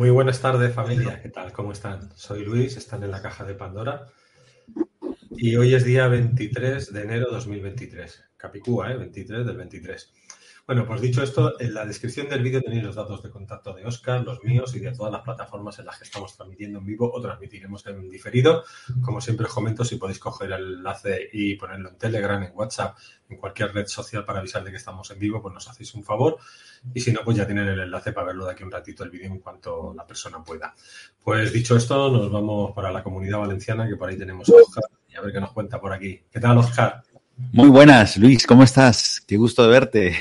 Muy 0.00 0.08
buenas 0.08 0.40
tardes 0.40 0.72
familia, 0.72 1.20
¿qué 1.20 1.28
tal? 1.28 1.52
¿Cómo 1.52 1.72
están? 1.72 2.08
Soy 2.16 2.42
Luis, 2.42 2.78
están 2.78 3.04
en 3.04 3.10
la 3.10 3.20
caja 3.20 3.44
de 3.44 3.54
Pandora 3.54 4.06
y 5.32 5.56
hoy 5.56 5.74
es 5.74 5.84
día 5.84 6.08
23 6.08 6.90
de 6.90 7.02
enero 7.02 7.26
de 7.26 7.32
2023, 7.32 8.24
Capicúa, 8.34 8.92
¿eh? 8.92 8.96
23 8.96 9.44
del 9.44 9.58
23. 9.58 10.12
Bueno, 10.66 10.86
pues 10.86 11.00
dicho 11.00 11.22
esto, 11.22 11.60
en 11.60 11.74
la 11.74 11.84
descripción 11.84 12.28
del 12.28 12.42
vídeo 12.42 12.62
tenéis 12.62 12.84
los 12.84 12.94
datos 12.94 13.22
de 13.22 13.30
contacto 13.30 13.72
de 13.74 13.84
Oscar, 13.84 14.22
los 14.22 14.42
míos 14.44 14.74
y 14.76 14.78
de 14.78 14.92
todas 14.92 15.12
las 15.12 15.22
plataformas 15.22 15.78
en 15.78 15.86
las 15.86 15.98
que 15.98 16.04
estamos 16.04 16.36
transmitiendo 16.36 16.78
en 16.78 16.86
vivo 16.86 17.10
o 17.12 17.20
transmitiremos 17.20 17.84
en 17.86 18.08
diferido. 18.08 18.62
Como 19.02 19.20
siempre 19.20 19.46
os 19.46 19.52
comento, 19.52 19.84
si 19.84 19.96
podéis 19.96 20.18
coger 20.18 20.52
el 20.52 20.76
enlace 20.76 21.28
y 21.32 21.56
ponerlo 21.56 21.88
en 21.88 21.98
Telegram, 21.98 22.42
en 22.42 22.52
WhatsApp, 22.54 22.96
en 23.28 23.38
cualquier 23.38 23.74
red 23.74 23.86
social 23.86 24.24
para 24.24 24.38
avisar 24.38 24.62
de 24.62 24.70
que 24.70 24.76
estamos 24.76 25.10
en 25.10 25.18
vivo, 25.18 25.42
pues 25.42 25.54
nos 25.54 25.68
hacéis 25.68 25.94
un 25.94 26.04
favor. 26.04 26.38
Y 26.94 27.00
si 27.00 27.12
no, 27.12 27.20
pues 27.24 27.36
ya 27.36 27.46
tienen 27.46 27.66
el 27.66 27.80
enlace 27.80 28.12
para 28.12 28.28
verlo 28.28 28.46
de 28.46 28.52
aquí 28.52 28.62
un 28.62 28.70
ratito 28.70 29.02
el 29.02 29.10
vídeo 29.10 29.26
en 29.26 29.40
cuanto 29.40 29.92
la 29.94 30.06
persona 30.06 30.42
pueda. 30.42 30.74
Pues 31.22 31.52
dicho 31.52 31.76
esto, 31.76 32.10
nos 32.10 32.30
vamos 32.30 32.72
para 32.72 32.92
la 32.92 33.02
comunidad 33.02 33.38
valenciana, 33.38 33.88
que 33.88 33.96
por 33.96 34.08
ahí 34.08 34.16
tenemos 34.16 34.48
a 34.48 34.52
Oscar, 34.54 34.84
y 35.08 35.16
a 35.16 35.20
ver 35.20 35.32
qué 35.32 35.40
nos 35.40 35.52
cuenta 35.52 35.80
por 35.80 35.92
aquí. 35.92 36.22
¿Qué 36.30 36.38
tal, 36.38 36.58
Oscar? 36.58 37.02
Muy 37.52 37.68
buenas, 37.68 38.16
Luis, 38.16 38.46
¿cómo 38.46 38.62
estás? 38.62 39.20
Qué 39.26 39.36
gusto 39.36 39.62
de 39.64 39.68
verte. 39.68 40.18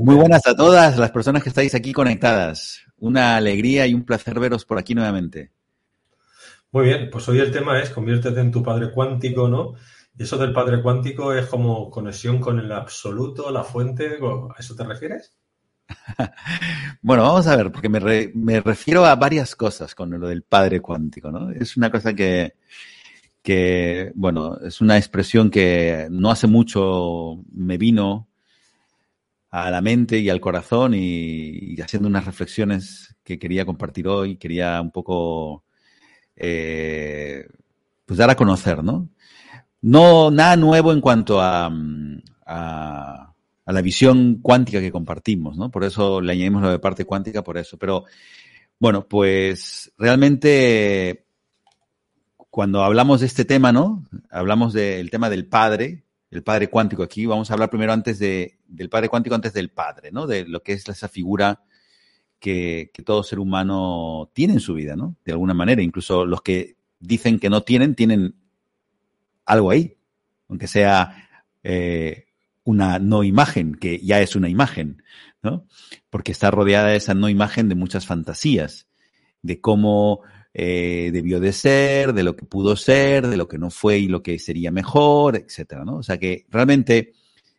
Muy 0.00 0.14
buenas 0.14 0.46
a 0.46 0.54
todas 0.54 0.96
las 0.96 1.10
personas 1.10 1.42
que 1.42 1.48
estáis 1.48 1.74
aquí 1.74 1.92
conectadas. 1.92 2.80
Una 2.98 3.36
alegría 3.36 3.86
y 3.86 3.94
un 3.94 4.04
placer 4.04 4.38
veros 4.38 4.64
por 4.64 4.78
aquí 4.78 4.94
nuevamente. 4.94 5.50
Muy 6.72 6.84
bien, 6.86 7.10
pues 7.10 7.28
hoy 7.28 7.40
el 7.40 7.50
tema 7.50 7.80
es 7.80 7.90
conviértete 7.90 8.40
en 8.40 8.52
tu 8.52 8.62
padre 8.62 8.92
cuántico, 8.92 9.48
¿no? 9.48 9.74
Y 10.16 10.22
eso 10.22 10.38
del 10.38 10.52
padre 10.52 10.80
cuántico 10.82 11.34
es 11.34 11.46
como 11.46 11.90
conexión 11.90 12.40
con 12.40 12.58
el 12.58 12.70
absoluto, 12.72 13.50
la 13.50 13.64
fuente, 13.64 14.18
¿a 14.22 14.60
eso 14.60 14.74
te 14.76 14.84
refieres? 14.84 15.36
bueno, 17.02 17.24
vamos 17.24 17.46
a 17.48 17.56
ver, 17.56 17.72
porque 17.72 17.88
me, 17.88 17.98
re, 17.98 18.30
me, 18.34 18.60
refiero 18.60 19.04
a 19.04 19.16
varias 19.16 19.56
cosas 19.56 19.94
con 19.94 20.10
lo 20.10 20.28
del 20.28 20.42
padre 20.42 20.80
cuántico, 20.80 21.30
¿no? 21.30 21.50
Es 21.50 21.76
una 21.76 21.90
cosa 21.90 22.14
que, 22.14 22.54
que, 23.42 24.12
bueno, 24.14 24.58
es 24.58 24.80
una 24.80 24.96
expresión 24.98 25.50
que 25.50 26.08
no 26.10 26.30
hace 26.30 26.46
mucho 26.46 27.42
me 27.52 27.78
vino 27.78 28.28
a 29.50 29.70
la 29.70 29.80
mente 29.80 30.18
y 30.18 30.30
al 30.30 30.40
corazón 30.40 30.94
y, 30.94 31.80
haciendo 31.80 32.08
unas 32.08 32.24
reflexiones 32.24 33.16
que 33.24 33.38
quería 33.38 33.64
compartir 33.66 34.06
hoy, 34.08 34.36
quería 34.36 34.80
un 34.80 34.90
poco, 34.90 35.64
eh, 36.36 37.46
pues 38.06 38.18
dar 38.18 38.30
a 38.30 38.36
conocer, 38.36 38.84
¿no? 38.84 39.08
No, 39.82 40.30
nada 40.30 40.56
nuevo 40.56 40.92
en 40.92 41.00
cuanto 41.00 41.40
a, 41.40 41.66
a, 42.46 43.34
a, 43.64 43.72
la 43.72 43.82
visión 43.82 44.40
cuántica 44.42 44.80
que 44.80 44.92
compartimos, 44.92 45.56
¿no? 45.56 45.70
Por 45.70 45.84
eso 45.84 46.20
le 46.20 46.32
añadimos 46.32 46.62
lo 46.62 46.70
de 46.70 46.78
parte 46.78 47.04
cuántica, 47.04 47.42
por 47.42 47.56
eso. 47.58 47.78
Pero, 47.78 48.04
bueno, 48.78 49.08
pues 49.08 49.92
realmente 49.98 51.26
cuando 52.50 52.82
hablamos 52.82 53.20
de 53.20 53.26
este 53.26 53.44
tema, 53.44 53.72
¿no? 53.72 54.04
Hablamos 54.30 54.72
del 54.72 55.10
tema 55.10 55.30
del 55.30 55.46
padre, 55.46 56.04
el 56.30 56.42
padre 56.42 56.68
cuántico 56.68 57.02
aquí. 57.02 57.24
Vamos 57.26 57.50
a 57.50 57.54
hablar 57.54 57.70
primero 57.70 57.92
antes 57.92 58.18
de, 58.18 58.58
del 58.66 58.88
padre 58.88 59.08
cuántico, 59.08 59.34
antes 59.34 59.52
del 59.52 59.70
padre, 59.70 60.10
¿no? 60.10 60.26
De 60.26 60.44
lo 60.44 60.62
que 60.62 60.72
es 60.72 60.88
esa 60.88 61.08
figura 61.08 61.62
que, 62.40 62.90
todo 63.04 63.22
ser 63.22 63.38
humano 63.38 64.30
tiene 64.32 64.54
en 64.54 64.60
su 64.60 64.74
vida, 64.74 64.96
¿no? 64.96 65.16
De 65.24 65.32
alguna 65.32 65.54
manera. 65.54 65.80
Incluso 65.82 66.24
los 66.24 66.42
que 66.42 66.76
dicen 66.98 67.38
que 67.38 67.50
no 67.50 67.62
tienen, 67.62 67.94
tienen 67.94 68.34
algo 69.46 69.70
ahí. 69.70 69.96
Aunque 70.48 70.66
sea 70.66 71.28
eh, 71.62 72.26
una 72.64 72.98
no 72.98 73.22
imagen, 73.22 73.76
que 73.76 74.00
ya 74.00 74.20
es 74.20 74.34
una 74.34 74.48
imagen, 74.48 75.02
¿no? 75.42 75.66
Porque 76.10 76.32
está 76.32 76.50
rodeada 76.50 76.88
de 76.88 76.96
esa 76.96 77.14
no 77.14 77.28
imagen 77.28 77.68
de 77.68 77.76
muchas 77.76 78.06
fantasías, 78.06 78.88
de 79.42 79.60
cómo 79.60 80.22
eh, 80.52 81.10
debió 81.12 81.38
de 81.38 81.52
ser, 81.52 82.12
de 82.12 82.24
lo 82.24 82.34
que 82.34 82.44
pudo 82.44 82.74
ser, 82.74 83.28
de 83.28 83.36
lo 83.36 83.46
que 83.46 83.58
no 83.58 83.70
fue 83.70 83.98
y 83.98 84.08
lo 84.08 84.22
que 84.22 84.38
sería 84.38 84.70
mejor, 84.72 85.36
etcétera, 85.36 85.84
¿no? 85.84 85.96
O 85.96 86.02
sea 86.02 86.18
que 86.18 86.46
realmente, 86.48 87.12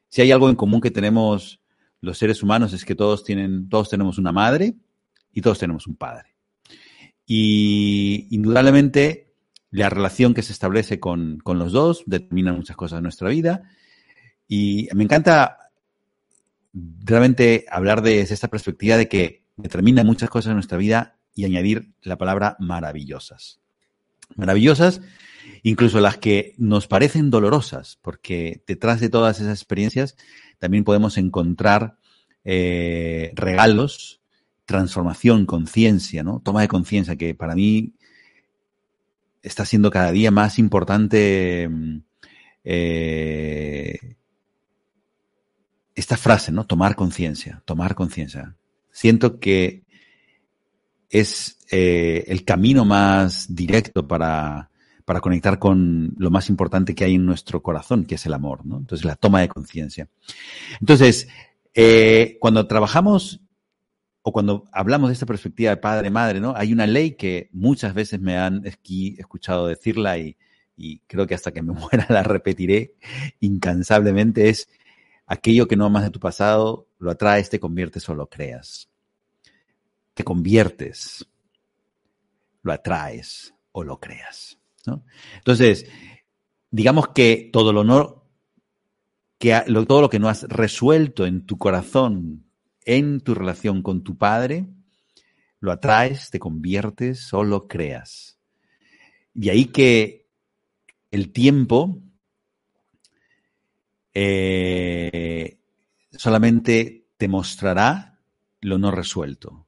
si 0.09 0.21
hay 0.21 0.31
algo 0.31 0.49
en 0.49 0.55
común 0.55 0.81
que 0.81 0.91
tenemos 0.91 1.61
los 2.01 2.17
seres 2.17 2.43
humanos 2.43 2.73
es 2.73 2.83
que 2.83 2.95
todos 2.95 3.23
tienen, 3.23 3.69
todos 3.69 3.89
tenemos 3.89 4.17
una 4.17 4.31
madre 4.31 4.73
y 5.31 5.41
todos 5.41 5.59
tenemos 5.59 5.87
un 5.87 5.95
padre. 5.95 6.35
Y 7.25 8.27
indudablemente 8.31 9.33
la 9.69 9.89
relación 9.89 10.33
que 10.33 10.41
se 10.41 10.51
establece 10.51 10.99
con, 10.99 11.37
con 11.37 11.59
los 11.59 11.71
dos 11.71 12.03
determina 12.07 12.51
muchas 12.51 12.75
cosas 12.75 12.97
de 12.97 13.03
nuestra 13.03 13.29
vida. 13.29 13.63
Y 14.47 14.89
me 14.93 15.03
encanta 15.03 15.69
realmente 16.73 17.65
hablar 17.69 18.01
de 18.01 18.21
esta 18.21 18.49
perspectiva 18.49 18.97
de 18.97 19.07
que 19.07 19.45
determina 19.55 20.03
muchas 20.03 20.29
cosas 20.29 20.49
de 20.49 20.55
nuestra 20.55 20.77
vida 20.77 21.20
y 21.35 21.45
añadir 21.45 21.91
la 22.01 22.17
palabra 22.17 22.55
maravillosas. 22.59 23.59
Maravillosas, 24.35 25.01
incluso 25.63 25.99
las 25.99 26.17
que 26.17 26.53
nos 26.57 26.87
parecen 26.87 27.29
dolorosas, 27.29 27.97
porque 28.01 28.63
detrás 28.67 28.99
de 28.99 29.09
todas 29.09 29.39
esas 29.39 29.59
experiencias 29.59 30.15
también 30.59 30.83
podemos 30.83 31.17
encontrar 31.17 31.97
eh, 32.43 33.31
regalos, 33.35 34.21
transformación, 34.65 35.45
conciencia, 35.45 36.23
¿no? 36.23 36.39
Toma 36.43 36.61
de 36.61 36.67
conciencia, 36.67 37.15
que 37.15 37.35
para 37.35 37.55
mí 37.55 37.93
está 39.41 39.65
siendo 39.65 39.91
cada 39.91 40.11
día 40.11 40.31
más 40.31 40.59
importante 40.59 41.69
eh, 42.63 44.15
esta 45.95 46.17
frase, 46.17 46.51
¿no? 46.51 46.65
Tomar 46.65 46.95
conciencia, 46.95 47.61
tomar 47.65 47.95
conciencia. 47.95 48.55
Siento 48.91 49.39
que 49.39 49.83
es 51.11 51.59
eh, 51.69 52.23
el 52.27 52.45
camino 52.45 52.85
más 52.85 53.53
directo 53.53 54.07
para, 54.07 54.71
para, 55.05 55.19
conectar 55.19 55.59
con 55.59 56.15
lo 56.17 56.31
más 56.31 56.49
importante 56.49 56.95
que 56.95 57.03
hay 57.03 57.15
en 57.15 57.25
nuestro 57.25 57.61
corazón, 57.61 58.05
que 58.05 58.15
es 58.15 58.25
el 58.25 58.33
amor, 58.33 58.65
¿no? 58.65 58.77
Entonces, 58.77 59.05
la 59.05 59.17
toma 59.17 59.41
de 59.41 59.49
conciencia. 59.49 60.07
Entonces, 60.79 61.27
eh, 61.73 62.37
cuando 62.39 62.65
trabajamos 62.65 63.41
o 64.23 64.31
cuando 64.31 64.65
hablamos 64.71 65.09
de 65.09 65.13
esta 65.13 65.25
perspectiva 65.25 65.71
de 65.71 65.77
padre-madre, 65.77 66.39
¿no? 66.39 66.53
Hay 66.55 66.71
una 66.71 66.87
ley 66.87 67.11
que 67.11 67.49
muchas 67.51 67.93
veces 67.93 68.21
me 68.21 68.37
han 68.37 68.63
escuchado 68.65 69.67
decirla 69.67 70.17
y, 70.17 70.37
y 70.77 70.99
creo 71.07 71.27
que 71.27 71.35
hasta 71.35 71.51
que 71.51 71.61
me 71.61 71.73
muera 71.73 72.05
la 72.09 72.23
repetiré 72.23 72.95
incansablemente, 73.41 74.49
es 74.49 74.69
aquello 75.25 75.67
que 75.67 75.75
no 75.75 75.85
amas 75.85 76.03
de 76.03 76.11
tu 76.11 76.19
pasado, 76.19 76.87
lo 76.99 77.11
atraes, 77.11 77.49
te 77.49 77.59
conviertes 77.59 78.07
o 78.07 78.15
lo 78.15 78.27
creas 78.27 78.90
te 80.21 80.23
conviertes, 80.23 81.25
lo 82.61 82.71
atraes 82.71 83.55
o 83.71 83.83
lo 83.83 83.99
creas. 83.99 84.59
¿no? 84.85 85.03
Entonces, 85.37 85.87
digamos 86.69 87.07
que 87.07 87.49
todo 87.51 87.73
lo 87.73 87.83
no, 87.83 88.29
que 89.39 89.59
todo 89.87 90.01
lo 90.01 90.11
que 90.11 90.19
no 90.19 90.29
has 90.29 90.43
resuelto 90.43 91.25
en 91.25 91.47
tu 91.47 91.57
corazón, 91.57 92.45
en 92.85 93.21
tu 93.21 93.33
relación 93.33 93.81
con 93.81 94.03
tu 94.03 94.15
padre, 94.15 94.67
lo 95.59 95.71
atraes, 95.71 96.29
te 96.29 96.37
conviertes 96.37 97.33
o 97.33 97.43
lo 97.43 97.67
creas. 97.67 98.37
Y 99.33 99.49
ahí 99.49 99.65
que 99.65 100.27
el 101.09 101.31
tiempo 101.31 101.99
eh, 104.13 105.57
solamente 106.11 107.07
te 107.17 107.27
mostrará 107.27 108.19
lo 108.59 108.77
no 108.77 108.91
resuelto 108.91 109.65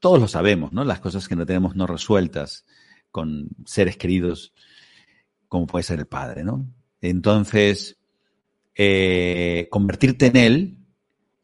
todos 0.00 0.18
lo 0.18 0.28
sabemos, 0.28 0.72
¿no? 0.72 0.84
Las 0.84 1.00
cosas 1.00 1.28
que 1.28 1.36
no 1.36 1.46
tenemos 1.46 1.76
no 1.76 1.86
resueltas 1.86 2.64
con 3.10 3.48
seres 3.66 3.96
queridos, 3.96 4.52
como 5.46 5.66
puede 5.66 5.82
ser 5.82 6.00
el 6.00 6.06
padre, 6.06 6.42
¿no? 6.42 6.66
Entonces, 7.00 7.98
eh, 8.74 9.68
convertirte 9.70 10.26
en 10.26 10.36
él 10.36 10.78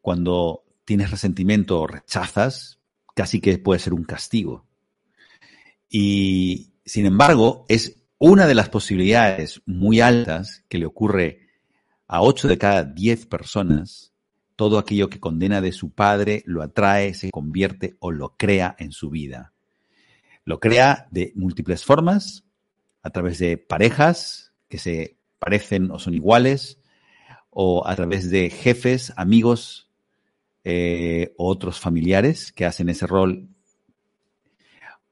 cuando 0.01 0.65
tienes 0.85 1.11
resentimiento 1.11 1.81
o 1.81 1.87
rechazas, 1.87 2.81
casi 3.15 3.41
que 3.41 3.59
puede 3.59 3.81
ser 3.81 3.93
un 3.93 4.05
castigo. 4.05 4.67
Y, 5.89 6.73
sin 6.85 7.07
embargo, 7.07 7.65
es 7.69 8.03
una 8.19 8.47
de 8.47 8.55
las 8.55 8.69
posibilidades 8.69 9.63
muy 9.67 10.01
altas 10.01 10.65
que 10.69 10.79
le 10.79 10.87
ocurre 10.87 11.49
a 12.07 12.23
8 12.23 12.49
de 12.49 12.59
cada 12.59 12.85
10 12.85 13.27
personas. 13.27 14.13
Todo 14.57 14.79
aquello 14.79 15.09
que 15.09 15.21
condena 15.21 15.61
de 15.61 15.73
su 15.73 15.91
padre 15.91 16.43
lo 16.47 16.63
atrae, 16.63 17.15
se 17.15 17.31
convierte 17.31 17.97
o 18.01 18.11
lo 18.11 18.37
crea 18.37 18.75
en 18.79 18.91
su 18.91 19.11
vida. 19.11 19.53
Lo 20.45 20.61
crea 20.61 21.07
de 21.11 21.33
múltiples 21.35 21.85
formas, 21.85 22.45
a 23.03 23.11
través 23.11 23.39
de 23.39 23.59
parejas 23.59 24.53
que 24.69 24.79
se 24.79 25.19
parecen 25.39 25.91
o 25.91 25.99
son 25.99 26.15
iguales, 26.15 26.79
o 27.51 27.87
a 27.87 27.95
través 27.97 28.31
de 28.31 28.51
jefes, 28.51 29.13
amigos 29.17 29.91
eh, 30.65 31.33
o 31.37 31.49
otros 31.49 31.79
familiares 31.79 32.53
que 32.53 32.65
hacen 32.65 32.89
ese 32.89 33.07
rol. 33.07 33.49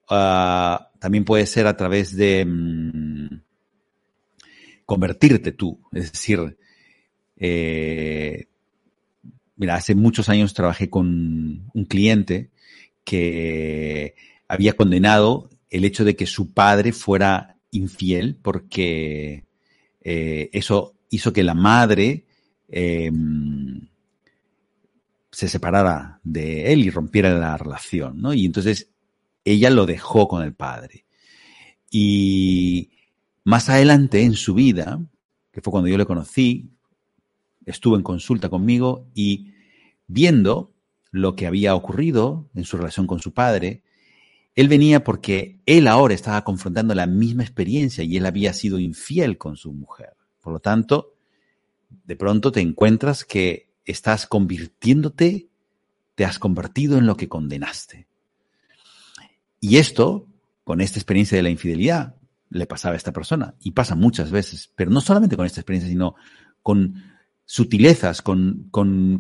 Ah, 0.08 0.91
también 0.99 1.25
puede 1.25 1.46
ser 1.46 1.67
a 1.67 1.76
través 1.76 2.17
de 2.17 2.44
mm, 2.44 3.43
convertirte 4.85 5.52
tú, 5.52 5.81
es 5.93 6.12
decir, 6.12 6.58
eh, 7.37 8.49
mira, 9.56 9.75
hace 9.75 9.95
muchos 9.95 10.29
años 10.29 10.55
trabajé 10.55 10.91
con 10.91 11.71
un 11.73 11.85
cliente 11.85 12.51
que 13.05 14.15
había 14.49 14.75
condenado 14.75 15.51
el 15.71 15.85
hecho 15.85 16.05
de 16.05 16.17
que 16.17 16.27
su 16.27 16.53
padre 16.53 16.93
fuera 16.93 17.56
infiel 17.71 18.39
porque 18.41 19.45
eh, 20.01 20.51
eso 20.53 20.95
hizo 21.11 21.33
que 21.33 21.43
la 21.43 21.55
madre 21.55 22.25
Em, 22.77 23.89
se 25.31 25.49
separara 25.49 26.21
de 26.25 26.73
él 26.73 26.85
y 26.85 26.91
rompiera 26.91 27.33
la 27.39 27.56
relación, 27.56 28.21
¿no? 28.21 28.35
Y 28.35 28.45
entonces 28.45 28.91
ella 29.45 29.71
lo 29.71 29.87
dejó 29.87 30.27
con 30.27 30.43
el 30.43 30.55
padre. 30.55 31.05
Y 31.89 32.91
más 33.45 33.69
adelante 33.69 34.23
en 34.23 34.35
su 34.35 34.55
vida, 34.55 35.01
que 35.53 35.61
fue 35.61 35.71
cuando 35.71 35.89
yo 35.89 35.97
le 35.97 36.05
conocí, 36.05 36.71
estuvo 37.66 37.96
en 37.96 38.02
consulta 38.02 38.49
conmigo 38.49 39.06
y 39.14 39.52
viendo 40.06 40.72
lo 41.11 41.37
que 41.37 41.46
había 41.46 41.75
ocurrido 41.75 42.49
en 42.55 42.64
su 42.64 42.76
relación 42.76 43.06
con 43.06 43.20
su 43.20 43.32
padre, 43.32 43.82
él 44.55 44.69
venía 44.69 45.02
porque 45.02 45.61
él 45.66 45.87
ahora 45.87 46.14
estaba 46.14 46.44
confrontando 46.44 46.94
la 46.94 47.06
misma 47.06 47.43
experiencia 47.43 48.05
y 48.05 48.16
él 48.16 48.26
había 48.26 48.52
sido 48.52 48.78
infiel 48.78 49.38
con 49.38 49.56
su 49.56 49.72
mujer. 49.72 50.14
Por 50.40 50.52
lo 50.52 50.61
tanto, 50.61 51.14
de 52.05 52.16
pronto 52.16 52.52
te 52.52 52.61
encuentras 52.61 53.25
que 53.25 53.70
estás 53.84 54.26
convirtiéndote, 54.26 55.49
te 56.14 56.25
has 56.25 56.38
convertido 56.38 56.99
en 56.99 57.06
lo 57.06 57.17
que 57.17 57.28
condenaste. 57.28 58.06
Y 59.60 59.78
esto, 59.78 60.26
con 60.62 60.81
esta 60.81 60.99
experiencia 60.99 61.37
de 61.37 61.43
la 61.43 61.50
infidelidad, 61.50 62.17
le 62.50 62.67
pasaba 62.67 62.94
a 62.94 62.96
esta 62.96 63.12
persona. 63.12 63.55
Y 63.60 63.72
pasa 63.72 63.94
muchas 63.94 64.31
veces, 64.31 64.70
pero 64.76 64.90
no 64.90 65.00
solamente 65.00 65.37
con 65.37 65.46
esta 65.46 65.60
experiencia, 65.60 65.90
sino 65.90 66.14
con 66.62 67.13
sutilezas, 67.46 68.23
con, 68.23 68.70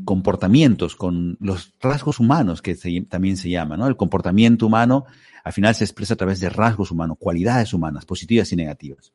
comportamientos, 0.04 0.96
con 0.96 1.36
los 1.40 1.74
rasgos 1.80 2.20
humanos, 2.20 2.62
que 2.62 2.74
también 3.08 3.36
se 3.36 3.50
llama, 3.50 3.76
¿no? 3.76 3.86
El 3.86 3.96
comportamiento 3.96 4.66
humano 4.66 5.04
al 5.44 5.52
final 5.52 5.74
se 5.74 5.84
expresa 5.84 6.14
a 6.14 6.16
través 6.16 6.40
de 6.40 6.48
rasgos 6.48 6.90
humanos, 6.90 7.18
cualidades 7.20 7.74
humanas, 7.74 8.06
positivas 8.06 8.50
y 8.52 8.56
negativas. 8.56 9.12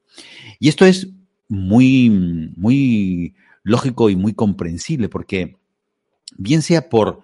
Y 0.60 0.70
esto 0.70 0.86
es 0.86 1.10
muy, 1.48 2.10
muy 2.56 3.36
lógico 3.64 4.12
y 4.12 4.16
muy 4.16 4.34
comprensible, 4.34 5.10
porque 5.10 5.58
bien 6.38 6.62
sea 6.62 6.90
por 6.90 7.24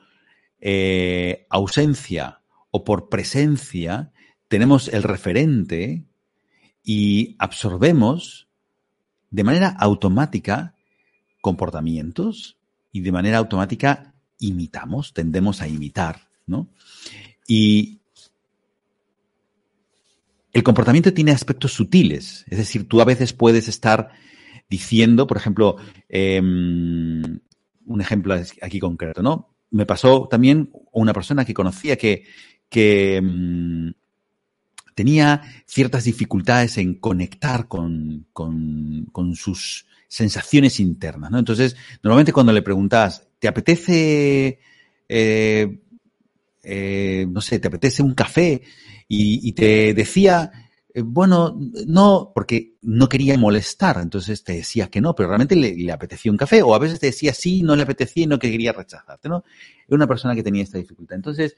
eh, 0.59 1.45
ausencia 1.51 2.41
o 2.71 2.83
por 2.83 3.09
presencia, 3.09 4.11
tenemos 4.47 4.87
el 4.87 5.03
referente 5.03 6.03
y 6.83 7.35
absorbemos 7.37 8.47
de 9.29 9.43
manera 9.43 9.69
automática 9.69 10.74
comportamientos 11.45 12.57
y 12.91 13.01
de 13.01 13.11
manera 13.11 13.37
automática 13.37 14.15
imitamos, 14.39 15.13
tendemos 15.13 15.61
a 15.61 15.67
imitar, 15.67 16.21
¿no? 16.47 16.69
Y 17.47 17.99
el 20.51 20.63
comportamiento 20.63 21.13
tiene 21.13 21.31
aspectos 21.31 21.71
sutiles, 21.71 22.45
es 22.47 22.57
decir, 22.57 22.87
tú 22.87 22.99
a 22.99 23.05
veces 23.05 23.31
puedes 23.33 23.67
estar 23.67 24.09
diciendo, 24.67 25.27
por 25.27 25.37
ejemplo, 25.37 25.75
em, 26.09 27.39
un 27.85 28.01
ejemplo 28.01 28.33
aquí 28.63 28.79
concreto, 28.79 29.21
¿no? 29.21 29.53
Me 29.69 29.85
pasó 29.85 30.27
también 30.27 30.71
una 30.93 31.13
persona 31.13 31.45
que 31.45 31.53
conocía 31.53 31.95
que, 31.95 32.23
que 32.69 33.17
em, 33.17 33.93
tenía 34.95 35.43
ciertas 35.67 36.05
dificultades 36.05 36.79
en 36.79 36.95
conectar 36.95 37.67
con, 37.67 38.25
con, 38.33 39.35
sus 39.35 39.85
sensaciones 40.07 40.79
internas, 40.79 41.31
¿no? 41.31 41.39
Entonces, 41.39 41.75
normalmente 42.03 42.33
cuando 42.33 42.53
le 42.53 42.61
preguntas, 42.61 43.27
¿te 43.39 43.47
apetece, 43.47 44.59
eh, 45.09 45.79
eh, 46.63 47.27
no 47.29 47.41
sé, 47.41 47.59
te 47.59 47.67
apetece 47.67 48.03
un 48.03 48.13
café? 48.13 48.61
y 49.07 49.51
te 49.51 49.93
decía, 49.93 50.51
eh, 50.95 51.01
bueno, 51.01 51.59
no, 51.87 52.31
porque 52.33 52.77
no 52.83 53.09
quería 53.09 53.37
molestar, 53.37 53.97
entonces 54.01 54.45
te 54.45 54.53
decía 54.53 54.87
que 54.87 55.01
no, 55.01 55.13
pero 55.13 55.27
realmente 55.27 55.57
le, 55.57 55.91
apetecía 55.91 56.31
un 56.31 56.37
café, 56.37 56.61
o 56.61 56.73
a 56.73 56.79
veces 56.79 57.01
te 57.01 57.07
decía 57.07 57.33
sí, 57.33 57.63
no 57.63 57.75
le 57.75 57.83
apetecía 57.83 58.23
y 58.23 58.27
no 58.27 58.39
quería 58.39 58.71
rechazarte, 58.71 59.27
¿no? 59.27 59.43
Era 59.89 59.95
una 59.97 60.07
persona 60.07 60.35
que 60.35 60.41
tenía 60.41 60.63
esta 60.63 60.77
dificultad. 60.77 61.17
Entonces, 61.17 61.57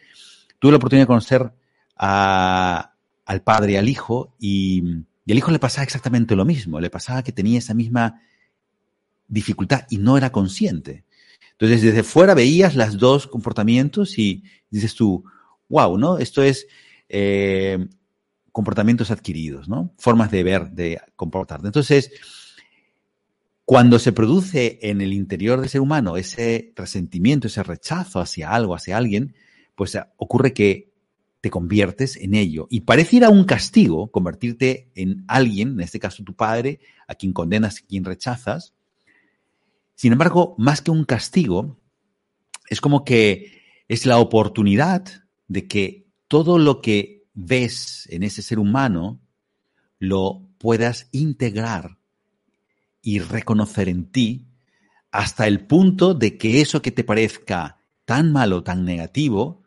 tuve 0.57 0.71
la 0.71 0.77
oportunidad 0.77 1.03
de 1.03 1.07
conocer 1.07 1.51
al 1.97 3.43
padre 3.43 3.73
y 3.73 3.75
al 3.75 3.87
hijo, 3.87 4.33
y, 4.39 4.81
y 5.23 5.31
al 5.31 5.37
hijo 5.37 5.51
le 5.51 5.59
pasaba 5.59 5.83
exactamente 5.83 6.35
lo 6.35 6.43
mismo, 6.43 6.79
le 6.79 6.89
pasaba 6.89 7.21
que 7.21 7.31
tenía 7.31 7.59
esa 7.59 7.75
misma 7.75 8.19
dificultad 9.27 9.85
y 9.89 9.97
no 9.97 10.17
era 10.17 10.31
consciente. 10.31 11.03
Entonces, 11.51 11.81
desde 11.81 12.03
fuera 12.03 12.33
veías 12.33 12.75
los 12.75 12.97
dos 12.97 13.27
comportamientos 13.27 14.17
y 14.19 14.43
dices 14.69 14.93
tú, 14.95 15.23
wow, 15.69 15.97
¿no? 15.97 16.17
Esto 16.17 16.43
es 16.43 16.67
eh, 17.09 17.87
comportamientos 18.51 19.11
adquiridos, 19.11 19.67
¿no? 19.67 19.93
Formas 19.97 20.31
de 20.31 20.43
ver, 20.43 20.69
de 20.71 20.99
comportarte. 21.15 21.67
Entonces, 21.67 22.11
cuando 23.65 23.99
se 23.99 24.13
produce 24.13 24.79
en 24.81 25.01
el 25.01 25.13
interior 25.13 25.59
del 25.59 25.69
ser 25.69 25.81
humano 25.81 26.15
ese 26.15 26.71
resentimiento, 26.75 27.47
ese 27.47 27.63
rechazo 27.63 28.19
hacia 28.19 28.51
algo, 28.51 28.75
hacia 28.75 28.95
alguien, 28.95 29.35
pues 29.75 29.97
ocurre 30.15 30.53
que 30.53 30.93
te 31.41 31.49
conviertes 31.49 32.15
en 32.15 32.33
ello. 32.33 32.67
Y 32.69 32.81
pareciera 32.81 33.29
un 33.29 33.43
castigo 33.43 34.09
convertirte 34.09 34.89
en 34.95 35.25
alguien, 35.27 35.73
en 35.73 35.81
este 35.81 35.99
caso 35.99 36.23
tu 36.23 36.33
padre, 36.33 36.79
a 37.07 37.15
quien 37.15 37.33
condenas, 37.33 37.79
a 37.79 37.85
quien 37.85 38.05
rechazas. 38.05 38.73
Sin 39.97 40.13
embargo, 40.13 40.53
más 40.59 40.83
que 40.83 40.91
un 40.91 41.05
castigo, 41.05 41.79
es 42.69 42.81
como 42.81 43.03
que 43.03 43.63
es 43.87 44.05
la 44.05 44.19
oportunidad 44.19 45.03
de 45.47 45.67
que 45.67 46.05
todo 46.27 46.59
lo 46.59 46.81
que 46.81 47.25
ves 47.33 48.07
en 48.11 48.21
ese 48.21 48.43
ser 48.43 48.59
humano 48.59 49.19
lo 49.97 50.47
puedas 50.59 51.09
integrar 51.11 51.97
y 53.01 53.19
reconocer 53.19 53.89
en 53.89 54.11
ti 54.11 54.45
hasta 55.09 55.47
el 55.47 55.65
punto 55.65 56.13
de 56.13 56.37
que 56.37 56.61
eso 56.61 56.83
que 56.83 56.91
te 56.91 57.03
parezca 57.03 57.79
tan 58.05 58.31
malo, 58.31 58.61
tan 58.61 58.85
negativo, 58.85 59.63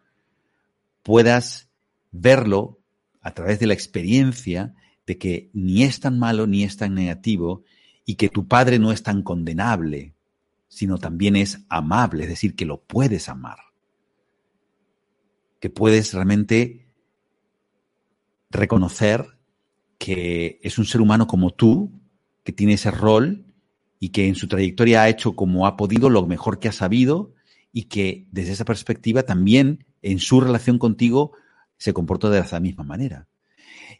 puedas 1.02 1.70
verlo 2.12 2.78
a 3.20 3.34
través 3.34 3.58
de 3.58 3.66
la 3.66 3.74
experiencia 3.74 4.76
de 5.08 5.18
que 5.18 5.50
ni 5.54 5.82
es 5.82 5.98
tan 5.98 6.20
malo 6.20 6.46
ni 6.46 6.62
es 6.62 6.76
tan 6.76 6.94
negativo 6.94 7.64
y 8.04 8.14
que 8.14 8.28
tu 8.28 8.46
padre 8.46 8.78
no 8.78 8.92
es 8.92 9.02
tan 9.02 9.22
condenable, 9.22 10.14
sino 10.70 10.98
también 10.98 11.34
es 11.34 11.66
amable, 11.68 12.22
es 12.22 12.30
decir, 12.30 12.54
que 12.54 12.64
lo 12.64 12.80
puedes 12.80 13.28
amar, 13.28 13.58
que 15.58 15.68
puedes 15.68 16.14
realmente 16.14 16.86
reconocer 18.50 19.26
que 19.98 20.60
es 20.62 20.78
un 20.78 20.86
ser 20.86 21.00
humano 21.00 21.26
como 21.26 21.50
tú, 21.50 22.00
que 22.44 22.52
tiene 22.52 22.74
ese 22.74 22.92
rol 22.92 23.44
y 23.98 24.10
que 24.10 24.28
en 24.28 24.36
su 24.36 24.46
trayectoria 24.46 25.02
ha 25.02 25.08
hecho 25.08 25.34
como 25.34 25.66
ha 25.66 25.76
podido 25.76 26.08
lo 26.08 26.24
mejor 26.26 26.60
que 26.60 26.68
ha 26.68 26.72
sabido 26.72 27.34
y 27.72 27.84
que 27.84 28.28
desde 28.30 28.52
esa 28.52 28.64
perspectiva 28.64 29.24
también 29.24 29.84
en 30.02 30.20
su 30.20 30.40
relación 30.40 30.78
contigo 30.78 31.32
se 31.78 31.92
comportó 31.92 32.30
de 32.30 32.44
la 32.48 32.60
misma 32.60 32.84
manera. 32.84 33.28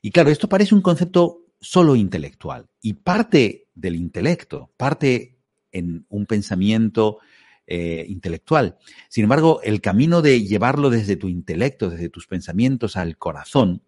Y 0.02 0.12
claro, 0.12 0.30
esto 0.30 0.48
parece 0.48 0.74
un 0.74 0.82
concepto 0.82 1.46
solo 1.60 1.96
intelectual 1.96 2.68
y 2.80 2.94
parte 2.94 3.66
del 3.74 3.96
intelecto, 3.96 4.70
parte 4.76 5.39
en 5.72 6.06
un 6.08 6.26
pensamiento 6.26 7.18
eh, 7.66 8.04
intelectual. 8.08 8.78
Sin 9.08 9.24
embargo, 9.24 9.60
el 9.62 9.80
camino 9.80 10.22
de 10.22 10.44
llevarlo 10.44 10.90
desde 10.90 11.16
tu 11.16 11.28
intelecto, 11.28 11.88
desde 11.88 12.08
tus 12.08 12.26
pensamientos 12.26 12.96
al 12.96 13.16
corazón, 13.16 13.82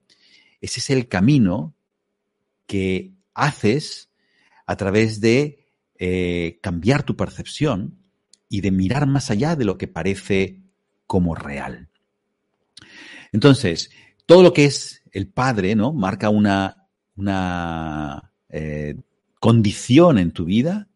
ese 0.60 0.78
es 0.78 0.90
el 0.90 1.08
camino 1.08 1.74
que 2.66 3.14
haces 3.34 4.10
a 4.66 4.76
través 4.76 5.20
de 5.20 5.66
eh, 5.98 6.60
cambiar 6.62 7.02
tu 7.02 7.16
percepción 7.16 7.98
y 8.48 8.60
de 8.60 8.70
mirar 8.70 9.06
más 9.06 9.30
allá 9.30 9.56
de 9.56 9.64
lo 9.64 9.78
que 9.78 9.88
parece 9.88 10.60
como 11.06 11.34
real. 11.34 11.88
Entonces, 13.32 13.90
todo 14.26 14.42
lo 14.42 14.52
que 14.52 14.66
es 14.66 15.02
el 15.10 15.26
padre, 15.26 15.74
¿no? 15.74 15.92
Marca 15.92 16.28
una, 16.28 16.88
una 17.16 18.32
eh, 18.48 18.94
condición 19.40 20.18
en 20.18 20.30
tu 20.30 20.44
vida 20.44 20.88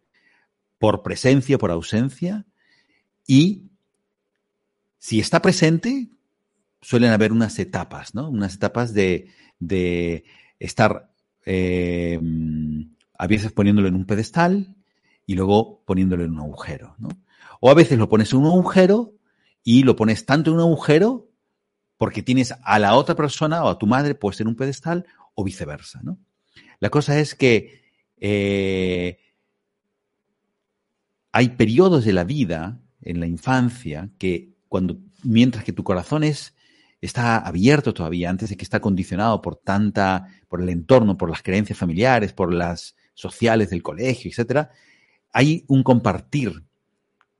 por 0.79 1.03
presencia, 1.03 1.59
por 1.59 1.71
ausencia, 1.71 2.47
y 3.27 3.71
si 4.99 5.21
está 5.21 5.41
presente, 5.41 6.09
suelen 6.81 7.13
haber 7.13 7.33
unas 7.33 7.59
etapas, 7.59 8.15
¿no? 8.15 8.29
Unas 8.29 8.55
etapas 8.55 8.95
de, 8.95 9.29
de 9.59 10.25
estar 10.59 11.11
eh, 11.45 12.21
a 13.19 13.27
veces 13.27 13.53
poniéndolo 13.53 13.89
en 13.89 13.95
un 13.95 14.07
pedestal 14.07 14.75
y 15.27 15.35
luego 15.35 15.83
poniéndolo 15.85 16.25
en 16.25 16.33
un 16.33 16.41
agujero, 16.41 16.95
¿no? 16.99 17.09
O 17.61 17.71
a 17.71 17.75
veces 17.75 17.99
lo 17.99 18.09
pones 18.09 18.33
en 18.33 18.41
un 18.41 18.47
agujero 18.47 19.15
y 19.65 19.83
lo 19.83 19.97
pones 19.97 20.27
tanto 20.27 20.51
en 20.51 20.57
un 20.57 20.63
agujero 20.63 21.29
porque 21.97 22.23
tienes 22.23 22.55
a 22.63 22.79
la 22.79 22.95
otra 22.95 23.15
persona 23.15 23.65
o 23.65 23.69
a 23.69 23.79
tu 23.79 23.87
madre 23.87 24.15
puesta 24.15 24.43
en 24.43 24.49
un 24.49 24.57
pedestal 24.57 25.07
o 25.35 25.45
viceversa, 25.45 26.01
¿no? 26.03 26.19
La 26.79 26.91
cosa 26.91 27.19
es 27.19 27.35
que 27.35 27.83
eh, 28.19 29.19
hay 31.37 31.51
periodos 31.51 32.07
de 32.07 32.15
la 32.15 32.25
vida, 32.25 32.81
en 33.03 33.21
la 33.21 33.27
infancia, 33.27 34.09
que 34.17 34.55
cuando, 34.69 34.97
mientras 35.23 35.65
que 35.65 35.73
tu 35.75 35.85
corazón 35.85 36.25
es, 36.25 36.55
está 37.03 37.37
abierto 37.37 37.93
todavía, 37.93 38.31
antes 38.31 38.49
de 38.49 38.57
que 38.57 38.65
está 38.65 38.81
condicionado 38.81 39.43
por 39.43 39.57
tanta, 39.57 40.29
por 40.49 40.63
el 40.63 40.71
entorno, 40.71 41.19
por 41.19 41.29
las 41.29 41.43
creencias 41.43 41.79
familiares, 41.79 42.33
por 42.33 42.55
las 42.55 42.97
sociales 43.13 43.69
del 43.69 43.83
colegio, 43.83 44.31
etcétera, 44.31 44.71
hay 45.31 45.67
un 45.69 45.83
compartir 45.83 46.65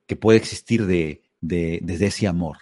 que 0.07 0.15
puede 0.15 0.37
existir 0.37 0.85
de, 0.85 1.23
desde 1.41 2.09
ese 2.09 2.27
amor. 2.27 2.59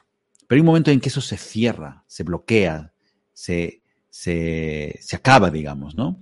Pero 0.47 0.59
hay 0.59 0.61
un 0.61 0.67
momento 0.67 0.93
en 0.93 1.01
que 1.01 1.09
eso 1.09 1.21
se 1.21 1.37
cierra, 1.37 2.05
se 2.07 2.23
bloquea, 2.23 2.93
se, 3.33 3.83
se, 4.09 5.01
acaba, 5.13 5.51
digamos, 5.51 5.97
¿no? 5.97 6.21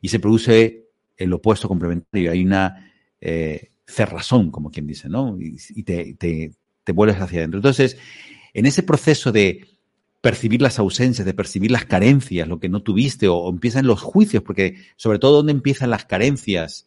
Y 0.00 0.06
se 0.06 0.20
produce 0.20 0.84
el 1.16 1.32
opuesto 1.32 1.66
complementario. 1.66 2.30
Hay 2.30 2.44
una 2.44 2.92
eh, 3.20 3.71
cerrazón, 3.86 4.50
como 4.50 4.70
quien 4.70 4.86
dice, 4.86 5.08
¿no? 5.08 5.36
Y, 5.38 5.82
te, 5.82 6.14
te, 6.14 6.92
vuelves 6.92 7.20
hacia 7.20 7.40
adentro. 7.40 7.58
Entonces, 7.58 7.96
en 8.54 8.66
ese 8.66 8.82
proceso 8.82 9.32
de 9.32 9.66
percibir 10.20 10.62
las 10.62 10.78
ausencias, 10.78 11.26
de 11.26 11.34
percibir 11.34 11.70
las 11.70 11.84
carencias, 11.84 12.48
lo 12.48 12.60
que 12.60 12.68
no 12.68 12.82
tuviste, 12.82 13.28
o, 13.28 13.48
empiezan 13.48 13.86
los 13.86 14.02
juicios, 14.02 14.42
porque 14.42 14.76
sobre 14.96 15.18
todo, 15.18 15.36
¿dónde 15.38 15.52
empiezan 15.52 15.90
las 15.90 16.04
carencias 16.04 16.86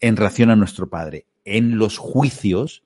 en 0.00 0.16
relación 0.16 0.50
a 0.50 0.56
nuestro 0.56 0.88
Padre? 0.90 1.26
En 1.44 1.78
los 1.78 1.98
juicios 1.98 2.82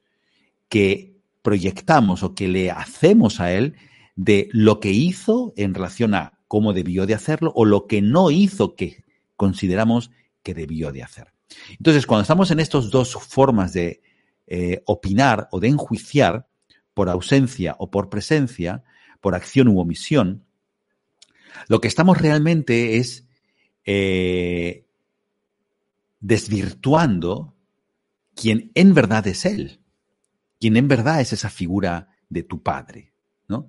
que 0.68 1.14
proyectamos 1.42 2.22
o 2.22 2.34
que 2.34 2.48
le 2.48 2.70
hacemos 2.70 3.40
a 3.40 3.52
Él 3.52 3.74
de 4.16 4.48
lo 4.52 4.80
que 4.80 4.92
hizo 4.92 5.52
en 5.56 5.74
relación 5.74 6.14
a 6.14 6.38
cómo 6.48 6.72
debió 6.72 7.06
de 7.06 7.14
hacerlo 7.14 7.52
o 7.54 7.64
lo 7.64 7.86
que 7.86 8.00
no 8.00 8.30
hizo 8.30 8.76
que 8.76 9.02
consideramos 9.36 10.10
que 10.42 10.54
debió 10.54 10.92
de 10.92 11.02
hacer. 11.02 11.33
Entonces, 11.70 12.06
cuando 12.06 12.22
estamos 12.22 12.50
en 12.50 12.60
estas 12.60 12.90
dos 12.90 13.14
formas 13.14 13.72
de 13.72 14.02
eh, 14.46 14.82
opinar 14.86 15.48
o 15.50 15.60
de 15.60 15.68
enjuiciar, 15.68 16.46
por 16.94 17.08
ausencia 17.08 17.76
o 17.78 17.90
por 17.90 18.08
presencia, 18.08 18.84
por 19.20 19.34
acción 19.34 19.68
u 19.68 19.80
omisión, 19.80 20.44
lo 21.68 21.80
que 21.80 21.88
estamos 21.88 22.18
realmente 22.18 22.96
es 22.96 23.26
eh, 23.84 24.86
desvirtuando 26.20 27.54
quien 28.34 28.70
en 28.74 28.94
verdad 28.94 29.26
es 29.26 29.44
Él, 29.44 29.80
quien 30.60 30.76
en 30.76 30.88
verdad 30.88 31.20
es 31.20 31.32
esa 31.32 31.50
figura 31.50 32.08
de 32.28 32.42
tu 32.42 32.62
Padre. 32.62 33.12
¿no? 33.48 33.68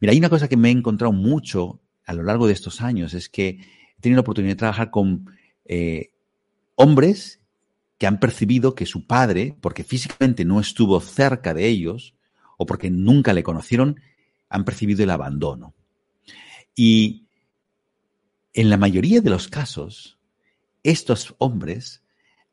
Mira, 0.00 0.12
hay 0.12 0.18
una 0.18 0.28
cosa 0.30 0.48
que 0.48 0.56
me 0.56 0.68
he 0.68 0.72
encontrado 0.72 1.12
mucho 1.12 1.80
a 2.04 2.12
lo 2.12 2.22
largo 2.22 2.46
de 2.46 2.52
estos 2.52 2.80
años, 2.80 3.14
es 3.14 3.28
que 3.28 3.48
he 3.48 4.00
tenido 4.00 4.18
la 4.18 4.22
oportunidad 4.22 4.52
de 4.52 4.58
trabajar 4.58 4.90
con 4.90 5.30
eh, 5.64 6.12
hombres 6.76 7.40
que 7.98 8.06
han 8.06 8.18
percibido 8.18 8.74
que 8.74 8.86
su 8.86 9.06
padre, 9.06 9.56
porque 9.60 9.84
físicamente 9.84 10.44
no 10.44 10.60
estuvo 10.60 11.00
cerca 11.00 11.54
de 11.54 11.66
ellos 11.66 12.14
o 12.56 12.66
porque 12.66 12.90
nunca 12.90 13.32
le 13.32 13.42
conocieron, 13.42 14.00
han 14.48 14.64
percibido 14.64 15.02
el 15.02 15.10
abandono. 15.10 15.74
Y 16.74 17.24
en 18.52 18.70
la 18.70 18.76
mayoría 18.76 19.20
de 19.20 19.30
los 19.30 19.48
casos, 19.48 20.18
estos 20.82 21.34
hombres 21.38 22.02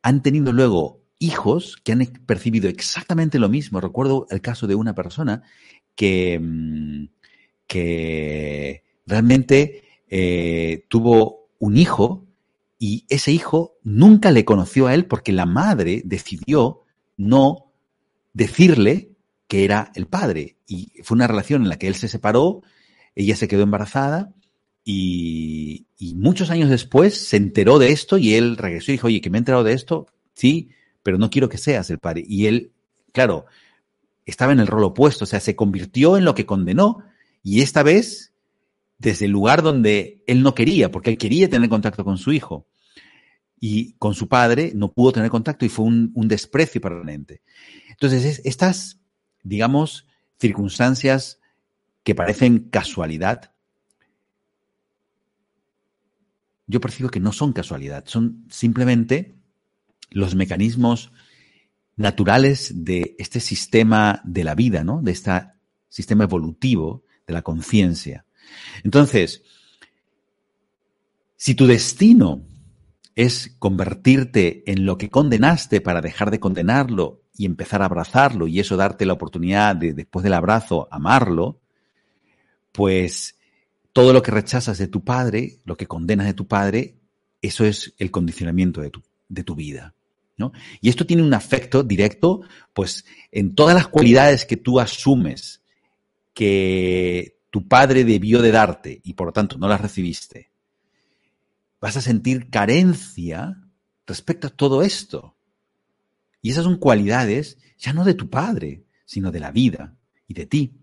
han 0.01 0.23
tenido 0.23 0.51
luego 0.51 1.01
hijos 1.19 1.77
que 1.83 1.91
han 1.91 2.05
percibido 2.25 2.69
exactamente 2.69 3.39
lo 3.39 3.49
mismo. 3.49 3.79
Recuerdo 3.79 4.25
el 4.31 4.41
caso 4.41 4.67
de 4.67 4.75
una 4.75 4.95
persona 4.95 5.43
que, 5.95 6.39
mm, 6.39 7.05
realmente 9.05 9.83
eh, 10.09 10.85
tuvo 10.89 11.49
un 11.59 11.77
hijo 11.77 12.25
y 12.83 13.05
ese 13.09 13.31
hijo 13.31 13.77
nunca 13.83 14.31
le 14.31 14.43
conoció 14.43 14.87
a 14.87 14.95
él 14.95 15.05
porque 15.05 15.31
la 15.31 15.45
madre 15.45 16.01
decidió 16.03 16.81
no 17.15 17.71
decirle 18.33 19.11
que 19.47 19.63
era 19.63 19.91
el 19.93 20.07
padre. 20.07 20.57
Y 20.65 20.91
fue 21.03 21.13
una 21.13 21.27
relación 21.27 21.61
en 21.61 21.69
la 21.69 21.77
que 21.77 21.85
él 21.85 21.93
se 21.93 22.07
separó, 22.07 22.63
ella 23.13 23.35
se 23.35 23.47
quedó 23.47 23.61
embarazada 23.61 24.33
y, 24.83 25.85
muchos 26.15 26.49
años 26.49 26.71
después 26.71 27.15
se 27.15 27.37
enteró 27.37 27.77
de 27.77 27.91
esto 27.91 28.17
y 28.17 28.33
él 28.33 28.57
regresó 28.57 28.89
y 28.89 28.93
dijo, 28.95 29.05
oye, 29.05 29.21
que 29.21 29.29
me 29.29 29.37
he 29.37 29.41
enterado 29.41 29.63
de 29.63 29.73
esto, 29.73 30.07
sí, 30.33 30.71
pero 31.03 31.19
no 31.19 31.29
quiero 31.29 31.49
que 31.49 31.59
seas 31.59 31.91
el 31.91 31.99
padre. 31.99 32.23
Y 32.27 32.47
él, 32.47 32.71
claro, 33.11 33.45
estaba 34.25 34.53
en 34.53 34.59
el 34.59 34.65
rol 34.65 34.85
opuesto, 34.85 35.25
o 35.25 35.27
sea, 35.27 35.39
se 35.39 35.55
convirtió 35.55 36.17
en 36.17 36.25
lo 36.25 36.33
que 36.33 36.47
condenó 36.47 37.03
y 37.43 37.61
esta 37.61 37.83
vez 37.83 38.33
desde 38.97 39.25
el 39.25 39.31
lugar 39.31 39.61
donde 39.61 40.23
él 40.25 40.41
no 40.41 40.55
quería, 40.55 40.89
porque 40.89 41.11
él 41.11 41.19
quería 41.19 41.47
tener 41.47 41.69
contacto 41.69 42.03
con 42.03 42.17
su 42.17 42.31
hijo 42.31 42.65
y 43.63 43.93
con 43.93 44.15
su 44.15 44.27
padre 44.27 44.73
no 44.75 44.91
pudo 44.91 45.13
tener 45.13 45.29
contacto 45.29 45.65
y 45.65 45.69
fue 45.69 45.85
un, 45.85 46.27
desprecio 46.27 46.81
permanente. 46.81 47.43
Entonces, 47.89 48.41
estas, 48.43 48.99
digamos, 49.43 50.07
circunstancias 50.39 51.39
que 52.03 52.15
parecen 52.15 52.69
casualidad, 52.71 53.53
yo 56.65 56.81
percibo 56.81 57.09
que 57.09 57.19
no 57.19 57.31
son 57.31 57.53
casualidad, 57.53 58.03
son 58.07 58.47
simplemente 58.49 59.35
los 60.09 60.33
mecanismos 60.33 61.11
naturales 61.95 62.83
de 62.83 63.15
este 63.19 63.39
sistema 63.39 64.21
de 64.23 64.43
la 64.43 64.55
vida, 64.55 64.83
¿no? 64.83 65.03
De 65.03 65.11
este 65.11 65.31
sistema 65.87 66.23
evolutivo 66.23 67.03
de 67.27 67.33
la 67.33 67.43
conciencia. 67.43 68.25
Entonces, 68.83 69.43
si 71.35 71.53
tu 71.53 71.67
destino 71.67 72.47
es 73.15 73.55
convertirte 73.59 74.63
en 74.71 74.85
lo 74.85 74.97
que 74.97 75.09
condenaste 75.09 75.81
para 75.81 76.01
dejar 76.01 76.31
de 76.31 76.39
condenarlo 76.39 77.21
y 77.35 77.45
empezar 77.45 77.81
a 77.81 77.85
abrazarlo 77.85 78.47
y 78.47 78.59
eso 78.59 78.77
darte 78.77 79.05
la 79.05 79.13
oportunidad 79.13 79.75
de 79.75 79.93
después 79.93 80.23
del 80.23 80.33
abrazo 80.33 80.87
amarlo, 80.91 81.59
pues 82.71 83.37
todo 83.93 84.13
lo 84.13 84.21
que 84.21 84.31
rechazas 84.31 84.77
de 84.77 84.87
tu 84.87 85.03
padre, 85.03 85.59
lo 85.65 85.75
que 85.75 85.87
condenas 85.87 86.27
de 86.27 86.33
tu 86.33 86.47
padre, 86.47 86.95
eso 87.41 87.65
es 87.65 87.93
el 87.97 88.11
condicionamiento 88.11 88.81
de 88.81 88.89
tu, 88.89 89.01
de 89.27 89.43
tu 89.43 89.55
vida. 89.55 89.93
¿no? 90.37 90.53
Y 90.79 90.89
esto 90.89 91.05
tiene 91.05 91.23
un 91.23 91.33
efecto 91.33 91.83
directo, 91.83 92.41
pues, 92.73 93.05
en 93.31 93.53
todas 93.53 93.75
las 93.75 93.87
cualidades 93.87 94.45
que 94.45 94.57
tú 94.57 94.79
asumes 94.79 95.61
que 96.33 97.37
tu 97.49 97.67
padre 97.67 98.05
debió 98.05 98.41
de 98.41 98.51
darte 98.51 99.01
y 99.03 99.13
por 99.13 99.27
lo 99.27 99.33
tanto 99.33 99.57
no 99.57 99.67
las 99.67 99.81
recibiste 99.81 100.51
vas 101.81 101.97
a 101.97 102.01
sentir 102.01 102.49
carencia 102.49 103.57
respecto 104.05 104.47
a 104.47 104.51
todo 104.51 104.83
esto. 104.83 105.35
Y 106.41 106.51
esas 106.51 106.63
son 106.63 106.77
cualidades 106.77 107.57
ya 107.77 107.91
no 107.91 108.05
de 108.05 108.13
tu 108.13 108.29
padre, 108.29 108.83
sino 109.05 109.31
de 109.31 109.39
la 109.39 109.51
vida 109.51 109.95
y 110.27 110.35
de 110.35 110.45
ti. 110.45 110.73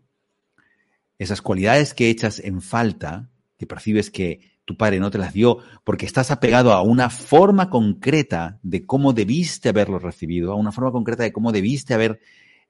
Esas 1.18 1.40
cualidades 1.40 1.94
que 1.94 2.10
echas 2.10 2.40
en 2.40 2.60
falta, 2.60 3.30
que 3.56 3.66
percibes 3.66 4.10
que 4.10 4.58
tu 4.64 4.76
padre 4.76 5.00
no 5.00 5.10
te 5.10 5.18
las 5.18 5.32
dio 5.32 5.58
porque 5.84 6.04
estás 6.04 6.30
apegado 6.30 6.72
a 6.72 6.82
una 6.82 7.10
forma 7.10 7.70
concreta 7.70 8.58
de 8.62 8.84
cómo 8.84 9.12
debiste 9.12 9.70
haberlo 9.70 9.98
recibido, 9.98 10.52
a 10.52 10.56
una 10.56 10.72
forma 10.72 10.92
concreta 10.92 11.22
de 11.22 11.32
cómo 11.32 11.52
debiste 11.52 11.94
haber 11.94 12.20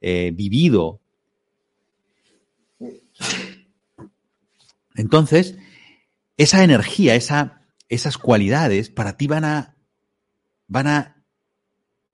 eh, 0.00 0.32
vivido. 0.34 1.00
Entonces, 4.94 5.56
esa 6.36 6.62
energía, 6.62 7.14
esa 7.14 7.57
esas 7.88 8.18
cualidades 8.18 8.90
para 8.90 9.16
ti 9.16 9.26
van 9.26 9.44
a, 9.44 9.76
van 10.66 10.86
a 10.86 11.24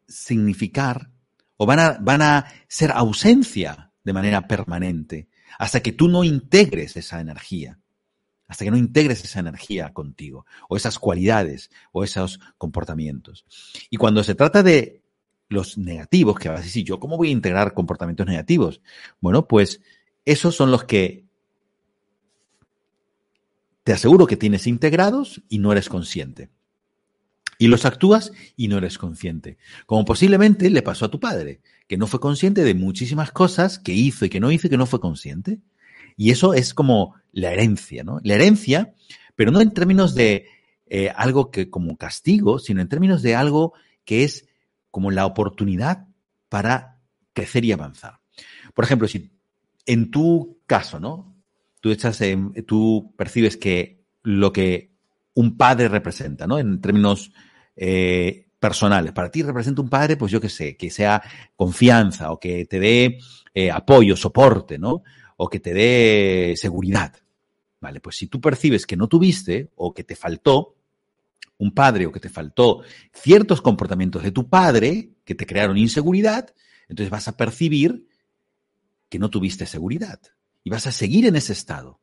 significar 0.06 1.10
o 1.56 1.66
van 1.66 1.78
a, 1.80 1.98
van 2.00 2.22
a 2.22 2.46
ser 2.68 2.92
ausencia 2.92 3.92
de 4.02 4.12
manera 4.12 4.46
permanente 4.46 5.28
hasta 5.58 5.80
que 5.80 5.92
tú 5.92 6.08
no 6.08 6.24
integres 6.24 6.96
esa 6.96 7.20
energía, 7.20 7.78
hasta 8.46 8.64
que 8.64 8.70
no 8.70 8.76
integres 8.76 9.24
esa 9.24 9.40
energía 9.40 9.92
contigo 9.92 10.46
o 10.68 10.76
esas 10.76 10.98
cualidades 10.98 11.70
o 11.92 12.04
esos 12.04 12.40
comportamientos. 12.58 13.44
Y 13.90 13.96
cuando 13.96 14.22
se 14.24 14.34
trata 14.34 14.62
de 14.62 15.02
los 15.48 15.78
negativos, 15.78 16.38
que 16.38 16.48
vas 16.48 16.60
a 16.60 16.64
decir, 16.64 16.84
¿yo 16.84 16.98
cómo 16.98 17.16
voy 17.16 17.28
a 17.28 17.32
integrar 17.32 17.74
comportamientos 17.74 18.26
negativos? 18.26 18.80
Bueno, 19.20 19.46
pues 19.46 19.80
esos 20.24 20.56
son 20.56 20.70
los 20.70 20.84
que 20.84 21.23
te 23.84 23.92
aseguro 23.92 24.26
que 24.26 24.36
tienes 24.36 24.66
integrados 24.66 25.42
y 25.48 25.58
no 25.58 25.70
eres 25.70 25.88
consciente. 25.88 26.50
Y 27.58 27.68
los 27.68 27.84
actúas 27.84 28.32
y 28.56 28.68
no 28.68 28.78
eres 28.78 28.98
consciente. 28.98 29.58
Como 29.86 30.04
posiblemente 30.04 30.70
le 30.70 30.82
pasó 30.82 31.04
a 31.04 31.10
tu 31.10 31.20
padre, 31.20 31.60
que 31.86 31.96
no 31.96 32.06
fue 32.06 32.18
consciente 32.18 32.64
de 32.64 32.74
muchísimas 32.74 33.30
cosas 33.30 33.78
que 33.78 33.92
hizo 33.92 34.24
y 34.24 34.30
que 34.30 34.40
no 34.40 34.50
hizo 34.50 34.66
y 34.66 34.70
que 34.70 34.78
no 34.78 34.86
fue 34.86 35.00
consciente. 35.00 35.60
Y 36.16 36.30
eso 36.30 36.54
es 36.54 36.74
como 36.74 37.14
la 37.32 37.52
herencia, 37.52 38.02
¿no? 38.02 38.20
La 38.24 38.34
herencia, 38.34 38.94
pero 39.36 39.52
no 39.52 39.60
en 39.60 39.72
términos 39.72 40.14
de 40.14 40.46
eh, 40.86 41.10
algo 41.14 41.50
que 41.50 41.70
como 41.70 41.96
castigo, 41.96 42.58
sino 42.58 42.80
en 42.80 42.88
términos 42.88 43.22
de 43.22 43.34
algo 43.34 43.74
que 44.04 44.24
es 44.24 44.46
como 44.90 45.10
la 45.10 45.26
oportunidad 45.26 46.06
para 46.48 46.98
crecer 47.32 47.64
y 47.64 47.72
avanzar. 47.72 48.20
Por 48.74 48.84
ejemplo, 48.84 49.08
si 49.08 49.30
en 49.86 50.10
tu 50.10 50.58
caso, 50.66 50.98
¿no? 51.00 51.33
Tú, 51.84 51.94
tú 52.66 53.12
percibes 53.14 53.58
que 53.58 54.06
lo 54.22 54.54
que 54.54 54.90
un 55.34 55.58
padre 55.58 55.88
representa, 55.88 56.46
¿no? 56.46 56.58
En 56.58 56.80
términos 56.80 57.30
eh, 57.76 58.46
personales. 58.58 59.12
Para 59.12 59.30
ti 59.30 59.42
representa 59.42 59.82
un 59.82 59.90
padre, 59.90 60.16
pues 60.16 60.32
yo 60.32 60.40
qué 60.40 60.48
sé, 60.48 60.78
que 60.78 60.88
sea 60.88 61.22
confianza 61.54 62.32
o 62.32 62.40
que 62.40 62.64
te 62.64 62.80
dé 62.80 63.18
eh, 63.52 63.70
apoyo, 63.70 64.16
soporte, 64.16 64.78
¿no? 64.78 65.02
O 65.36 65.50
que 65.50 65.60
te 65.60 65.74
dé 65.74 66.54
seguridad. 66.56 67.12
Vale, 67.82 68.00
pues 68.00 68.16
si 68.16 68.28
tú 68.28 68.40
percibes 68.40 68.86
que 68.86 68.96
no 68.96 69.06
tuviste 69.06 69.70
o 69.76 69.92
que 69.92 70.04
te 70.04 70.16
faltó 70.16 70.76
un 71.58 71.74
padre 71.74 72.06
o 72.06 72.12
que 72.12 72.20
te 72.20 72.30
faltó 72.30 72.80
ciertos 73.12 73.60
comportamientos 73.60 74.22
de 74.22 74.30
tu 74.30 74.48
padre 74.48 75.10
que 75.22 75.34
te 75.34 75.44
crearon 75.44 75.76
inseguridad, 75.76 76.54
entonces 76.88 77.10
vas 77.10 77.28
a 77.28 77.36
percibir 77.36 78.08
que 79.10 79.18
no 79.18 79.28
tuviste 79.28 79.66
seguridad 79.66 80.18
y 80.64 80.70
vas 80.70 80.86
a 80.86 80.92
seguir 80.92 81.26
en 81.26 81.36
ese 81.36 81.52
estado. 81.52 82.00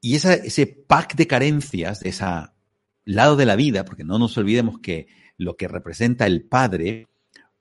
Y 0.00 0.16
ese 0.16 0.66
pack 0.66 1.14
de 1.14 1.26
carencias, 1.26 2.00
de 2.00 2.10
ese 2.10 2.26
lado 3.06 3.36
de 3.36 3.46
la 3.46 3.56
vida, 3.56 3.86
porque 3.86 4.04
no 4.04 4.18
nos 4.18 4.36
olvidemos 4.36 4.80
que 4.80 5.06
lo 5.38 5.56
que 5.56 5.68
representa 5.68 6.26
el 6.26 6.42
padre 6.42 7.08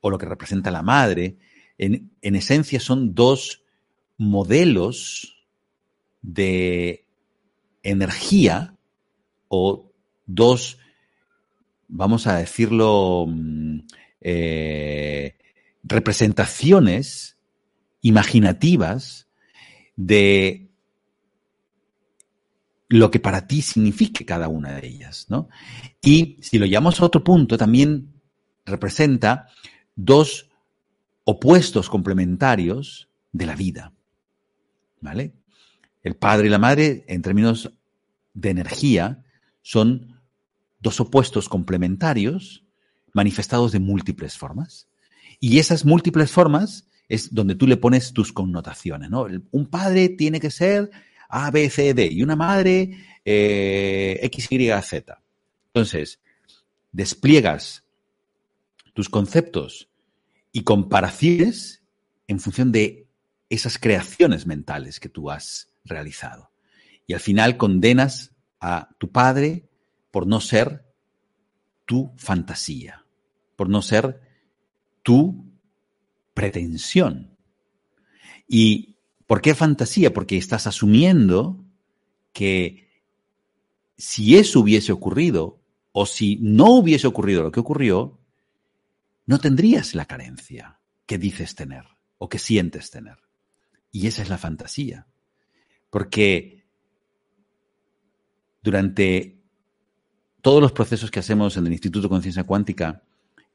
o 0.01 0.09
lo 0.09 0.17
que 0.17 0.25
representa 0.25 0.71
la 0.71 0.81
madre, 0.81 1.37
en, 1.77 2.11
en 2.21 2.35
esencia 2.35 2.79
son 2.81 3.15
dos 3.15 3.63
modelos 4.17 5.45
de 6.21 7.05
energía 7.83 8.75
o 9.47 9.91
dos, 10.25 10.79
vamos 11.87 12.27
a 12.27 12.37
decirlo, 12.37 13.25
mm, 13.27 13.79
eh, 14.21 15.35
representaciones 15.83 17.37
imaginativas 18.01 19.27
de 19.95 20.69
lo 22.89 23.09
que 23.09 23.19
para 23.19 23.47
ti 23.47 23.61
signifique 23.61 24.25
cada 24.25 24.47
una 24.47 24.73
de 24.73 24.87
ellas, 24.87 25.25
¿no? 25.29 25.49
Y 26.01 26.37
si 26.41 26.59
lo 26.59 26.65
llevamos 26.65 26.99
a 26.99 27.05
otro 27.05 27.23
punto, 27.23 27.57
también 27.57 28.21
representa 28.65 29.47
dos 29.95 30.49
opuestos 31.23 31.89
complementarios 31.89 33.09
de 33.31 33.45
la 33.45 33.55
vida, 33.55 33.93
¿vale? 35.01 35.33
El 36.03 36.15
padre 36.15 36.47
y 36.47 36.49
la 36.49 36.59
madre, 36.59 37.05
en 37.07 37.21
términos 37.21 37.71
de 38.33 38.49
energía, 38.49 39.23
son 39.61 40.21
dos 40.79 40.99
opuestos 40.99 41.47
complementarios 41.47 42.65
manifestados 43.13 43.71
de 43.71 43.79
múltiples 43.79 44.37
formas. 44.37 44.87
Y 45.39 45.59
esas 45.59 45.85
múltiples 45.85 46.31
formas 46.31 46.87
es 47.07 47.33
donde 47.33 47.55
tú 47.55 47.67
le 47.67 47.77
pones 47.77 48.13
tus 48.13 48.31
connotaciones, 48.31 49.09
¿no? 49.09 49.27
Un 49.51 49.67
padre 49.67 50.09
tiene 50.09 50.39
que 50.39 50.51
ser 50.51 50.89
A, 51.29 51.51
B, 51.51 51.69
C, 51.69 51.93
D 51.93 52.09
y 52.11 52.23
una 52.23 52.35
madre 52.35 52.97
eh, 53.25 54.19
X, 54.23 54.47
Y, 54.51 54.69
Z. 54.81 55.21
Entonces, 55.67 56.19
despliegas 56.91 57.83
tus 58.93 59.09
conceptos 59.09 59.89
y 60.51 60.63
comparaciones 60.63 61.83
en 62.27 62.39
función 62.39 62.71
de 62.71 63.07
esas 63.49 63.77
creaciones 63.77 64.45
mentales 64.45 64.99
que 64.99 65.09
tú 65.09 65.29
has 65.29 65.69
realizado. 65.83 66.51
Y 67.05 67.13
al 67.13 67.19
final 67.19 67.57
condenas 67.57 68.31
a 68.59 68.89
tu 68.97 69.11
padre 69.11 69.67
por 70.11 70.25
no 70.27 70.39
ser 70.39 70.85
tu 71.85 72.13
fantasía, 72.17 73.05
por 73.55 73.69
no 73.69 73.81
ser 73.81 74.21
tu 75.01 75.52
pretensión. 76.33 77.37
¿Y 78.47 78.95
por 79.27 79.41
qué 79.41 79.55
fantasía? 79.55 80.13
Porque 80.13 80.37
estás 80.37 80.67
asumiendo 80.67 81.63
que 82.33 82.89
si 83.97 84.37
eso 84.37 84.59
hubiese 84.59 84.91
ocurrido 84.91 85.61
o 85.91 86.05
si 86.05 86.37
no 86.41 86.71
hubiese 86.71 87.07
ocurrido 87.07 87.43
lo 87.43 87.51
que 87.51 87.59
ocurrió, 87.59 88.19
no 89.25 89.39
tendrías 89.39 89.95
la 89.95 90.05
carencia 90.05 90.79
que 91.05 91.17
dices 91.17 91.55
tener 91.55 91.85
o 92.17 92.29
que 92.29 92.39
sientes 92.39 92.89
tener. 92.89 93.17
Y 93.91 94.07
esa 94.07 94.23
es 94.23 94.29
la 94.29 94.37
fantasía. 94.37 95.07
Porque 95.89 96.65
durante 98.63 99.39
todos 100.41 100.61
los 100.61 100.71
procesos 100.71 101.11
que 101.11 101.19
hacemos 101.19 101.55
en 101.55 101.67
el 101.67 101.73
Instituto 101.73 102.07
de 102.07 102.09
Conciencia 102.09 102.43
Cuántica 102.43 103.03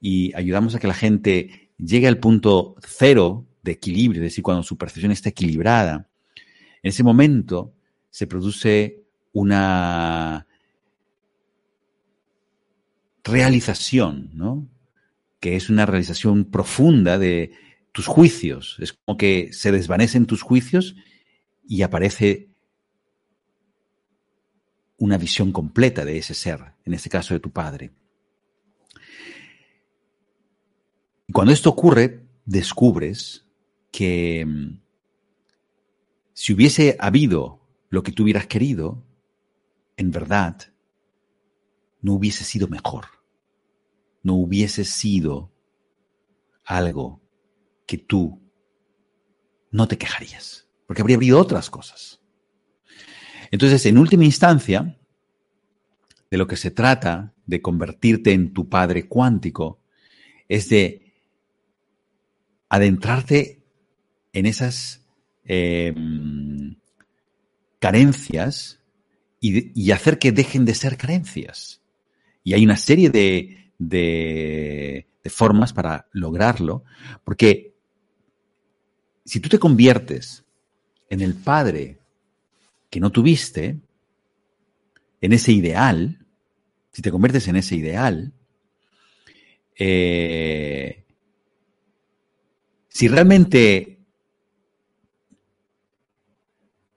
y 0.00 0.34
ayudamos 0.34 0.74
a 0.74 0.78
que 0.78 0.86
la 0.86 0.94
gente 0.94 1.67
llegue 1.78 2.08
al 2.08 2.18
punto 2.18 2.74
cero 2.86 3.46
de 3.62 3.72
equilibrio, 3.72 4.22
es 4.22 4.30
decir, 4.30 4.42
cuando 4.42 4.62
su 4.62 4.76
percepción 4.76 5.12
está 5.12 5.28
equilibrada, 5.30 6.08
en 6.82 6.88
ese 6.88 7.02
momento 7.02 7.74
se 8.10 8.26
produce 8.26 9.04
una 9.32 10.46
realización, 13.24 14.30
¿no? 14.34 14.68
Que 15.40 15.56
es 15.56 15.70
una 15.70 15.86
realización 15.86 16.46
profunda 16.46 17.18
de 17.18 17.52
tus 17.92 18.06
juicios. 18.06 18.76
Es 18.80 18.92
como 18.92 19.16
que 19.16 19.50
se 19.52 19.70
desvanecen 19.70 20.26
tus 20.26 20.42
juicios 20.42 20.96
y 21.66 21.82
aparece 21.82 22.48
una 24.96 25.18
visión 25.18 25.52
completa 25.52 26.04
de 26.04 26.18
ese 26.18 26.34
ser, 26.34 26.74
en 26.84 26.94
este 26.94 27.08
caso 27.08 27.34
de 27.34 27.40
tu 27.40 27.50
padre. 27.50 27.92
Y 31.28 31.32
cuando 31.32 31.52
esto 31.52 31.70
ocurre, 31.70 32.26
descubres 32.44 33.46
que 33.92 34.44
mm, 34.44 34.80
si 36.32 36.52
hubiese 36.52 36.96
habido 36.98 37.60
lo 37.90 38.02
que 38.02 38.10
tú 38.10 38.24
hubieras 38.24 38.46
querido, 38.48 39.04
en 39.96 40.10
verdad, 40.10 40.72
no 42.00 42.14
hubiese 42.14 42.42
sido 42.42 42.66
mejor. 42.66 43.06
No 44.22 44.34
hubiese 44.34 44.84
sido 44.84 45.52
algo 46.64 47.20
que 47.86 47.98
tú 47.98 48.42
no 49.70 49.86
te 49.86 49.96
quejarías 49.96 50.68
porque 50.88 51.02
habría 51.02 51.18
habido 51.18 51.38
otras 51.38 51.68
cosas. 51.68 52.20
Entonces, 53.50 53.84
en 53.84 53.98
última 53.98 54.24
instancia, 54.24 54.98
de 56.30 56.38
lo 56.38 56.46
que 56.46 56.56
se 56.56 56.70
trata 56.70 57.34
de 57.46 57.60
convertirte 57.60 58.32
en 58.32 58.54
tu 58.54 58.68
padre 58.70 59.06
cuántico 59.06 59.82
es 60.48 60.70
de 60.70 61.07
adentrarte 62.68 63.62
en 64.32 64.46
esas 64.46 65.04
em, 65.44 66.76
carencias 67.78 68.80
y, 69.40 69.90
hacer 69.92 70.18
que 70.18 70.32
dejen 70.32 70.64
de 70.64 70.74
ser 70.74 70.96
carencias. 70.96 71.80
Y 72.42 72.54
hay 72.54 72.64
una 72.64 72.76
serie 72.76 73.10
de, 73.10 73.72
de 73.78 75.06
formas 75.30 75.72
para 75.72 76.08
lograrlo, 76.12 76.84
porque 77.24 77.74
si 79.24 79.40
tú 79.40 79.48
te 79.48 79.58
conviertes 79.58 80.44
en 81.10 81.20
el 81.20 81.34
padre 81.34 81.98
que 82.90 83.00
no 83.00 83.10
tuviste, 83.10 83.78
en 85.20 85.32
ese 85.32 85.52
ideal, 85.52 86.24
si 86.92 87.02
te 87.02 87.10
conviertes 87.10 87.48
en 87.48 87.56
ese 87.56 87.76
ideal, 87.76 88.32
eh, 89.76 91.04
si 92.98 93.06
realmente 93.06 94.00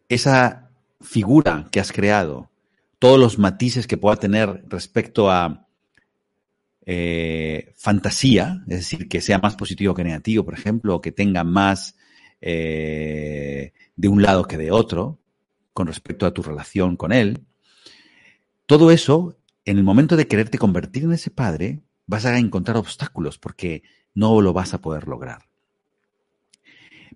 esa 0.10 0.72
figura 1.00 1.68
que 1.72 1.80
has 1.80 1.92
creado, 1.92 2.50
todos 2.98 3.20
los 3.20 3.38
matices 3.38 3.86
que 3.86 3.98
pueda 3.98 4.16
tener 4.16 4.64
respecto 4.68 5.30
a 5.30 5.68
eh, 6.88 7.72
fantasía, 7.78 8.64
es 8.68 8.78
decir, 8.78 9.08
que 9.08 9.22
sea 9.22 9.38
más 9.38 9.56
positivo 9.56 9.94
que 9.94 10.04
negativo, 10.04 10.44
por 10.44 10.56
ejemplo, 10.56 10.96
o 10.96 11.02
que 11.02 11.12
tenga 11.12 11.44
más 11.44 11.96
eh, 12.42 13.72
de 13.96 14.08
un 14.08 14.24
lado 14.24 14.48
que 14.48 14.58
de 14.58 14.72
otro 14.72 15.20
con 15.72 15.86
respecto 15.86 16.26
a 16.26 16.34
tu 16.34 16.42
relación 16.42 16.98
con 16.98 17.12
él. 17.12 17.46
Todo 18.66 18.90
eso, 18.90 19.38
en 19.66 19.78
el 19.78 19.84
momento 19.84 20.16
de 20.16 20.26
quererte 20.26 20.58
convertir 20.58 21.04
en 21.04 21.12
ese 21.12 21.30
padre, 21.30 21.84
vas 22.08 22.26
a 22.26 22.40
encontrar 22.40 22.78
obstáculos 22.78 23.38
porque 23.38 23.84
no 24.16 24.42
lo 24.42 24.52
vas 24.52 24.74
a 24.74 24.82
poder 24.82 25.08
lograr. 25.08 25.51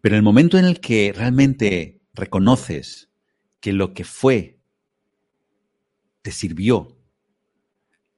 Pero 0.05 0.13
en 0.13 0.19
el 0.19 0.23
momento 0.23 0.59
en 0.59 0.65
el 0.65 0.81
que 0.81 1.11
realmente 1.17 1.99
reconoces 2.13 3.09
que 3.59 3.73
lo 3.73 3.95
que 3.95 4.03
fue 4.03 4.59
te 6.21 6.31
sirvió 6.31 6.95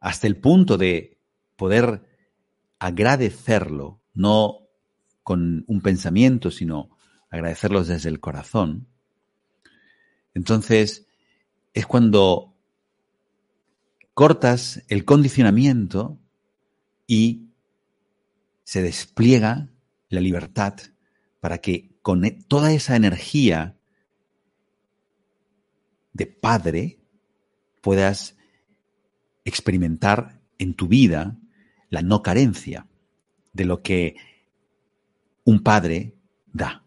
hasta 0.02 0.28
el 0.28 0.36
punto 0.36 0.78
de 0.78 1.17
poder 1.56 2.06
agradecerlo, 2.78 4.02
no 4.13 4.67
con 5.23 5.63
un 5.65 5.80
pensamiento, 5.80 6.52
sino 6.52 6.89
agradecerlo 7.30 7.82
desde 7.82 8.10
el 8.10 8.19
corazón, 8.19 8.89
entonces 10.34 11.08
es 11.73 11.88
cuando 11.88 12.54
cortas 14.13 14.84
el 14.89 15.06
condicionamiento 15.06 16.19
y 17.08 17.47
se 18.65 18.82
despliega 18.82 19.69
la 20.10 20.19
libertad 20.19 20.73
para 21.39 21.60
que 21.60 21.97
con 22.02 22.26
e, 22.26 22.32
toda 22.32 22.71
esa 22.73 22.95
energía 22.95 23.78
de 26.13 26.26
padre 26.26 27.00
puedas 27.82 28.36
experimentar 29.45 30.41
en 30.58 30.73
tu 30.73 30.88
vida 30.88 31.38
la 31.89 32.02
no 32.02 32.21
carencia 32.21 32.88
de 33.54 33.65
lo 33.65 33.82
que 33.82 34.15
un 35.45 35.62
padre 35.63 36.15
da. 36.52 36.84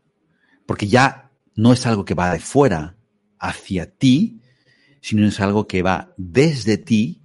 Porque 0.66 0.88
ya 0.88 1.30
no 1.54 1.72
es 1.72 1.86
algo 1.86 2.04
que 2.04 2.14
va 2.14 2.32
de 2.32 2.40
fuera 2.40 2.96
hacia 3.38 3.90
ti, 3.90 4.40
sino 5.00 5.26
es 5.26 5.40
algo 5.40 5.66
que 5.66 5.82
va 5.82 6.12
desde 6.16 6.76
ti 6.76 7.22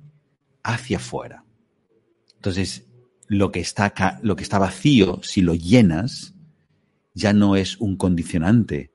hacia 0.64 0.98
afuera. 0.98 1.44
Entonces, 2.36 2.86
lo 3.28 3.52
que 3.52 3.60
está 3.60 4.20
lo 4.22 4.36
que 4.36 4.44
está 4.44 4.60
vacío, 4.60 5.22
si 5.24 5.42
lo 5.42 5.56
llenas, 5.56 6.35
ya 7.16 7.34
no 7.34 7.56
es 7.56 7.78
un 7.78 7.96
condicionante 7.98 8.92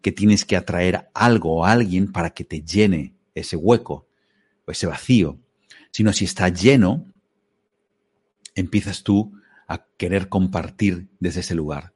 que 0.00 0.12
tienes 0.12 0.44
que 0.46 0.56
atraer 0.56 1.10
algo 1.12 1.58
o 1.58 1.64
alguien 1.66 2.10
para 2.10 2.30
que 2.30 2.44
te 2.44 2.62
llene 2.62 3.14
ese 3.34 3.56
hueco 3.56 4.08
o 4.64 4.70
ese 4.70 4.86
vacío, 4.86 5.38
sino 5.90 6.12
si 6.12 6.24
está 6.24 6.48
lleno, 6.48 7.12
empiezas 8.54 9.02
tú 9.02 9.32
a 9.68 9.84
querer 9.96 10.28
compartir 10.28 11.08
desde 11.20 11.40
ese 11.40 11.54
lugar. 11.54 11.92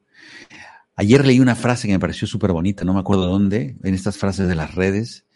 Ayer 0.95 1.27
leí 1.27 1.41
una 1.41 1.55
frase 1.55 1.87
que 1.87 1.93
me 1.93 2.01
pareció 2.01 2.27
súper 2.27 2.53
bonita, 2.53 2.85
no 2.85 2.95
me 2.95 3.01
acuerdo 3.01 3.27
dónde, 3.27 3.77
en 3.83 3.95
estas 3.95 4.17
frases 4.17 4.49
de 4.49 4.55
las 4.55 4.75
redes, 4.75 5.27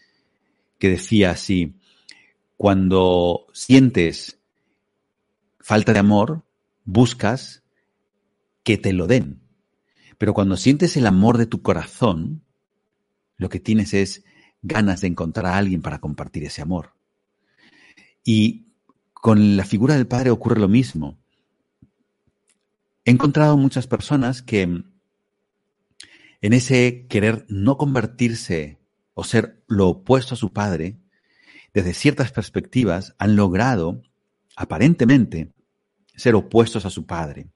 que 0.79 0.89
decía 0.89 1.31
así, 1.31 1.77
cuando 2.57 3.47
sientes 3.53 4.39
falta 5.61 5.93
de 5.93 5.99
amor, 5.99 6.45
buscas 6.85 7.63
que 8.63 8.79
te 8.79 8.93
lo 8.93 9.07
den. 9.07 9.40
Pero 10.21 10.35
cuando 10.35 10.59
sientes 10.59 10.99
el 10.99 11.07
amor 11.07 11.39
de 11.39 11.47
tu 11.47 11.63
corazón, 11.63 12.45
lo 13.39 13.49
que 13.49 13.59
tienes 13.59 13.95
es 13.95 14.23
ganas 14.61 15.01
de 15.01 15.07
encontrar 15.07 15.47
a 15.47 15.57
alguien 15.57 15.81
para 15.81 15.99
compartir 15.99 16.45
ese 16.45 16.61
amor. 16.61 16.93
Y 18.23 18.67
con 19.15 19.57
la 19.57 19.65
figura 19.65 19.95
del 19.95 20.07
Padre 20.07 20.29
ocurre 20.29 20.61
lo 20.61 20.69
mismo. 20.69 21.19
He 23.07 23.13
encontrado 23.13 23.57
muchas 23.57 23.87
personas 23.87 24.43
que 24.43 24.61
en 24.61 26.53
ese 26.53 27.07
querer 27.09 27.47
no 27.49 27.79
convertirse 27.79 28.79
o 29.15 29.25
ser 29.25 29.65
lo 29.69 29.89
opuesto 29.89 30.35
a 30.35 30.37
su 30.37 30.53
Padre, 30.53 30.99
desde 31.73 31.95
ciertas 31.95 32.31
perspectivas 32.31 33.15
han 33.17 33.37
logrado, 33.37 34.03
aparentemente, 34.55 35.55
ser 36.15 36.35
opuestos 36.35 36.85
a 36.85 36.91
su 36.91 37.07
Padre. 37.07 37.49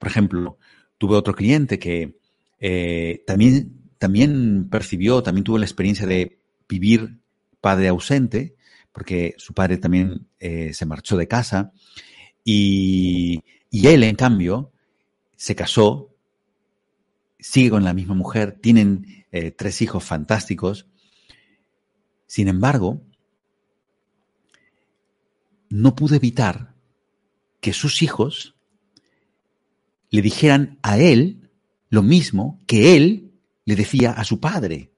Por 0.00 0.08
ejemplo, 0.08 0.58
tuve 1.00 1.16
otro 1.16 1.34
cliente 1.34 1.78
que 1.78 2.18
eh, 2.58 3.24
también 3.26 3.80
también 3.96 4.68
percibió, 4.70 5.22
también 5.22 5.44
tuvo 5.44 5.56
la 5.56 5.64
experiencia 5.64 6.06
de 6.06 6.42
vivir 6.68 7.20
padre 7.60 7.88
ausente, 7.88 8.54
porque 8.92 9.34
su 9.38 9.54
padre 9.54 9.78
también 9.78 10.26
eh, 10.38 10.74
se 10.74 10.84
marchó 10.84 11.16
de 11.16 11.26
casa, 11.26 11.72
y, 12.44 13.42
él, 13.70 14.02
en 14.04 14.16
cambio, 14.16 14.72
se 15.36 15.54
casó, 15.54 16.14
sigue 17.38 17.70
con 17.70 17.84
la 17.84 17.94
misma 17.94 18.14
mujer, 18.14 18.58
tienen 18.60 19.26
eh, 19.32 19.50
tres 19.50 19.82
hijos 19.82 20.02
fantásticos. 20.02 20.86
Sin 22.26 22.48
embargo, 22.48 23.02
no 25.68 25.94
pudo 25.94 26.14
evitar 26.14 26.74
que 27.60 27.74
sus 27.74 28.02
hijos 28.02 28.56
le 30.10 30.22
dijeran 30.22 30.78
a 30.82 30.98
él 30.98 31.50
lo 31.88 32.02
mismo 32.02 32.60
que 32.66 32.96
él 32.96 33.32
le 33.64 33.76
decía 33.76 34.12
a 34.12 34.24
su 34.24 34.40
padre. 34.40 34.90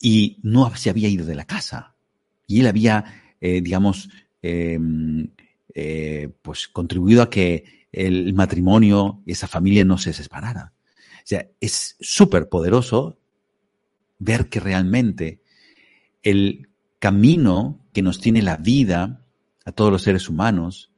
Y 0.00 0.38
no 0.42 0.74
se 0.76 0.90
había 0.90 1.08
ido 1.08 1.24
de 1.24 1.34
la 1.34 1.46
casa. 1.46 1.94
Y 2.46 2.60
él 2.60 2.66
había, 2.66 3.04
eh, 3.40 3.60
digamos, 3.60 4.10
em, 4.42 5.28
eh, 5.74 6.28
pues 6.42 6.68
contribuido 6.68 7.22
a 7.22 7.30
que 7.30 7.86
el 7.90 8.34
matrimonio 8.34 9.22
y 9.24 9.32
esa 9.32 9.48
familia 9.48 9.84
no 9.84 9.98
se 9.98 10.12
separara. 10.12 10.72
O 11.18 11.26
sea, 11.26 11.48
es 11.60 11.96
súper 12.00 12.48
poderoso 12.48 13.18
ver 14.18 14.48
que 14.48 14.60
realmente 14.60 15.40
el 16.22 16.68
camino 16.98 17.86
que 17.92 18.02
nos 18.02 18.20
tiene 18.20 18.42
la 18.42 18.56
vida 18.56 19.24
a 19.64 19.72
todos 19.72 19.90
los 19.90 20.02
seres 20.02 20.28
humanos 20.28 20.93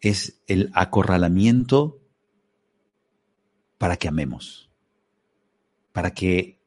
es 0.00 0.42
el 0.46 0.70
acorralamiento 0.74 2.00
para 3.78 3.96
que 3.96 4.08
amemos 4.08 4.66
para 5.96 6.10
que 6.10 6.60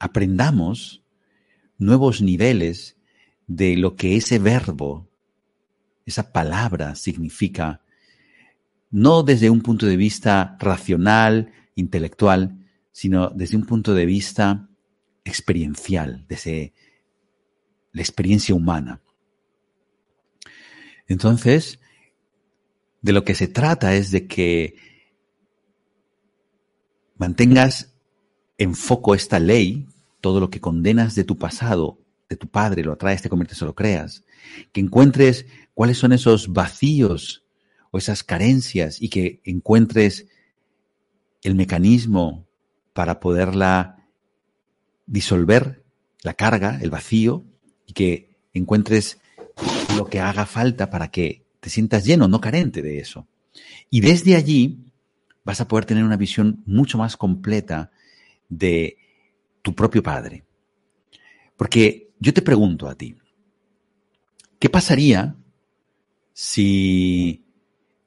aprendamos 0.00 1.04
nuevos 1.78 2.20
niveles 2.20 2.96
de 3.46 3.76
lo 3.76 3.94
que 3.94 4.16
ese 4.16 4.40
verbo, 4.40 5.08
esa 6.04 6.32
palabra 6.32 6.96
significa, 6.96 7.84
no 8.90 9.22
desde 9.22 9.50
un 9.50 9.60
punto 9.60 9.86
de 9.86 9.96
vista 9.96 10.56
racional, 10.58 11.52
intelectual, 11.76 12.58
sino 12.90 13.30
desde 13.30 13.56
un 13.56 13.66
punto 13.66 13.94
de 13.94 14.04
vista 14.04 14.68
experiencial, 15.22 16.26
desde 16.28 16.74
la 17.92 18.02
experiencia 18.02 18.52
humana. 18.52 19.00
Entonces, 21.10 21.80
de 23.02 23.12
lo 23.12 23.24
que 23.24 23.34
se 23.34 23.48
trata 23.48 23.96
es 23.96 24.12
de 24.12 24.28
que 24.28 24.76
mantengas 27.16 27.92
en 28.58 28.76
foco 28.76 29.16
esta 29.16 29.40
ley, 29.40 29.88
todo 30.20 30.38
lo 30.38 30.50
que 30.50 30.60
condenas 30.60 31.16
de 31.16 31.24
tu 31.24 31.36
pasado, 31.36 31.98
de 32.28 32.36
tu 32.36 32.46
padre, 32.46 32.84
lo 32.84 32.92
atraes, 32.92 33.22
te 33.22 33.28
conviertes 33.28 33.60
o 33.60 33.66
lo 33.66 33.74
creas, 33.74 34.22
que 34.70 34.80
encuentres 34.80 35.46
cuáles 35.74 35.98
son 35.98 36.12
esos 36.12 36.52
vacíos 36.52 37.44
o 37.90 37.98
esas 37.98 38.22
carencias 38.22 39.02
y 39.02 39.08
que 39.08 39.40
encuentres 39.44 40.28
el 41.42 41.56
mecanismo 41.56 42.46
para 42.92 43.18
poderla 43.18 44.06
disolver, 45.06 45.82
la 46.22 46.34
carga, 46.34 46.78
el 46.80 46.90
vacío, 46.90 47.44
y 47.84 47.94
que 47.94 48.30
encuentres 48.52 49.18
lo 49.96 50.06
que 50.06 50.20
haga 50.20 50.46
falta 50.46 50.90
para 50.90 51.10
que 51.10 51.44
te 51.60 51.70
sientas 51.70 52.04
lleno, 52.04 52.28
no 52.28 52.40
carente 52.40 52.82
de 52.82 52.98
eso. 52.98 53.26
Y 53.90 54.00
desde 54.00 54.36
allí 54.36 54.78
vas 55.44 55.60
a 55.60 55.68
poder 55.68 55.84
tener 55.84 56.04
una 56.04 56.16
visión 56.16 56.62
mucho 56.66 56.98
más 56.98 57.16
completa 57.16 57.90
de 58.48 58.96
tu 59.62 59.74
propio 59.74 60.02
Padre. 60.02 60.44
Porque 61.56 62.10
yo 62.18 62.32
te 62.32 62.42
pregunto 62.42 62.88
a 62.88 62.94
ti, 62.94 63.16
¿qué 64.58 64.70
pasaría 64.70 65.36
si 66.32 67.44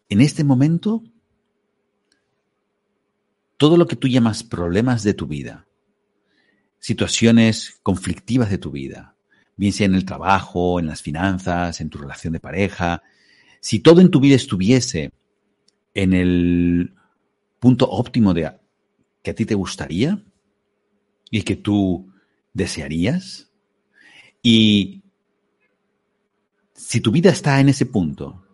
en 0.10 0.22
este 0.22 0.44
momento 0.44 1.04
todo 3.58 3.78
lo 3.78 3.88
que 3.88 3.96
tú 3.96 4.08
llamas 4.08 4.44
problemas 4.44 5.04
de 5.04 5.14
tu 5.14 5.28
vida, 5.28 5.68
situaciones 6.80 7.80
conflictivas 7.84 8.50
de 8.50 8.58
tu 8.58 8.72
vida, 8.72 9.13
bien 9.56 9.74
sea 9.74 9.86
en 9.86 9.96
el 9.96 10.06
trabajo, 10.06 10.80
en 10.80 10.88
las 10.88 11.02
finanzas, 11.02 11.82
en 11.82 11.90
tu 11.90 11.98
relación 11.98 12.34
de 12.34 12.40
pareja, 12.40 13.04
si 13.60 13.80
todo 13.80 14.02
en 14.02 14.12
tu 14.12 14.20
vida 14.20 14.36
estuviese 14.36 15.12
en 15.94 16.14
el 16.14 16.94
punto 17.60 17.90
óptimo 17.90 18.34
de 18.34 18.52
que 19.22 19.32
a 19.32 19.36
ti 19.36 19.46
te 19.46 19.56
gustaría 19.56 20.22
y 21.32 21.44
que 21.44 21.56
tú 21.56 22.12
desearías? 22.54 23.50
Y 24.42 25.04
si 26.74 27.00
tu 27.02 27.12
vida 27.12 27.30
está 27.30 27.60
en 27.60 27.70
ese 27.70 27.86
punto, 27.86 28.46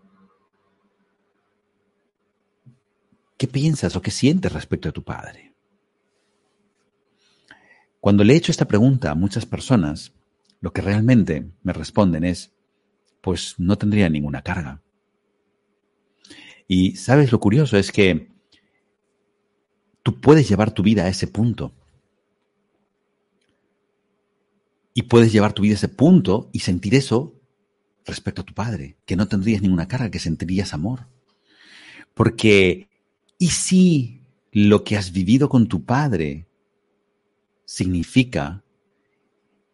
¿qué 3.37 3.47
piensas 3.47 3.95
o 3.95 4.01
qué 4.01 4.11
sientes 4.11 4.53
respecto 4.53 4.89
a 4.89 4.91
tu 4.91 5.03
padre? 5.03 5.53
Cuando 7.99 8.23
le 8.23 8.33
he 8.33 8.37
hecho 8.37 8.51
esta 8.51 8.67
pregunta 8.67 9.11
a 9.11 9.15
muchas 9.15 9.45
personas, 9.45 10.13
lo 10.61 10.73
que 10.73 10.81
realmente 10.81 11.51
me 11.63 11.73
responden 11.73 12.23
es, 12.23 12.51
pues 13.21 13.55
no 13.57 13.77
tendría 13.77 14.09
ninguna 14.09 14.41
carga. 14.41 14.81
Y 16.67 16.95
sabes 16.95 17.31
lo 17.31 17.39
curioso 17.39 17.77
es 17.77 17.91
que 17.91 18.31
tú 20.03 20.19
puedes 20.19 20.47
llevar 20.47 20.71
tu 20.71 20.83
vida 20.83 21.05
a 21.05 21.09
ese 21.09 21.27
punto. 21.27 21.73
Y 24.93 25.03
puedes 25.03 25.31
llevar 25.31 25.53
tu 25.53 25.63
vida 25.63 25.73
a 25.73 25.77
ese 25.77 25.87
punto 25.87 26.49
y 26.51 26.59
sentir 26.59 26.93
eso 26.93 27.39
respecto 28.05 28.41
a 28.41 28.45
tu 28.45 28.53
padre, 28.53 28.97
que 29.05 29.15
no 29.15 29.27
tendrías 29.27 29.61
ninguna 29.61 29.87
carga, 29.87 30.11
que 30.11 30.19
sentirías 30.19 30.73
amor. 30.73 31.07
Porque, 32.13 32.89
¿y 33.37 33.49
si 33.49 34.21
lo 34.51 34.83
que 34.83 34.97
has 34.97 35.11
vivido 35.11 35.47
con 35.47 35.67
tu 35.67 35.85
padre 35.85 36.47
significa 37.65 38.63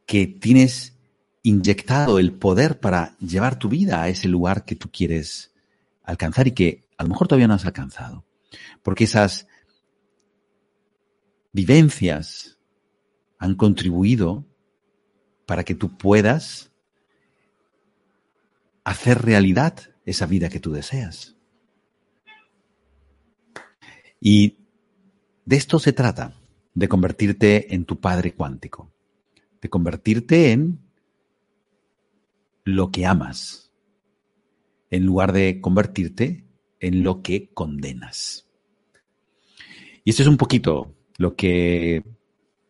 que 0.06 0.28
tienes 0.28 0.98
inyectado 1.44 2.20
el 2.20 2.34
poder 2.34 2.80
para 2.80 3.18
llevar 3.20 3.60
tu 3.60 3.70
vida 3.70 4.02
a 4.02 4.10
ese 4.10 4.28
lugar 4.28 4.66
que 4.66 4.76
tú 4.76 4.90
quieres 4.92 5.54
alcanzar 6.04 6.48
y 6.48 6.52
que 6.52 6.88
a 6.98 7.04
lo 7.04 7.10
mejor 7.10 7.28
todavía 7.28 7.48
no 7.48 7.54
has 7.54 7.66
alcanzado? 7.66 8.26
Porque 8.84 9.06
esas 9.06 9.48
vivencias 11.52 12.58
han 13.38 13.56
contribuido 13.56 14.46
para 15.46 15.64
que 15.64 15.76
tú 15.76 15.98
puedas 15.98 16.72
hacer 18.84 19.22
realidad 19.24 19.80
esa 20.06 20.26
vida 20.26 20.50
que 20.50 20.60
tú 20.60 20.72
deseas. 20.72 21.36
Y 24.20 24.58
de 25.46 25.56
esto 25.56 25.80
se 25.80 25.94
trata, 25.94 26.34
de 26.74 26.90
convertirte 26.90 27.74
en 27.74 27.86
tu 27.86 28.00
padre 28.00 28.34
cuántico, 28.34 28.92
de 29.66 29.70
convertirte 29.72 30.52
en 30.52 30.80
lo 32.64 32.92
que 32.92 33.08
amas, 33.08 33.72
en 34.92 35.08
lugar 35.08 35.34
de 35.34 35.60
convertirte 35.60 36.46
en 36.80 37.02
lo 37.02 37.24
que 37.24 37.50
condenas. 37.52 38.48
Y 40.04 40.12
esto 40.12 40.22
es 40.22 40.28
un 40.28 40.38
poquito 40.38 40.94
lo 41.18 41.36
que 41.36 42.04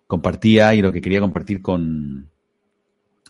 compartía 0.07 0.73
y 0.73 0.81
lo 0.81 0.93
que 0.93 1.01
quería 1.01 1.19
compartir 1.19 1.61
con, 1.61 2.29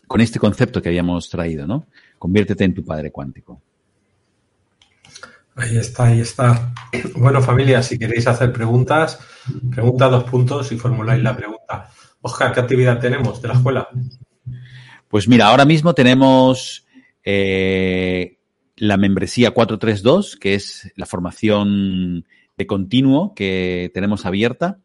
con 0.06 0.20
este 0.20 0.38
concepto 0.38 0.80
que 0.80 0.90
habíamos 0.90 1.28
traído, 1.28 1.66
¿no? 1.66 1.88
Conviértete 2.20 2.62
en 2.62 2.74
tu 2.74 2.84
padre 2.84 3.10
cuántico. 3.10 3.60
Ahí 5.56 5.76
está, 5.76 6.04
ahí 6.04 6.20
está. 6.20 6.72
Bueno, 7.16 7.42
familia, 7.42 7.82
si 7.82 7.98
queréis 7.98 8.28
hacer 8.28 8.52
preguntas, 8.52 9.18
pregunta 9.72 10.08
dos 10.08 10.22
puntos 10.22 10.70
y 10.70 10.78
formuláis 10.78 11.20
la 11.20 11.36
pregunta. 11.36 11.90
Oscar, 12.20 12.52
¿qué 12.52 12.60
actividad 12.60 12.98
tenemos 12.98 13.40
de 13.40 13.48
la 13.48 13.54
escuela? 13.54 13.88
Pues 15.08 15.28
mira, 15.28 15.46
ahora 15.46 15.64
mismo 15.64 15.94
tenemos 15.94 16.86
eh, 17.24 18.38
la 18.76 18.96
membresía 18.96 19.52
432, 19.52 20.36
que 20.36 20.54
es 20.54 20.92
la 20.96 21.06
formación 21.06 22.26
de 22.56 22.66
continuo 22.66 23.34
que 23.34 23.90
tenemos 23.94 24.26
abierta. 24.26 24.78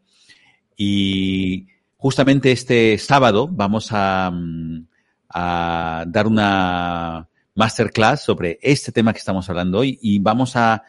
Y 0.76 1.66
justamente 1.96 2.52
este 2.52 2.98
sábado 2.98 3.48
vamos 3.50 3.88
a, 3.90 4.30
mm, 4.30 4.86
dar 5.32 6.26
una 6.26 7.28
masterclass 7.54 8.22
sobre 8.22 8.58
este 8.62 8.92
tema 8.92 9.12
que 9.12 9.18
estamos 9.18 9.48
hablando 9.48 9.78
hoy 9.78 9.98
y 10.02 10.18
vamos 10.18 10.56
a 10.56 10.82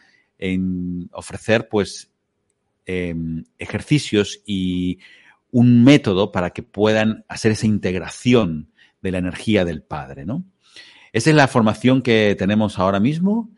ofrecer 1.12 1.68
pues 1.68 2.10
em, 2.84 3.44
ejercicios 3.58 4.42
y 4.44 4.98
un 5.54 5.84
método 5.84 6.32
para 6.32 6.50
que 6.50 6.62
puedan 6.62 7.24
hacer 7.28 7.52
esa 7.52 7.66
integración 7.66 8.72
de 9.00 9.12
la 9.12 9.18
energía 9.18 9.64
del 9.64 9.82
Padre, 9.82 10.26
¿no? 10.26 10.44
Esa 11.12 11.30
es 11.30 11.36
la 11.36 11.48
formación 11.48 12.02
que 12.02 12.34
tenemos 12.38 12.78
ahora 12.78 13.00
mismo 13.00 13.50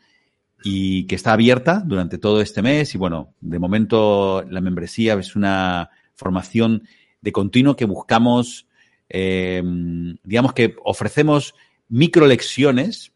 y 0.63 1.07
que 1.07 1.15
está 1.15 1.33
abierta 1.33 1.83
durante 1.85 2.19
todo 2.19 2.41
este 2.41 2.63
mes 2.63 2.95
y 2.95 2.99
bueno, 2.99 3.35
de 3.41 3.59
momento 3.59 4.45
la 4.49 4.61
membresía 4.61 5.15
es 5.15 5.37
una 5.37 5.91
formación 6.15 6.83
de 7.21 7.33
continuo 7.33 7.77
que 7.77 7.85
buscamos 7.85 8.67
Em, 9.09 10.17
digamos 10.25 10.53
que 10.53 10.77
ofrecemos 10.85 11.55
microlecciones. 11.89 13.13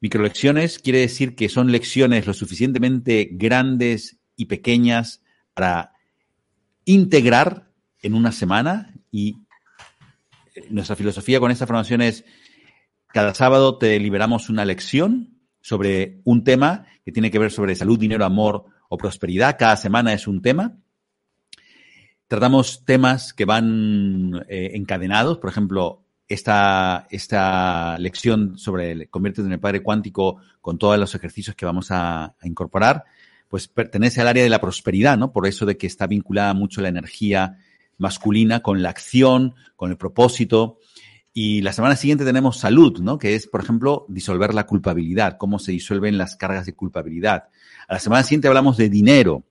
Microlecciones 0.00 0.78
quiere 0.78 1.00
decir 1.00 1.34
que 1.34 1.48
son 1.48 1.72
lecciones 1.72 2.26
lo 2.26 2.34
suficientemente 2.34 3.28
grandes 3.32 4.18
y 4.36 4.46
pequeñas 4.46 5.22
para 5.54 5.92
integrar 6.84 7.65
en 8.06 8.14
una 8.14 8.32
semana 8.32 8.94
y 9.10 9.36
eh, 10.54 10.66
nuestra 10.70 10.96
filosofía 10.96 11.40
con 11.40 11.50
esta 11.50 11.66
formación 11.66 12.00
es 12.02 12.24
cada 13.08 13.34
sábado 13.34 13.78
te 13.78 13.98
liberamos 13.98 14.48
una 14.48 14.64
lección 14.64 15.38
sobre 15.60 16.20
un 16.24 16.44
tema 16.44 16.86
que 17.04 17.12
tiene 17.12 17.30
que 17.30 17.38
ver 17.38 17.50
sobre 17.50 17.74
salud, 17.74 17.98
dinero, 17.98 18.24
amor 18.24 18.66
o 18.88 18.96
prosperidad. 18.96 19.56
Cada 19.58 19.76
semana 19.76 20.12
es 20.12 20.26
un 20.26 20.42
tema 20.42 20.76
Tratamos 22.28 22.84
temas 22.84 23.32
que 23.32 23.44
van 23.44 24.44
eh, 24.48 24.72
encadenados, 24.74 25.38
por 25.38 25.48
ejemplo, 25.48 26.02
esta, 26.26 27.06
esta 27.08 27.96
lección 28.00 28.58
sobre 28.58 28.90
el 28.90 29.08
conviértete 29.08 29.46
en 29.46 29.52
el 29.52 29.60
padre 29.60 29.80
cuántico 29.80 30.38
con 30.60 30.76
todos 30.76 30.98
los 30.98 31.14
ejercicios 31.14 31.54
que 31.54 31.64
vamos 31.64 31.92
a, 31.92 32.34
incorporar, 32.42 33.04
pues 33.48 33.68
pertenece 33.68 34.20
al 34.20 34.26
área 34.26 34.42
de 34.42 34.48
la 34.48 34.60
prosperidad, 34.60 35.16
¿no? 35.16 35.30
Por 35.30 35.46
eso 35.46 35.66
de 35.66 35.76
que 35.76 35.86
está 35.86 36.08
vinculada 36.08 36.52
mucho 36.52 36.80
la 36.80 36.88
energía 36.88 37.58
masculina 37.98 38.60
con 38.60 38.82
la 38.82 38.90
acción, 38.90 39.54
con 39.76 39.90
el 39.90 39.96
propósito. 39.96 40.78
Y 41.32 41.60
la 41.60 41.72
semana 41.72 41.96
siguiente 41.96 42.24
tenemos 42.24 42.58
salud, 42.58 43.00
¿no? 43.00 43.18
Que 43.18 43.34
es, 43.34 43.46
por 43.46 43.60
ejemplo, 43.62 44.06
disolver 44.08 44.54
la 44.54 44.66
culpabilidad, 44.66 45.36
cómo 45.38 45.58
se 45.58 45.72
disuelven 45.72 46.16
las 46.16 46.36
cargas 46.36 46.66
de 46.66 46.74
culpabilidad. 46.74 47.48
A 47.88 47.94
la 47.94 48.00
semana 48.00 48.22
siguiente 48.22 48.48
hablamos 48.48 48.76
de 48.76 48.88
dinero, 48.88 49.44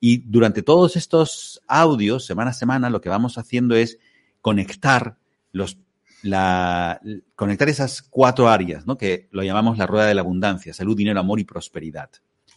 y 0.00 0.18
durante 0.18 0.62
todos 0.62 0.96
estos 0.96 1.62
audios, 1.66 2.24
semana 2.24 2.50
a 2.50 2.54
semana, 2.54 2.90
lo 2.90 3.00
que 3.00 3.08
vamos 3.08 3.38
haciendo 3.38 3.74
es 3.76 3.98
conectar 4.40 5.18
los 5.52 5.78
la, 6.22 7.00
conectar 7.36 7.68
esas 7.68 8.02
cuatro 8.02 8.48
áreas, 8.48 8.86
¿no? 8.86 8.98
que 8.98 9.28
lo 9.30 9.44
llamamos 9.44 9.78
la 9.78 9.86
rueda 9.86 10.06
de 10.06 10.14
la 10.14 10.22
abundancia, 10.22 10.74
salud, 10.74 10.96
dinero, 10.96 11.20
amor 11.20 11.38
y 11.38 11.44
prosperidad. 11.44 12.10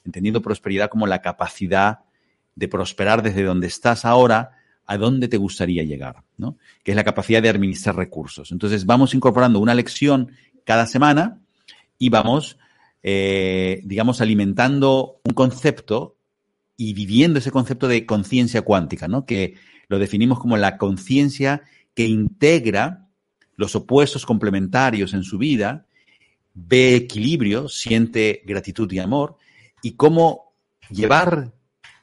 Entendiendo 0.03 0.41
prosperidad 0.41 0.89
como 0.89 1.05
la 1.05 1.21
capacidad 1.21 1.99
de 2.55 2.67
prosperar 2.67 3.21
desde 3.21 3.43
donde 3.43 3.67
estás 3.67 4.03
ahora 4.03 4.57
a 4.91 4.97
dónde 4.97 5.29
te 5.29 5.37
gustaría 5.37 5.83
llegar, 5.83 6.21
¿no? 6.35 6.57
que 6.83 6.91
es 6.91 6.97
la 6.97 7.05
capacidad 7.05 7.41
de 7.41 7.47
administrar 7.47 7.95
recursos. 7.95 8.51
Entonces 8.51 8.85
vamos 8.85 9.13
incorporando 9.13 9.59
una 9.59 9.73
lección 9.73 10.33
cada 10.65 10.85
semana 10.85 11.39
y 11.97 12.09
vamos, 12.09 12.57
eh, 13.01 13.79
digamos, 13.85 14.19
alimentando 14.19 15.21
un 15.23 15.33
concepto 15.33 16.17
y 16.75 16.93
viviendo 16.93 17.39
ese 17.39 17.51
concepto 17.51 17.87
de 17.87 18.05
conciencia 18.05 18.63
cuántica, 18.63 19.07
¿no? 19.07 19.25
Que 19.25 19.55
lo 19.87 19.97
definimos 19.97 20.39
como 20.39 20.57
la 20.57 20.77
conciencia 20.77 21.61
que 21.93 22.05
integra 22.05 23.07
los 23.55 23.73
opuestos 23.77 24.25
complementarios 24.25 25.13
en 25.13 25.23
su 25.23 25.37
vida, 25.37 25.85
ve 26.53 26.95
equilibrio, 26.95 27.69
siente 27.69 28.41
gratitud 28.45 28.91
y 28.91 28.99
amor, 28.99 29.37
y 29.81 29.93
cómo 29.93 30.51
llevar 30.89 31.53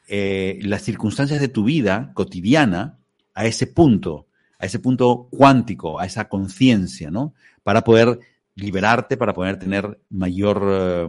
eh, 0.09 0.59
las 0.63 0.83
circunstancias 0.83 1.41
de 1.41 1.49
tu 1.49 1.65
vida 1.65 2.13
cotidiana 2.15 2.99
a 3.35 3.47
ese 3.47 3.67
punto, 3.67 4.27
a 4.59 4.67
ese 4.67 4.79
punto 4.79 5.29
cuántico, 5.31 6.01
a 6.01 6.07
esa 6.07 6.29
conciencia, 6.29 7.11
¿no? 7.11 7.35
Para 7.63 7.85
poder 7.85 8.19
liberarte, 8.55 9.17
para 9.17 9.35
poder 9.35 9.59
tener 9.59 10.01
mayor 10.11 10.63
eh, 10.69 11.09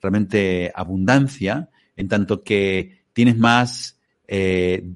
realmente 0.00 0.72
abundancia, 0.74 1.70
en 1.96 2.08
tanto 2.08 2.42
que 2.42 3.04
tienes 3.12 3.38
más 3.38 3.98
eh, 4.26 4.92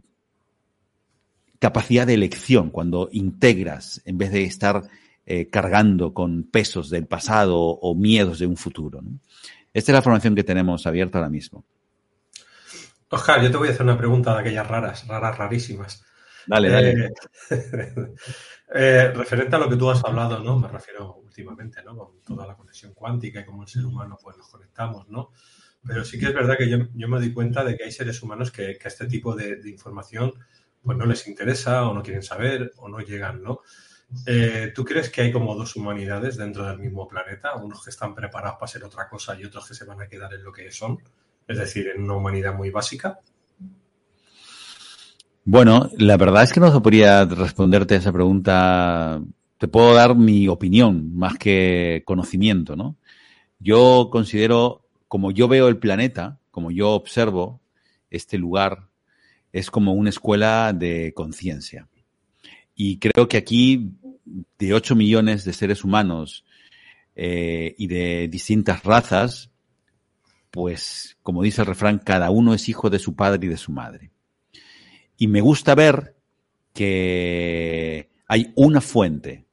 capacidad 1.59 2.07
de 2.07 2.15
elección 2.15 2.71
cuando 2.71 3.09
integras 3.13 4.03
en 4.05 4.19
vez 4.19 4.33
de 4.33 4.45
estar 4.45 4.83
eh, 5.25 5.49
cargando 5.49 6.15
con 6.15 6.45
pesos 6.45 6.91
del 6.91 7.07
pasado 7.07 7.59
o 7.59 7.95
miedos 7.95 8.39
de 8.39 8.47
un 8.47 8.57
futuro. 8.57 9.03
Esta 9.73 9.93
es 9.93 9.95
la 9.95 10.03
formación 10.03 10.35
que 10.35 10.45
tenemos 10.45 10.87
abierta 10.87 11.19
ahora 11.19 11.31
mismo. 11.31 11.65
Oscar, 13.09 13.42
yo 13.42 13.51
te 13.51 13.57
voy 13.57 13.69
a 13.69 13.71
hacer 13.71 13.83
una 13.83 13.99
pregunta 13.99 14.35
de 14.35 14.40
aquellas 14.40 14.66
raras, 14.66 15.07
raras, 15.07 15.38
rarísimas. 15.38 16.05
Dale, 16.47 16.69
dale. 16.71 17.12
Eh, 18.75 19.12
referente 19.14 19.55
a 19.55 19.61
lo 19.61 19.69
que 19.69 19.77
tú 19.77 19.88
has 19.88 20.05
hablado, 20.05 20.40
¿no? 20.40 20.59
Me 20.59 20.66
refiero 20.66 21.14
últimamente, 21.19 21.85
¿no? 21.85 21.97
Con 21.97 22.21
toda 22.21 22.49
la 22.49 22.57
conexión 22.57 22.95
cuántica 22.95 23.38
y 23.38 23.45
cómo 23.45 23.62
el 23.62 23.69
ser 23.69 23.85
humano 23.85 24.19
pues 24.21 24.37
nos 24.37 24.49
conectamos, 24.49 25.09
¿no? 25.09 25.31
Pero 25.87 26.05
sí 26.05 26.19
que 26.19 26.27
es 26.27 26.35
verdad 26.35 26.57
que 26.59 26.69
yo, 26.69 26.79
me 26.79 27.19
doy 27.19 27.33
cuenta 27.33 27.62
de 27.62 27.77
que 27.77 27.85
hay 27.85 27.92
seres 27.92 28.21
humanos 28.25 28.51
que, 28.51 28.77
que 28.77 28.88
este 28.88 29.07
tipo 29.07 29.37
de, 29.37 29.61
información 29.66 30.35
pues 30.83 30.99
no 30.99 31.07
les 31.07 31.29
interesa 31.29 31.88
o 31.88 31.95
no 31.95 32.03
quieren 32.03 32.25
saber 32.25 32.73
o 32.79 32.88
no 32.88 32.99
llegan, 32.99 33.40
¿no? 33.40 33.61
Eh, 34.27 34.73
¿Tú 34.75 34.85
crees 34.85 35.11
que 35.11 35.23
hay 35.23 35.33
como 35.33 35.55
dos 35.55 35.77
humanidades 35.77 36.37
dentro 36.37 36.66
del 36.66 36.81
mismo 36.81 37.07
planeta? 37.07 37.55
Unos 37.55 37.85
que 37.85 37.90
están 37.90 38.16
preparados 38.16 38.59
para 38.59 38.66
ser 38.66 38.83
otra 38.83 39.09
cosa 39.09 39.38
y 39.38 39.45
otros 39.45 39.69
que 39.69 39.75
se 39.75 39.85
van 39.85 40.01
a 40.01 40.09
quedar 40.09 40.35
en 40.35 40.42
lo 40.42 40.53
que 40.53 40.73
son, 40.73 40.99
es 41.49 41.59
decir, 41.59 41.89
en 41.95 42.03
una 42.03 42.15
humanidad 42.15 42.55
muy 42.55 42.71
básica. 42.71 43.21
Bueno, 45.45 45.91
la 45.97 46.17
verdad 46.17 46.43
es 46.43 46.53
que 46.53 46.61
no 46.61 46.83
podría 46.83 47.25
responderte 47.25 47.95
a 47.95 47.99
esa 47.99 48.13
pregunta 48.13 49.23
te 49.59 49.69
puedo 49.69 49.95
dar 49.95 50.15
mi 50.15 50.49
opinión 50.49 51.17
más 51.17 51.39
que 51.39 52.03
conocimiento, 52.05 52.77
¿no? 52.77 52.97
Yo 53.59 54.09
considero, 54.11 54.85
como 55.09 55.31
yo 55.31 55.49
veo 55.49 55.69
el 55.69 55.79
planeta, 55.79 56.39
como 56.51 56.71
yo 56.71 56.91
observo 56.91 57.61
este 58.11 58.39
lugar, 58.39 58.89
es 59.53 59.71
como 59.71 59.95
una 59.95 60.11
escuela 60.11 60.73
de 60.75 61.13
conciencia. 61.15 61.89
Y 62.75 62.99
creo 62.99 63.29
que 63.29 63.39
aquí, 63.39 63.93
de 64.59 64.75
8 64.75 64.95
millones 64.95 65.45
de 65.45 65.55
seres 65.55 65.85
humanos 65.85 66.45
eh, 67.15 67.75
y 67.79 67.87
de 67.87 68.29
distintas 68.29 68.85
razas, 68.85 69.51
pues, 70.57 71.19
como 71.23 71.42
dice 71.42 71.61
el 71.61 71.66
refrán, 71.66 71.99
cada 71.99 72.31
uno 72.31 72.55
es 72.55 72.71
hijo 72.71 72.88
de 72.88 72.99
su 72.99 73.14
padre 73.14 73.47
y 73.47 73.51
de 73.51 73.59
su 73.59 73.73
madre. 73.73 74.11
Y 75.19 75.29
me 75.29 75.42
gusta 75.42 75.75
ver 75.75 76.16
que 76.73 78.11
hay 78.27 78.55
una 78.57 78.81
fuente 78.81 79.47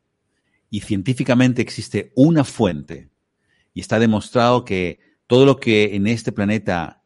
y 0.70 0.80
científicamente 0.80 1.62
existe 1.62 2.14
una 2.16 2.46
fuente 2.46 3.10
y 3.74 3.82
está 3.82 4.00
demostrado 4.00 4.64
que 4.64 5.02
todo 5.28 5.46
lo 5.46 5.60
que 5.60 5.94
en 5.96 6.08
este 6.08 6.32
planeta 6.32 7.04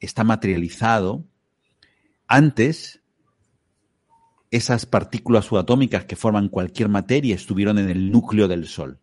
está 0.00 0.24
materializado, 0.24 1.26
antes 2.26 3.02
esas 4.50 4.86
partículas 4.86 5.44
subatómicas 5.44 6.06
que 6.06 6.16
forman 6.16 6.48
cualquier 6.48 6.88
materia 6.88 7.34
estuvieron 7.34 7.78
en 7.78 7.90
el 7.90 8.10
núcleo 8.10 8.48
del 8.48 8.66
Sol. 8.66 9.00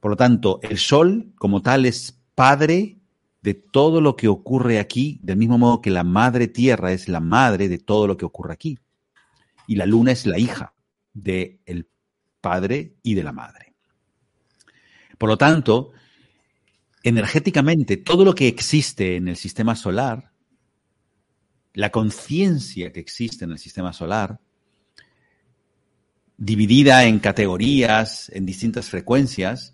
Por 0.00 0.10
lo 0.10 0.16
tanto, 0.16 0.58
el 0.64 0.76
Sol 0.76 1.32
como 1.36 1.62
tal 1.62 1.86
es 1.86 2.20
padre 2.34 2.98
de 3.44 3.52
todo 3.52 4.00
lo 4.00 4.16
que 4.16 4.26
ocurre 4.26 4.78
aquí, 4.78 5.20
del 5.22 5.36
mismo 5.36 5.58
modo 5.58 5.82
que 5.82 5.90
la 5.90 6.02
madre 6.02 6.48
tierra 6.48 6.92
es 6.92 7.10
la 7.10 7.20
madre 7.20 7.68
de 7.68 7.76
todo 7.76 8.06
lo 8.06 8.16
que 8.16 8.24
ocurre 8.24 8.54
aquí. 8.54 8.78
Y 9.66 9.76
la 9.76 9.84
luna 9.84 10.12
es 10.12 10.24
la 10.24 10.38
hija 10.38 10.72
del 11.12 11.60
el 11.66 11.86
padre 12.40 12.94
y 13.02 13.12
de 13.12 13.22
la 13.22 13.32
madre. 13.32 13.74
Por 15.18 15.28
lo 15.28 15.36
tanto, 15.36 15.92
energéticamente, 17.02 17.98
todo 17.98 18.24
lo 18.24 18.34
que 18.34 18.48
existe 18.48 19.16
en 19.16 19.28
el 19.28 19.36
sistema 19.36 19.76
solar, 19.76 20.32
la 21.74 21.90
conciencia 21.90 22.94
que 22.94 23.00
existe 23.00 23.44
en 23.44 23.52
el 23.52 23.58
sistema 23.58 23.92
solar, 23.92 24.40
dividida 26.38 27.04
en 27.04 27.18
categorías, 27.18 28.30
en 28.30 28.46
distintas 28.46 28.88
frecuencias, 28.88 29.73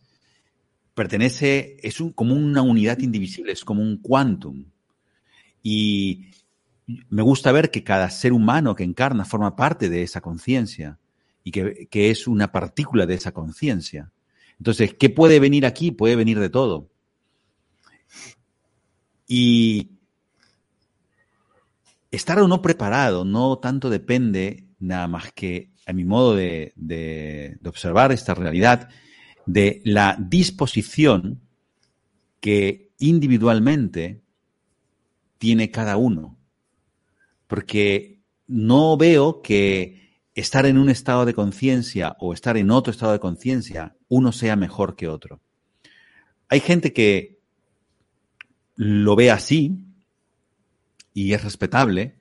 pertenece, 0.95 1.77
es 1.83 2.03
como 2.15 2.35
una 2.35 2.63
unidad 2.63 2.99
indivisible, 2.99 3.53
es 3.53 3.65
como 3.65 3.83
un 3.83 3.99
quantum. 3.99 4.67
Y 5.63 6.31
me 7.09 7.23
gusta 7.23 7.53
ver 7.53 7.71
que 7.71 7.85
cada 7.85 8.11
ser 8.11 8.33
humano 8.33 8.75
que 8.75 8.85
encarna 8.85 9.25
forma 9.25 9.57
parte 9.57 9.89
de 9.89 10.03
esa 10.03 10.21
conciencia 10.21 10.99
y 11.45 11.51
que, 11.51 11.89
que, 11.91 12.11
es 12.11 12.27
una 12.27 12.53
partícula 12.53 13.07
de 13.07 13.15
esa 13.15 13.33
conciencia. 13.33 14.13
Entonces, 14.59 14.95
¿qué 14.95 15.11
puede 15.11 15.41
venir 15.41 15.65
aquí? 15.65 15.91
Puede 15.91 16.17
venir 16.17 16.39
de 16.39 16.51
todo. 16.51 16.91
Y 19.27 19.93
estar 22.11 22.39
o 22.41 22.49
no 22.49 22.61
preparado 22.61 23.25
no 23.25 23.59
tanto 23.59 23.89
depende 23.89 24.67
nada 24.81 25.07
más 25.09 25.33
que, 25.33 25.71
a 25.87 25.93
mi 25.93 26.05
modo 26.05 26.35
de, 26.35 26.73
de 26.75 27.59
observar 27.65 28.13
esta 28.13 28.35
realidad, 28.35 28.89
de 29.53 29.83
la 29.85 30.17
disposición 30.19 31.41
que 32.39 32.93
individualmente 32.99 34.23
tiene 35.39 35.71
cada 35.71 35.97
uno. 35.97 36.39
Porque 37.49 38.21
no 38.47 38.97
veo 38.97 39.43
que 39.43 40.21
estar 40.35 40.67
en 40.67 40.79
un 40.79 40.89
estado 40.89 41.25
de 41.25 41.35
conciencia 41.35 42.17
o 42.21 42.33
estar 42.33 42.57
en 42.57 42.71
otro 42.71 42.93
estado 42.93 43.13
de 43.13 43.19
conciencia, 43.19 43.97
uno 44.09 44.31
sea 44.31 44.55
mejor 44.55 44.95
que 44.95 45.09
otro. 45.09 45.41
Hay 46.49 46.61
gente 46.61 46.93
que 46.93 47.41
lo 48.77 49.17
ve 49.17 49.33
así 49.33 49.85
y 51.13 51.33
es 51.33 51.43
respetable. 51.43 52.20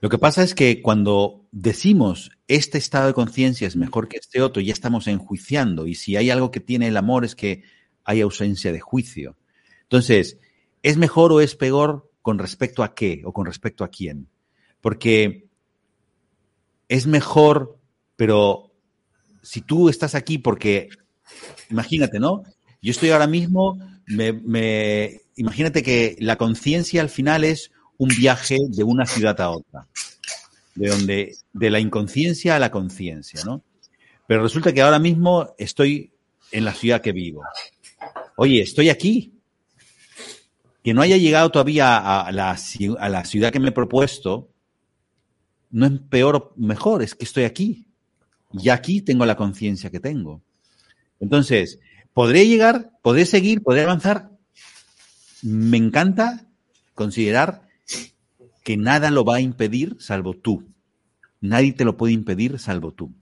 Lo 0.00 0.08
que 0.08 0.18
pasa 0.18 0.42
es 0.42 0.54
que 0.54 0.80
cuando 0.80 1.46
decimos 1.52 2.30
este 2.48 2.78
estado 2.78 3.08
de 3.08 3.14
conciencia 3.14 3.68
es 3.68 3.76
mejor 3.76 4.08
que 4.08 4.16
este 4.16 4.40
otro, 4.40 4.62
ya 4.62 4.72
estamos 4.72 5.06
enjuiciando. 5.06 5.86
Y 5.86 5.94
si 5.94 6.16
hay 6.16 6.30
algo 6.30 6.50
que 6.50 6.60
tiene 6.60 6.88
el 6.88 6.96
amor 6.96 7.24
es 7.24 7.34
que 7.34 7.64
hay 8.04 8.22
ausencia 8.22 8.72
de 8.72 8.80
juicio. 8.80 9.36
Entonces, 9.82 10.38
¿es 10.82 10.96
mejor 10.96 11.32
o 11.32 11.40
es 11.40 11.54
peor 11.54 12.10
con 12.22 12.38
respecto 12.38 12.82
a 12.82 12.94
qué 12.94 13.22
o 13.24 13.32
con 13.32 13.44
respecto 13.44 13.84
a 13.84 13.88
quién? 13.88 14.28
Porque 14.80 15.48
es 16.88 17.06
mejor, 17.06 17.78
pero 18.16 18.72
si 19.42 19.60
tú 19.60 19.90
estás 19.90 20.14
aquí 20.14 20.38
porque, 20.38 20.88
imagínate, 21.70 22.18
¿no? 22.18 22.42
Yo 22.80 22.90
estoy 22.90 23.10
ahora 23.10 23.26
mismo, 23.26 23.78
me, 24.06 24.32
me 24.32 25.20
imagínate 25.36 25.82
que 25.82 26.16
la 26.20 26.36
conciencia 26.36 27.02
al 27.02 27.10
final 27.10 27.44
es 27.44 27.70
un 28.00 28.08
viaje 28.08 28.56
de 28.68 28.82
una 28.82 29.04
ciudad 29.04 29.38
a 29.42 29.50
otra 29.50 29.86
de 30.74 30.88
donde, 30.88 31.36
de 31.52 31.70
la 31.70 31.80
inconsciencia 31.80 32.56
a 32.56 32.58
la 32.58 32.70
conciencia, 32.70 33.44
¿no? 33.44 33.62
Pero 34.26 34.42
resulta 34.42 34.72
que 34.72 34.80
ahora 34.80 34.98
mismo 34.98 35.54
estoy 35.58 36.14
en 36.50 36.64
la 36.64 36.72
ciudad 36.72 37.02
que 37.02 37.12
vivo. 37.12 37.42
Oye, 38.36 38.62
estoy 38.62 38.88
aquí. 38.88 39.34
Que 40.82 40.94
no 40.94 41.02
haya 41.02 41.18
llegado 41.18 41.50
todavía 41.50 41.98
a 41.98 42.32
la, 42.32 42.56
a 42.98 43.08
la 43.10 43.24
ciudad 43.26 43.52
que 43.52 43.60
me 43.60 43.68
he 43.68 43.72
propuesto, 43.72 44.48
no 45.70 45.84
es 45.84 45.92
peor 46.08 46.36
o 46.36 46.52
mejor, 46.56 47.02
es 47.02 47.14
que 47.14 47.26
estoy 47.26 47.44
aquí. 47.44 47.86
Y 48.54 48.70
aquí 48.70 49.02
tengo 49.02 49.26
la 49.26 49.36
conciencia 49.36 49.90
que 49.90 50.00
tengo. 50.00 50.40
Entonces, 51.18 51.80
¿podré 52.14 52.46
llegar, 52.46 52.92
podré 53.02 53.26
seguir, 53.26 53.62
podré 53.62 53.82
avanzar? 53.82 54.30
Me 55.42 55.76
encanta 55.76 56.46
considerar 56.94 57.68
que 58.70 58.76
nada 58.76 59.10
lo 59.10 59.24
va 59.24 59.34
a 59.34 59.40
impedir 59.40 59.96
salvo 59.98 60.32
tú. 60.34 60.72
Nadie 61.40 61.72
te 61.72 61.84
lo 61.84 61.96
puede 61.96 62.12
impedir 62.12 62.56
salvo 62.60 62.92
tú. 62.92 63.12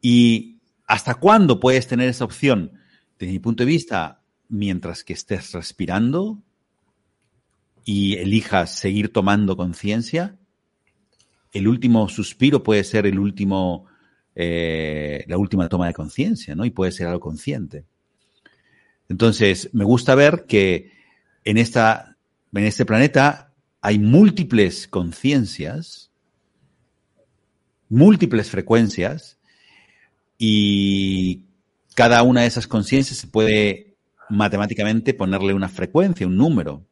¿Y 0.00 0.62
hasta 0.86 1.16
cuándo 1.16 1.60
puedes 1.60 1.88
tener 1.88 2.08
esa 2.08 2.24
opción? 2.24 2.72
Desde 3.18 3.34
mi 3.34 3.38
punto 3.38 3.64
de 3.64 3.66
vista, 3.66 4.22
mientras 4.48 5.04
que 5.04 5.12
estés 5.12 5.52
respirando 5.52 6.42
y 7.84 8.14
elijas 8.14 8.74
seguir 8.74 9.12
tomando 9.12 9.58
conciencia, 9.58 10.38
el 11.52 11.68
último 11.68 12.08
suspiro 12.08 12.62
puede 12.62 12.84
ser 12.84 13.04
el 13.04 13.18
último, 13.18 13.84
eh, 14.34 15.22
la 15.28 15.36
última 15.36 15.68
toma 15.68 15.88
de 15.88 15.92
conciencia, 15.92 16.54
¿no? 16.54 16.64
Y 16.64 16.70
puede 16.70 16.92
ser 16.92 17.08
algo 17.08 17.20
consciente. 17.20 17.84
Entonces, 19.10 19.68
me 19.74 19.84
gusta 19.84 20.14
ver 20.14 20.46
que 20.48 20.92
en, 21.44 21.58
esta, 21.58 22.16
en 22.54 22.64
este 22.64 22.86
planeta 22.86 23.51
hay 23.82 23.98
múltiples 23.98 24.86
conciencias, 24.86 26.12
múltiples 27.88 28.48
frecuencias, 28.48 29.38
y 30.38 31.44
cada 31.94 32.22
una 32.22 32.42
de 32.42 32.46
esas 32.46 32.66
conciencias 32.66 33.18
se 33.18 33.26
puede 33.26 33.96
matemáticamente 34.28 35.14
ponerle 35.14 35.52
una 35.52 35.68
frecuencia, 35.68 36.26
un 36.26 36.36
número. 36.36 36.86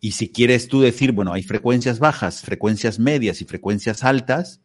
Y 0.00 0.12
si 0.12 0.30
quieres 0.30 0.66
tú 0.66 0.80
decir, 0.80 1.12
bueno, 1.12 1.32
hay 1.34 1.42
frecuencias 1.42 1.98
bajas, 1.98 2.40
frecuencias 2.40 2.98
medias 2.98 3.40
y 3.42 3.44
frecuencias 3.44 4.02
altas, 4.02 4.60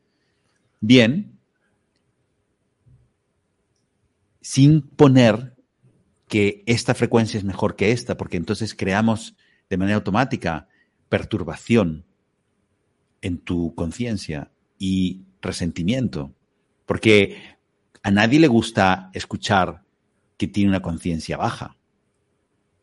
bien, 0.79 1.37
sin 4.41 4.81
poner 4.81 5.55
que 6.27 6.63
esta 6.65 6.93
frecuencia 6.93 7.37
es 7.37 7.43
mejor 7.43 7.75
que 7.75 7.91
esta, 7.91 8.15
porque 8.17 8.37
entonces 8.37 8.73
creamos 8.73 9.35
de 9.69 9.77
manera 9.77 9.97
automática 9.97 10.67
perturbación 11.09 12.05
en 13.21 13.37
tu 13.39 13.73
conciencia 13.75 14.51
y 14.77 15.21
resentimiento. 15.41 16.33
Porque 16.85 17.37
a 18.03 18.11
nadie 18.11 18.39
le 18.39 18.47
gusta 18.47 19.09
escuchar 19.13 19.83
que 20.37 20.47
tiene 20.47 20.69
una 20.69 20.81
conciencia 20.81 21.37
baja. 21.37 21.77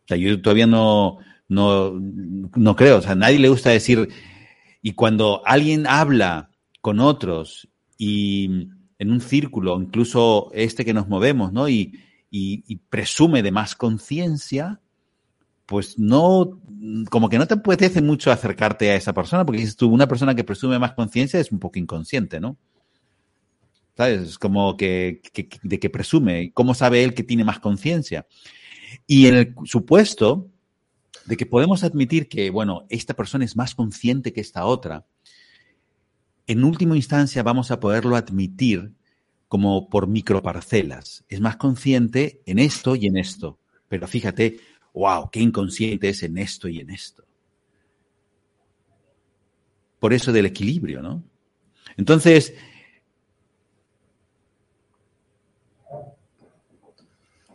O 0.04 0.08
sea, 0.08 0.16
yo 0.16 0.40
todavía 0.42 0.66
no, 0.66 1.18
no, 1.48 1.92
no 1.94 2.76
creo. 2.76 2.98
O 2.98 3.00
sea, 3.00 3.12
a 3.12 3.16
nadie 3.16 3.38
le 3.38 3.48
gusta 3.48 3.70
decir. 3.70 4.08
Y 4.82 4.92
cuando 4.92 5.42
alguien 5.46 5.86
habla 5.86 6.50
con 6.82 7.00
otros 7.00 7.68
y 7.96 8.68
en 8.98 9.10
un 9.10 9.20
círculo, 9.20 9.80
incluso 9.80 10.50
este 10.52 10.84
que 10.84 10.92
nos 10.92 11.08
movemos, 11.08 11.52
¿no? 11.52 11.68
Y, 11.68 11.98
y, 12.30 12.64
y 12.66 12.76
presume 12.76 13.42
de 13.42 13.50
más 13.50 13.74
conciencia, 13.74 14.80
pues 15.66 15.98
no, 15.98 16.60
como 17.10 17.28
que 17.28 17.38
no 17.38 17.46
te 17.46 17.54
apetece 17.54 18.02
mucho 18.02 18.30
acercarte 18.30 18.90
a 18.90 18.96
esa 18.96 19.12
persona, 19.12 19.44
porque 19.44 19.60
dices 19.60 19.76
tú, 19.76 19.88
una 19.88 20.06
persona 20.06 20.34
que 20.34 20.44
presume 20.44 20.78
más 20.78 20.92
conciencia 20.92 21.40
es 21.40 21.52
un 21.52 21.58
poco 21.58 21.78
inconsciente, 21.78 22.40
¿no? 22.40 22.56
¿Sabes? 23.96 24.22
Es 24.22 24.38
como 24.38 24.76
que, 24.76 25.22
de 25.62 25.78
que 25.78 25.90
presume, 25.90 26.52
¿cómo 26.52 26.74
sabe 26.74 27.04
él 27.04 27.14
que 27.14 27.22
tiene 27.22 27.44
más 27.44 27.60
conciencia? 27.60 28.26
Y 29.06 29.26
en 29.26 29.34
el 29.34 29.54
supuesto 29.64 30.50
de 31.26 31.36
que 31.36 31.46
podemos 31.46 31.84
admitir 31.84 32.28
que, 32.28 32.50
bueno, 32.50 32.86
esta 32.88 33.14
persona 33.14 33.44
es 33.44 33.56
más 33.56 33.74
consciente 33.74 34.32
que 34.32 34.40
esta 34.40 34.66
otra, 34.66 35.06
en 36.46 36.64
última 36.64 36.96
instancia 36.96 37.42
vamos 37.42 37.70
a 37.70 37.80
poderlo 37.80 38.16
admitir 38.16 38.92
como 39.48 39.88
por 39.88 40.08
microparcelas. 40.08 41.24
Es 41.28 41.40
más 41.40 41.56
consciente 41.56 42.42
en 42.44 42.58
esto 42.58 42.96
y 42.96 43.06
en 43.06 43.16
esto. 43.16 43.58
Pero 43.88 44.08
fíjate, 44.08 44.58
wow, 44.94 45.28
qué 45.30 45.40
inconsciente 45.40 46.08
es 46.08 46.22
en 46.22 46.38
esto 46.38 46.68
y 46.68 46.80
en 46.80 46.90
esto. 46.90 47.24
Por 49.98 50.12
eso 50.12 50.32
del 50.32 50.46
equilibrio, 50.46 51.02
¿no? 51.02 51.22
Entonces, 51.96 52.54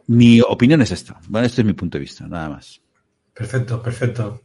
mi 0.07 0.41
opinión 0.41 0.81
es 0.81 0.91
esta. 0.91 1.19
Bueno, 1.27 1.47
este 1.47 1.61
es 1.61 1.65
mi 1.65 1.73
punto 1.73 1.97
de 1.97 2.01
vista, 2.01 2.27
nada 2.27 2.49
más. 2.49 2.81
Perfecto, 3.33 3.81
perfecto. 3.81 4.41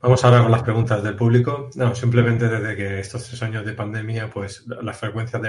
Vamos 0.00 0.24
ahora 0.24 0.42
con 0.42 0.52
las 0.52 0.62
preguntas 0.62 1.02
del 1.02 1.16
público. 1.16 1.70
No, 1.74 1.94
simplemente 1.94 2.48
desde 2.48 2.76
que 2.76 3.00
estos 3.00 3.24
tres 3.26 3.42
años 3.42 3.64
de 3.64 3.72
pandemia, 3.72 4.30
pues 4.30 4.64
las 4.66 4.98
frecuencias 4.98 5.42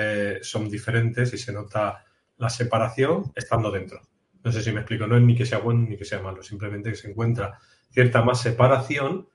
son 0.47 0.69
diferentes 0.69 1.33
y 1.33 1.37
se 1.37 1.53
nota 1.53 2.03
la 2.37 2.49
separación 2.49 3.31
estando 3.35 3.71
dentro. 3.71 4.01
No 4.43 4.51
sé 4.51 4.61
si 4.61 4.71
me 4.71 4.79
explico, 4.79 5.07
no 5.07 5.17
es 5.17 5.23
ni 5.23 5.35
que 5.35 5.45
sea 5.45 5.59
bueno 5.59 5.85
ni 5.87 5.97
que 5.97 6.05
sea 6.05 6.21
malo, 6.21 6.41
simplemente 6.41 6.89
que 6.89 6.95
se 6.95 7.09
encuentra 7.09 7.59
cierta 7.91 8.23
más 8.23 8.41
separación 8.41 9.27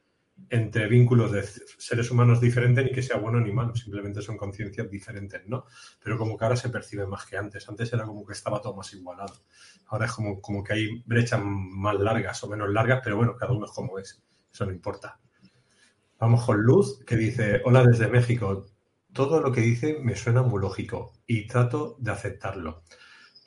entre 0.50 0.86
vínculos 0.86 1.32
de 1.32 1.42
seres 1.78 2.10
humanos 2.10 2.40
diferentes 2.40 2.84
ni 2.84 2.92
que 2.92 3.02
sea 3.02 3.16
bueno 3.16 3.40
ni 3.40 3.52
malo, 3.52 3.74
simplemente 3.74 4.20
son 4.22 4.36
conciencias 4.36 4.90
diferentes, 4.90 5.42
¿no? 5.46 5.64
Pero 6.02 6.18
como 6.18 6.36
que 6.36 6.44
ahora 6.44 6.56
se 6.56 6.68
percibe 6.68 7.06
más 7.06 7.26
que 7.26 7.36
antes. 7.36 7.68
Antes 7.68 7.92
era 7.92 8.04
como 8.04 8.24
que 8.26 8.34
estaba 8.34 8.60
todo 8.60 8.76
más 8.76 8.92
igualado. 8.92 9.34
Ahora 9.86 10.06
es 10.06 10.12
como, 10.12 10.40
como 10.40 10.62
que 10.62 10.74
hay 10.74 11.02
brechas 11.06 11.40
más 11.42 11.94
largas 11.98 12.42
o 12.44 12.48
menos 12.48 12.68
largas, 12.70 13.00
pero 13.02 13.16
bueno, 13.16 13.34
cada 13.36 13.52
uno 13.52 13.66
es 13.66 13.72
como 13.72 13.98
es. 13.98 14.22
Eso 14.52 14.66
no 14.66 14.72
importa. 14.72 15.18
Vamos 16.18 16.44
con 16.44 16.62
Luz, 16.62 17.04
que 17.04 17.16
dice, 17.16 17.62
hola 17.64 17.84
desde 17.84 18.08
México. 18.08 18.66
Todo 19.12 19.40
lo 19.40 19.52
que 19.52 19.62
dice 19.62 19.98
me 20.00 20.16
suena 20.16 20.42
muy 20.42 20.60
lógico 20.60 21.12
y 21.26 21.46
trato 21.46 21.96
de 21.98 22.10
aceptarlo. 22.10 22.82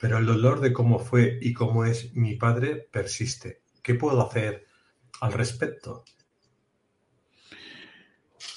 Pero 0.00 0.18
el 0.18 0.26
dolor 0.26 0.60
de 0.60 0.72
cómo 0.72 0.98
fue 0.98 1.38
y 1.40 1.52
cómo 1.52 1.84
es 1.84 2.14
mi 2.14 2.34
padre 2.34 2.88
persiste. 2.90 3.62
¿Qué 3.82 3.94
puedo 3.94 4.20
hacer 4.26 4.66
al 5.20 5.32
respecto? 5.32 6.04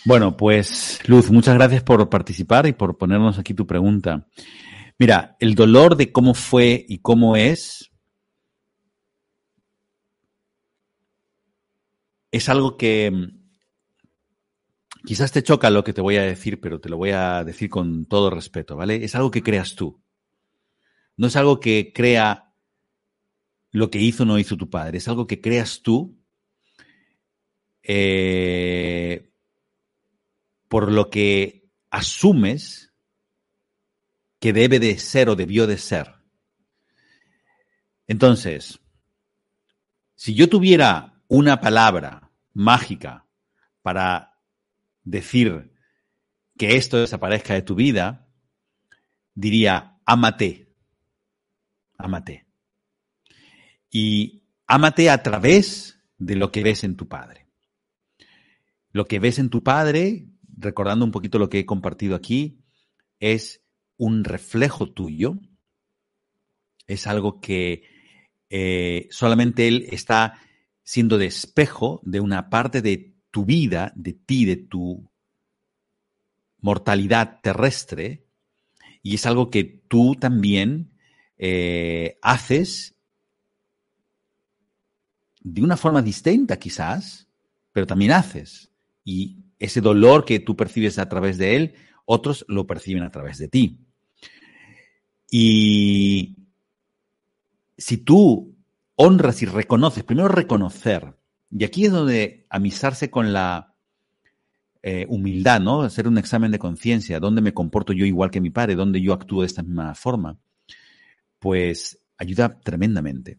Bueno, 0.06 0.38
pues 0.38 1.00
Luz, 1.06 1.30
muchas 1.30 1.56
gracias 1.56 1.84
por 1.84 2.10
participar 2.10 2.66
y 2.66 2.74
por 2.74 2.98
ponernos 2.98 3.38
aquí 3.38 3.54
tu 3.54 3.68
pregunta. 3.68 4.28
Mira, 4.98 5.36
el 5.40 5.56
dolor 5.56 5.98
de 5.98 6.12
cómo 6.12 6.34
fue 6.34 6.86
y 6.88 7.00
cómo 7.00 7.36
es 7.36 7.92
es 12.32 12.50
algo 12.50 12.78
que 12.78 13.12
mm, 13.12 13.44
quizás 15.06 15.32
te 15.32 15.44
choca 15.44 15.70
lo 15.70 15.84
que 15.84 15.94
te 15.94 16.02
voy 16.02 16.18
a 16.18 16.24
decir, 16.24 16.60
pero 16.60 16.80
te 16.82 16.90
lo 16.90 16.98
voy 16.98 17.12
a 17.12 17.44
decir 17.44 17.70
con 17.70 18.06
todo 18.06 18.30
respeto, 18.30 18.76
¿vale? 18.76 19.04
Es 19.04 19.16
algo 19.16 19.32
que 19.32 19.44
creas 19.44 19.76
tú. 19.76 20.03
No 21.18 21.28
es 21.28 21.36
algo 21.36 21.60
que 21.60 21.92
crea 21.94 22.54
lo 23.72 23.90
que 23.90 24.00
hizo 24.00 24.24
o 24.24 24.26
no 24.26 24.40
hizo 24.40 24.58
tu 24.58 24.70
padre, 24.70 24.98
es 25.00 25.08
algo 25.08 25.28
que 25.28 25.42
creas 25.42 25.82
tú 25.82 26.18
eh, 27.82 29.32
por 30.68 30.92
lo 30.92 31.10
que 31.10 31.70
asumes 31.90 32.94
que 34.40 34.54
debe 34.54 34.80
de 34.80 34.98
ser 34.98 35.30
o 35.30 35.36
debió 35.36 35.68
de 35.68 35.78
ser. 35.78 36.16
Entonces, 38.08 38.80
si 40.16 40.34
yo 40.34 40.50
tuviera 40.50 41.22
una 41.28 41.60
palabra 41.60 42.32
mágica 42.54 43.26
para 43.82 44.40
decir 45.04 45.74
que 46.58 46.76
esto 46.76 46.98
desaparezca 46.98 47.54
de 47.54 47.62
tu 47.62 47.76
vida, 47.76 48.28
diría, 49.34 50.00
ámate, 50.06 50.63
ámate. 52.04 52.46
Y 53.90 54.44
ámate 54.68 55.10
a 55.10 55.24
través 55.24 56.00
de 56.18 56.36
lo 56.36 56.52
que 56.52 56.62
ves 56.62 56.84
en 56.84 56.96
tu 56.96 57.08
padre. 57.08 57.48
Lo 58.92 59.06
que 59.06 59.20
ves 59.20 59.40
en 59.40 59.50
tu 59.50 59.64
padre, 59.64 60.28
recordando 60.58 61.06
un 61.06 61.12
poquito 61.12 61.40
lo 61.40 61.50
que 61.50 61.60
he 61.60 61.66
compartido 61.66 62.16
aquí, 62.16 62.60
es 63.20 63.64
un 63.98 64.24
reflejo 64.24 64.92
tuyo, 64.92 65.40
es 66.88 67.08
algo 67.08 67.40
que 67.40 67.84
eh, 68.50 69.08
solamente 69.10 69.68
él 69.68 69.88
está 69.90 70.40
siendo 70.84 71.18
de 71.18 71.28
espejo 71.28 72.02
de 72.04 72.20
una 72.20 72.50
parte 72.50 72.82
de 72.82 73.16
tu 73.32 73.46
vida, 73.46 73.94
de 73.96 74.14
ti, 74.14 74.44
de 74.44 74.58
tu 74.58 75.10
mortalidad 76.60 77.40
terrestre, 77.42 78.28
y 79.02 79.16
es 79.16 79.26
algo 79.26 79.50
que 79.50 79.64
tú 79.64 80.16
también 80.16 80.93
eh, 81.46 82.20
haces 82.22 82.96
de 85.42 85.62
una 85.62 85.76
forma 85.76 86.02
distinta 86.02 86.58
quizás, 86.58 87.28
pero 87.74 87.86
también 87.86 88.14
haces. 88.14 88.72
Y 89.04 89.44
ese 89.60 89.82
dolor 89.82 90.24
que 90.24 90.40
tú 90.40 90.56
percibes 90.56 90.98
a 91.00 91.10
través 91.10 91.38
de 91.38 91.58
él, 91.58 91.74
otros 92.06 92.46
lo 92.48 92.66
perciben 92.66 93.04
a 93.04 93.12
través 93.12 93.40
de 93.40 93.50
ti. 93.50 93.78
Y 95.30 96.38
si 97.78 97.98
tú 97.98 98.56
honras 98.96 99.42
y 99.42 99.46
reconoces, 99.46 100.06
primero 100.06 100.30
reconocer, 100.30 101.14
y 101.52 101.66
aquí 101.66 101.88
es 101.88 101.92
donde 101.92 102.46
amisarse 102.50 103.12
con 103.12 103.34
la 103.34 103.76
eh, 104.82 105.06
humildad, 105.10 105.60
¿no? 105.60 105.82
Hacer 105.82 106.08
un 106.08 106.18
examen 106.18 106.52
de 106.52 106.60
conciencia, 106.60 107.20
dónde 107.20 107.42
me 107.42 107.54
comporto 107.54 107.92
yo 107.92 108.06
igual 108.06 108.32
que 108.32 108.40
mi 108.40 108.50
padre, 108.50 108.76
dónde 108.76 109.02
yo 109.02 109.12
actúo 109.12 109.42
de 109.42 109.48
esta 109.48 109.62
misma 109.62 109.94
forma, 109.94 110.40
pues 111.44 112.00
ayuda 112.18 112.62
tremendamente. 112.62 113.38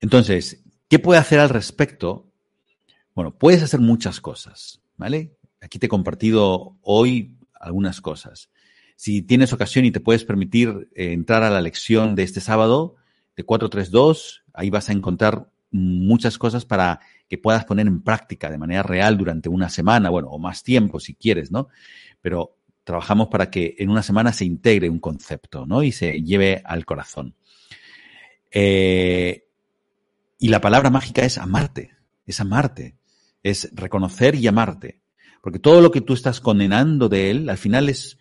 Entonces, 0.00 0.64
¿qué 0.88 0.98
puede 0.98 1.20
hacer 1.20 1.38
al 1.38 1.48
respecto? 1.48 2.32
Bueno, 3.14 3.38
puedes 3.38 3.62
hacer 3.62 3.78
muchas 3.78 4.20
cosas, 4.20 4.82
¿vale? 4.96 5.36
Aquí 5.60 5.78
te 5.78 5.86
he 5.86 5.88
compartido 5.88 6.76
hoy 6.82 7.38
algunas 7.52 8.00
cosas. 8.00 8.50
Si 8.96 9.22
tienes 9.22 9.52
ocasión 9.52 9.84
y 9.84 9.92
te 9.92 10.00
puedes 10.00 10.24
permitir 10.24 10.90
eh, 10.96 11.12
entrar 11.12 11.44
a 11.44 11.50
la 11.50 11.60
lección 11.60 12.16
de 12.16 12.24
este 12.24 12.40
sábado, 12.40 12.96
de 13.36 13.44
432. 13.44 14.42
Ahí 14.54 14.70
vas 14.70 14.88
a 14.88 14.92
encontrar 14.92 15.48
muchas 15.70 16.36
cosas 16.36 16.64
para 16.64 16.98
que 17.28 17.38
puedas 17.38 17.64
poner 17.64 17.86
en 17.86 18.02
práctica 18.02 18.50
de 18.50 18.58
manera 18.58 18.82
real 18.82 19.16
durante 19.16 19.48
una 19.48 19.68
semana, 19.68 20.10
bueno, 20.10 20.30
o 20.30 20.40
más 20.40 20.64
tiempo 20.64 20.98
si 20.98 21.14
quieres, 21.14 21.52
¿no? 21.52 21.68
Pero 22.20 22.56
trabajamos 22.86 23.26
para 23.26 23.50
que 23.50 23.74
en 23.78 23.90
una 23.90 24.04
semana 24.04 24.32
se 24.32 24.44
integre 24.44 24.88
un 24.88 25.00
concepto, 25.00 25.66
¿no? 25.66 25.82
Y 25.82 25.90
se 25.90 26.22
lleve 26.22 26.62
al 26.64 26.84
corazón. 26.86 27.34
Eh, 28.52 29.48
y 30.38 30.48
la 30.48 30.60
palabra 30.60 30.88
mágica 30.88 31.24
es 31.24 31.36
amarte, 31.36 31.96
es 32.26 32.38
amarte, 32.38 32.94
es 33.42 33.70
reconocer 33.74 34.36
y 34.36 34.46
amarte. 34.46 35.00
Porque 35.42 35.58
todo 35.58 35.80
lo 35.80 35.90
que 35.90 36.00
tú 36.00 36.14
estás 36.14 36.40
condenando 36.40 37.08
de 37.08 37.32
él, 37.32 37.50
al 37.50 37.58
final 37.58 37.88
es 37.88 38.18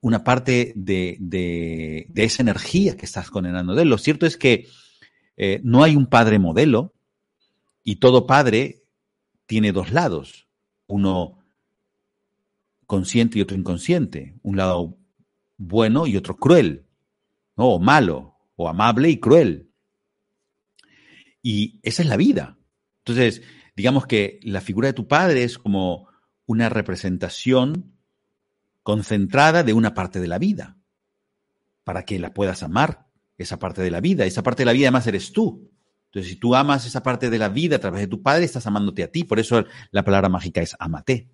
una 0.00 0.24
parte 0.24 0.72
de, 0.74 2.08
esa 2.14 2.42
energía 2.42 2.96
que 2.96 3.04
estás 3.04 3.28
condenando 3.28 3.74
de 3.74 3.82
él. 3.82 3.90
Lo 3.90 3.98
cierto 3.98 4.24
es 4.24 4.38
que 4.38 4.68
eh, 5.36 5.60
no 5.62 5.84
hay 5.84 5.96
un 5.96 6.06
padre 6.06 6.38
modelo 6.38 6.94
y 7.84 7.96
todo 7.96 8.26
padre 8.26 8.84
tiene 9.44 9.72
dos 9.72 9.92
lados, 9.92 10.48
uno 10.86 11.45
consciente 12.86 13.38
y 13.38 13.42
otro 13.42 13.56
inconsciente, 13.56 14.38
un 14.42 14.56
lado 14.56 14.98
bueno 15.56 16.06
y 16.06 16.16
otro 16.16 16.36
cruel, 16.36 16.86
o 17.54 17.78
malo, 17.78 18.36
o 18.56 18.68
amable 18.68 19.10
y 19.10 19.18
cruel. 19.18 19.70
Y 21.42 21.80
esa 21.82 22.02
es 22.02 22.08
la 22.08 22.16
vida. 22.16 22.58
Entonces, 22.98 23.42
digamos 23.76 24.06
que 24.06 24.40
la 24.42 24.60
figura 24.60 24.88
de 24.88 24.94
tu 24.94 25.06
padre 25.06 25.44
es 25.44 25.58
como 25.58 26.08
una 26.46 26.68
representación 26.68 27.92
concentrada 28.82 29.62
de 29.62 29.72
una 29.72 29.94
parte 29.94 30.20
de 30.20 30.28
la 30.28 30.38
vida, 30.38 30.78
para 31.84 32.04
que 32.04 32.18
la 32.18 32.32
puedas 32.34 32.62
amar, 32.62 33.06
esa 33.38 33.58
parte 33.58 33.82
de 33.82 33.90
la 33.90 34.00
vida. 34.00 34.24
Esa 34.24 34.42
parte 34.42 34.62
de 34.62 34.66
la 34.66 34.72
vida 34.72 34.86
además 34.86 35.06
eres 35.06 35.32
tú. 35.32 35.70
Entonces, 36.06 36.32
si 36.32 36.36
tú 36.36 36.54
amas 36.54 36.86
esa 36.86 37.02
parte 37.02 37.30
de 37.30 37.38
la 37.38 37.48
vida 37.48 37.76
a 37.76 37.78
través 37.78 38.00
de 38.00 38.06
tu 38.06 38.22
padre, 38.22 38.44
estás 38.44 38.66
amándote 38.66 39.02
a 39.02 39.10
ti. 39.10 39.24
Por 39.24 39.38
eso 39.38 39.64
la 39.90 40.04
palabra 40.04 40.28
mágica 40.28 40.62
es 40.62 40.74
amate. 40.78 41.28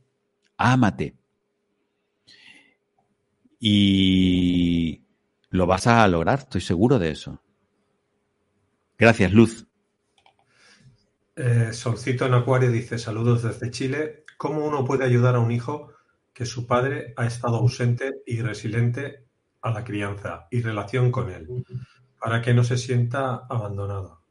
Ámate. 0.57 1.17
Y 3.65 5.05
lo 5.51 5.67
vas 5.67 5.87
a 5.87 6.09
lograr, 6.09 6.41
estoy 6.41 6.61
seguro 6.61 6.99
de 6.99 7.11
eso. 7.11 7.41
Gracias, 8.99 9.33
Luz. 9.33 9.69
Eh, 11.37 11.73
Solcito 11.73 12.27
en 12.27 12.35
Acuario 12.35 12.73
dice: 12.73 12.99
Saludos 12.99 13.45
desde 13.45 13.71
Chile. 13.71 14.25
¿Cómo 14.37 14.67
uno 14.67 14.85
puede 14.85 15.05
ayudar 15.05 15.37
a 15.37 15.39
un 15.39 15.53
hijo 15.53 15.93
que 16.33 16.45
su 16.45 16.67
padre 16.67 17.15
ha 17.17 17.25
estado 17.25 17.59
ausente 17.59 18.23
y 18.27 18.41
resiliente 18.41 19.27
a 19.61 19.71
la 19.71 19.85
crianza 19.85 20.49
y 20.51 20.61
relación 20.61 21.13
con 21.13 21.31
él, 21.31 21.47
para 22.19 22.43
que 22.43 22.53
no 22.53 22.65
se 22.65 22.77
sienta 22.77 23.47
abandonado. 23.49 24.23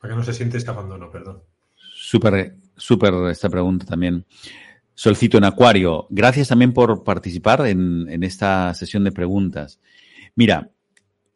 Para 0.00 0.14
que 0.14 0.16
no 0.16 0.24
se 0.24 0.32
siente 0.32 0.56
este 0.56 0.70
abandono, 0.70 1.10
perdón. 1.10 1.42
Súper, 1.74 2.56
súper 2.74 3.12
esta 3.30 3.50
pregunta 3.50 3.84
también. 3.84 4.24
Solcito 4.98 5.38
en 5.38 5.44
Acuario, 5.44 6.08
gracias 6.10 6.48
también 6.48 6.72
por 6.72 7.04
participar 7.04 7.64
en, 7.68 8.20
esta 8.24 8.74
sesión 8.74 9.04
de 9.04 9.12
preguntas. 9.12 9.78
Mira, 10.34 10.72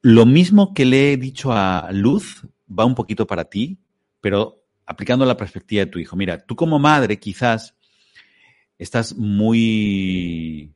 lo 0.00 0.26
mismo 0.26 0.74
que 0.74 0.84
le 0.84 1.12
he 1.12 1.16
dicho 1.16 1.52
a 1.52 1.88
Luz 1.92 2.44
va 2.68 2.84
un 2.84 2.96
poquito 2.96 3.24
para 3.24 3.44
ti, 3.44 3.78
pero 4.20 4.64
aplicando 4.84 5.24
la 5.24 5.36
perspectiva 5.36 5.84
de 5.84 5.92
tu 5.92 6.00
hijo. 6.00 6.16
Mira, 6.16 6.44
tú 6.44 6.56
como 6.56 6.80
madre 6.80 7.20
quizás 7.20 7.76
estás 8.78 9.16
muy 9.16 10.74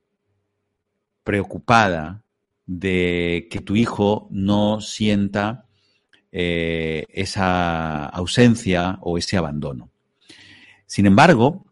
preocupada 1.24 2.22
de 2.66 3.48
que 3.50 3.62
tu 3.62 3.74
hijo 3.74 4.28
no 4.30 4.80
sienta 4.80 5.66
eh, 6.30 7.04
esa 7.08 8.06
ausencia 8.06 9.00
o 9.00 9.18
ese 9.18 9.36
abandono. 9.36 9.90
Sin 10.86 11.06
embargo, 11.06 11.65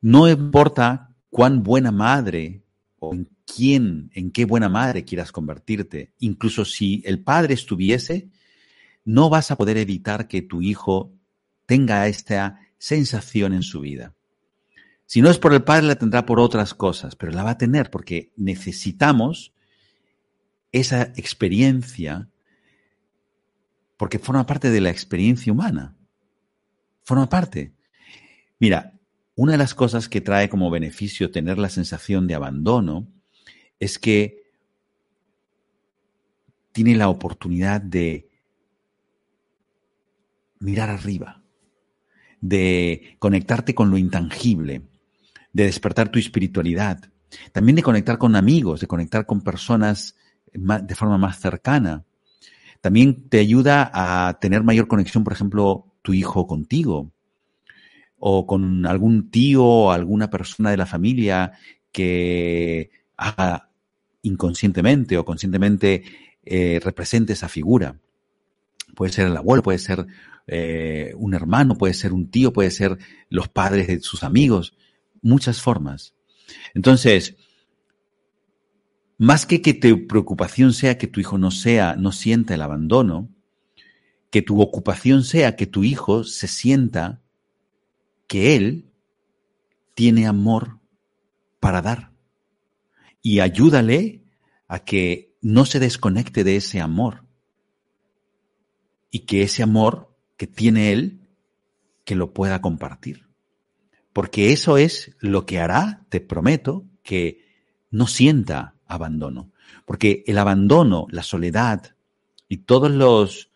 no 0.00 0.28
importa 0.28 1.14
cuán 1.30 1.62
buena 1.62 1.92
madre 1.92 2.62
o 2.98 3.14
en 3.14 3.28
quién, 3.44 4.10
en 4.14 4.30
qué 4.30 4.44
buena 4.44 4.68
madre 4.68 5.04
quieras 5.04 5.32
convertirte, 5.32 6.12
incluso 6.18 6.64
si 6.64 7.02
el 7.04 7.22
padre 7.22 7.54
estuviese, 7.54 8.28
no 9.04 9.30
vas 9.30 9.50
a 9.50 9.56
poder 9.56 9.78
evitar 9.78 10.28
que 10.28 10.42
tu 10.42 10.60
hijo 10.62 11.12
tenga 11.66 12.06
esta 12.08 12.60
sensación 12.78 13.52
en 13.52 13.62
su 13.62 13.80
vida. 13.80 14.14
Si 15.06 15.22
no 15.22 15.30
es 15.30 15.38
por 15.38 15.54
el 15.54 15.64
Padre, 15.64 15.86
la 15.86 15.96
tendrá 15.96 16.26
por 16.26 16.38
otras 16.38 16.74
cosas, 16.74 17.16
pero 17.16 17.32
la 17.32 17.42
va 17.42 17.52
a 17.52 17.58
tener 17.58 17.90
porque 17.90 18.30
necesitamos 18.36 19.54
esa 20.70 21.02
experiencia, 21.16 22.28
porque 23.96 24.18
forma 24.18 24.44
parte 24.44 24.70
de 24.70 24.82
la 24.82 24.90
experiencia 24.90 25.50
humana. 25.50 25.96
Forma 27.04 27.26
parte. 27.26 27.72
Mira, 28.58 28.97
una 29.38 29.52
de 29.52 29.58
las 29.58 29.72
cosas 29.72 30.08
que 30.08 30.20
trae 30.20 30.48
como 30.48 30.68
beneficio 30.68 31.30
tener 31.30 31.58
la 31.58 31.68
sensación 31.68 32.26
de 32.26 32.34
abandono 32.34 33.06
es 33.78 34.00
que 34.00 34.42
tiene 36.72 36.96
la 36.96 37.08
oportunidad 37.08 37.80
de 37.80 38.28
mirar 40.58 40.90
arriba, 40.90 41.40
de 42.40 43.14
conectarte 43.20 43.76
con 43.76 43.92
lo 43.92 43.96
intangible, 43.96 44.82
de 45.52 45.64
despertar 45.66 46.08
tu 46.08 46.18
espiritualidad, 46.18 47.08
también 47.52 47.76
de 47.76 47.84
conectar 47.84 48.18
con 48.18 48.34
amigos, 48.34 48.80
de 48.80 48.88
conectar 48.88 49.24
con 49.24 49.42
personas 49.42 50.16
de 50.52 50.94
forma 50.96 51.16
más 51.16 51.38
cercana. 51.38 52.04
También 52.80 53.28
te 53.28 53.38
ayuda 53.38 53.88
a 53.94 54.40
tener 54.40 54.64
mayor 54.64 54.88
conexión, 54.88 55.22
por 55.22 55.32
ejemplo, 55.32 55.86
tu 56.02 56.12
hijo 56.12 56.48
contigo 56.48 57.12
o 58.18 58.46
con 58.46 58.86
algún 58.86 59.30
tío 59.30 59.64
o 59.64 59.90
alguna 59.92 60.30
persona 60.30 60.70
de 60.70 60.76
la 60.76 60.86
familia 60.86 61.52
que 61.92 62.90
haga 63.16 63.70
inconscientemente 64.22 65.16
o 65.16 65.24
conscientemente 65.24 66.02
eh, 66.44 66.80
represente 66.82 67.32
esa 67.32 67.48
figura. 67.48 68.00
Puede 68.94 69.12
ser 69.12 69.26
el 69.26 69.36
abuelo, 69.36 69.62
puede 69.62 69.78
ser 69.78 70.06
eh, 70.46 71.12
un 71.16 71.34
hermano, 71.34 71.76
puede 71.76 71.94
ser 71.94 72.12
un 72.12 72.30
tío, 72.30 72.52
puede 72.52 72.70
ser 72.70 72.98
los 73.28 73.48
padres 73.48 73.86
de 73.86 74.00
sus 74.00 74.24
amigos 74.24 74.74
muchas 75.22 75.60
formas. 75.60 76.14
Entonces, 76.74 77.36
más 79.18 79.46
que 79.46 79.62
que 79.62 79.74
tu 79.74 80.06
preocupación 80.06 80.72
sea 80.72 80.98
que 80.98 81.06
tu 81.06 81.20
hijo 81.20 81.38
no 81.38 81.50
sea, 81.50 81.96
no 81.96 82.12
sienta 82.12 82.54
el 82.54 82.62
abandono, 82.62 83.28
que 84.30 84.42
tu 84.42 84.60
ocupación 84.60 85.24
sea 85.24 85.56
que 85.56 85.66
tu 85.66 85.84
hijo 85.84 86.24
se 86.24 86.46
sienta 86.48 87.22
que 88.28 88.54
él 88.54 88.92
tiene 89.94 90.28
amor 90.28 90.78
para 91.58 91.82
dar. 91.82 92.12
Y 93.20 93.40
ayúdale 93.40 94.22
a 94.68 94.78
que 94.78 95.34
no 95.40 95.64
se 95.64 95.80
desconecte 95.80 96.44
de 96.44 96.54
ese 96.54 96.80
amor. 96.80 97.24
Y 99.10 99.20
que 99.20 99.42
ese 99.42 99.64
amor 99.64 100.14
que 100.36 100.46
tiene 100.46 100.92
él, 100.92 101.26
que 102.04 102.14
lo 102.14 102.32
pueda 102.32 102.60
compartir 102.60 103.28
porque 104.18 104.52
eso 104.52 104.78
es 104.78 105.14
lo 105.20 105.46
que 105.46 105.60
hará, 105.60 106.04
te 106.08 106.20
prometo, 106.20 106.84
que 107.04 107.46
no 107.92 108.08
sienta 108.08 108.74
abandono. 108.84 109.52
Porque 109.84 110.24
el 110.26 110.38
abandono, 110.38 111.06
la 111.10 111.22
soledad 111.22 111.94
y 112.48 112.56
todos 112.56 112.90
los 112.90 113.52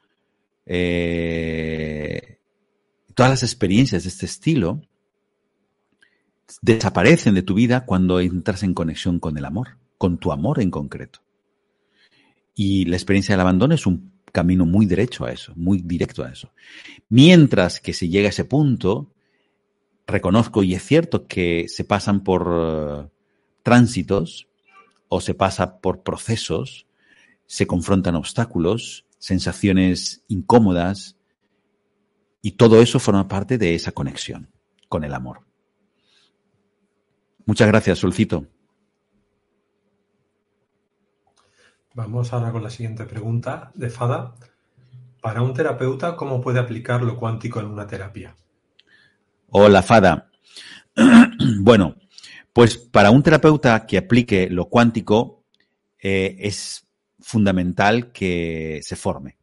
eh, 0.66 2.38
todas 3.22 3.40
las 3.40 3.42
experiencias 3.44 4.02
de 4.02 4.08
este 4.08 4.26
estilo 4.26 4.82
desaparecen 6.60 7.36
de 7.36 7.42
tu 7.42 7.54
vida 7.54 7.86
cuando 7.86 8.18
entras 8.18 8.64
en 8.64 8.74
conexión 8.74 9.20
con 9.20 9.38
el 9.38 9.44
amor, 9.44 9.78
con 9.96 10.18
tu 10.18 10.32
amor 10.32 10.60
en 10.60 10.72
concreto. 10.72 11.20
Y 12.56 12.84
la 12.86 12.96
experiencia 12.96 13.34
del 13.34 13.42
abandono 13.42 13.76
es 13.76 13.86
un 13.86 14.10
camino 14.32 14.66
muy 14.66 14.86
derecho 14.86 15.24
a 15.24 15.30
eso, 15.30 15.52
muy 15.54 15.82
directo 15.82 16.24
a 16.24 16.30
eso. 16.32 16.50
Mientras 17.10 17.78
que 17.78 17.92
se 17.92 18.08
llega 18.08 18.26
a 18.26 18.30
ese 18.30 18.44
punto, 18.44 19.14
reconozco 20.04 20.64
y 20.64 20.74
es 20.74 20.82
cierto 20.82 21.28
que 21.28 21.66
se 21.68 21.84
pasan 21.84 22.24
por 22.24 22.48
eh, 22.52 23.08
tránsitos 23.62 24.48
o 25.06 25.20
se 25.20 25.34
pasa 25.34 25.78
por 25.78 26.02
procesos, 26.02 26.88
se 27.46 27.68
confrontan 27.68 28.16
obstáculos, 28.16 29.06
sensaciones 29.20 30.24
incómodas 30.26 31.14
y 32.42 32.52
todo 32.52 32.82
eso 32.82 32.98
forma 32.98 33.28
parte 33.28 33.56
de 33.56 33.74
esa 33.74 33.92
conexión 33.92 34.50
con 34.88 35.04
el 35.04 35.14
amor. 35.14 35.40
Muchas 37.46 37.68
gracias, 37.68 37.98
Solcito. 37.98 38.46
Vamos 41.94 42.32
ahora 42.32 42.50
con 42.52 42.62
la 42.62 42.70
siguiente 42.70 43.04
pregunta 43.04 43.70
de 43.74 43.90
Fada. 43.90 44.34
Para 45.20 45.42
un 45.42 45.54
terapeuta, 45.54 46.16
¿cómo 46.16 46.40
puede 46.40 46.58
aplicar 46.58 47.02
lo 47.02 47.16
cuántico 47.16 47.60
en 47.60 47.66
una 47.66 47.86
terapia? 47.86 48.34
Hola, 49.50 49.82
Fada. 49.82 50.30
bueno, 51.60 51.96
pues 52.52 52.76
para 52.76 53.10
un 53.10 53.22
terapeuta 53.22 53.86
que 53.86 53.98
aplique 53.98 54.48
lo 54.50 54.66
cuántico 54.66 55.44
eh, 55.98 56.36
es 56.40 56.88
fundamental 57.20 58.10
que 58.10 58.80
se 58.82 58.96
forme, 58.96 59.36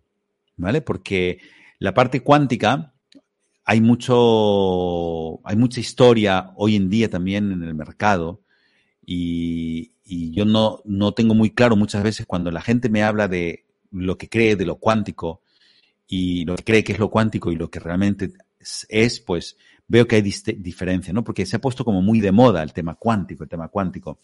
¿vale? 0.57 0.81
Porque 0.81 1.39
la 1.80 1.93
parte 1.93 2.21
cuántica 2.21 2.93
hay 3.65 3.82
mucho, 3.82 5.45
hay 5.47 5.55
mucha 5.55 5.80
historia 5.80 6.51
hoy 6.55 6.75
en 6.75 6.89
día 6.89 7.09
también 7.09 7.51
en 7.51 7.63
el 7.63 7.75
mercado 7.75 8.41
y, 9.05 9.91
y 10.03 10.32
yo 10.32 10.45
no, 10.45 10.82
no 10.86 11.13
tengo 11.13 11.36
muy 11.36 11.51
claro 11.51 11.75
muchas 11.75 12.03
veces 12.03 12.25
cuando 12.25 12.51
la 12.51 12.61
gente 12.61 12.89
me 12.89 13.03
habla 13.03 13.27
de 13.27 13.65
lo 13.91 14.17
que 14.17 14.30
cree 14.30 14.55
de 14.55 14.65
lo 14.65 14.75
cuántico 14.75 15.41
y 16.07 16.45
lo 16.45 16.55
que 16.55 16.63
cree 16.63 16.84
que 16.84 16.93
es 16.93 16.99
lo 16.99 17.09
cuántico 17.09 17.51
y 17.51 17.55
lo 17.55 17.69
que 17.69 17.80
realmente 17.80 18.32
es, 18.89 19.19
pues 19.19 19.55
veo 19.88 20.07
que 20.07 20.17
hay 20.17 20.21
diferencia, 20.21 21.13
¿no? 21.13 21.23
Porque 21.23 21.45
se 21.45 21.55
ha 21.55 21.61
puesto 21.61 21.86
como 21.86 22.01
muy 22.01 22.19
de 22.19 22.32
moda 22.32 22.63
el 22.63 22.73
tema 22.73 22.95
cuántico, 22.95 23.43
el 23.43 23.49
tema 23.49 23.69
cuántico. 23.69 24.19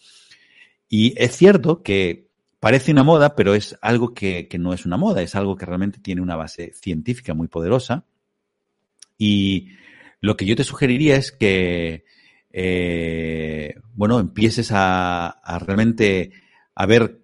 Y 0.89 1.13
es 1.17 1.35
cierto 1.35 1.81
que 1.81 2.24
parece 2.65 2.91
una 2.91 3.03
moda, 3.03 3.35
pero 3.35 3.53
es 3.53 3.77
algo 3.79 4.15
que, 4.15 4.49
no 4.57 4.73
es 4.73 4.87
una 4.87 4.97
moda, 4.97 5.21
es 5.21 5.35
algo 5.35 5.55
que 5.55 5.67
realmente 5.67 5.99
tiene 5.99 6.21
una 6.21 6.35
base 6.35 6.73
científica 6.73 7.35
muy 7.35 7.47
poderosa. 7.47 8.05
Y 9.19 9.67
lo 10.19 10.35
que 10.35 10.47
yo 10.47 10.55
te 10.55 10.63
sugeriría 10.63 11.15
es 11.15 11.31
que, 11.31 12.05
eh, 12.49 13.75
bueno, 13.93 14.19
empieces 14.19 14.71
a, 14.73 15.59
realmente 15.63 16.31
a 16.73 16.87
ver 16.87 17.19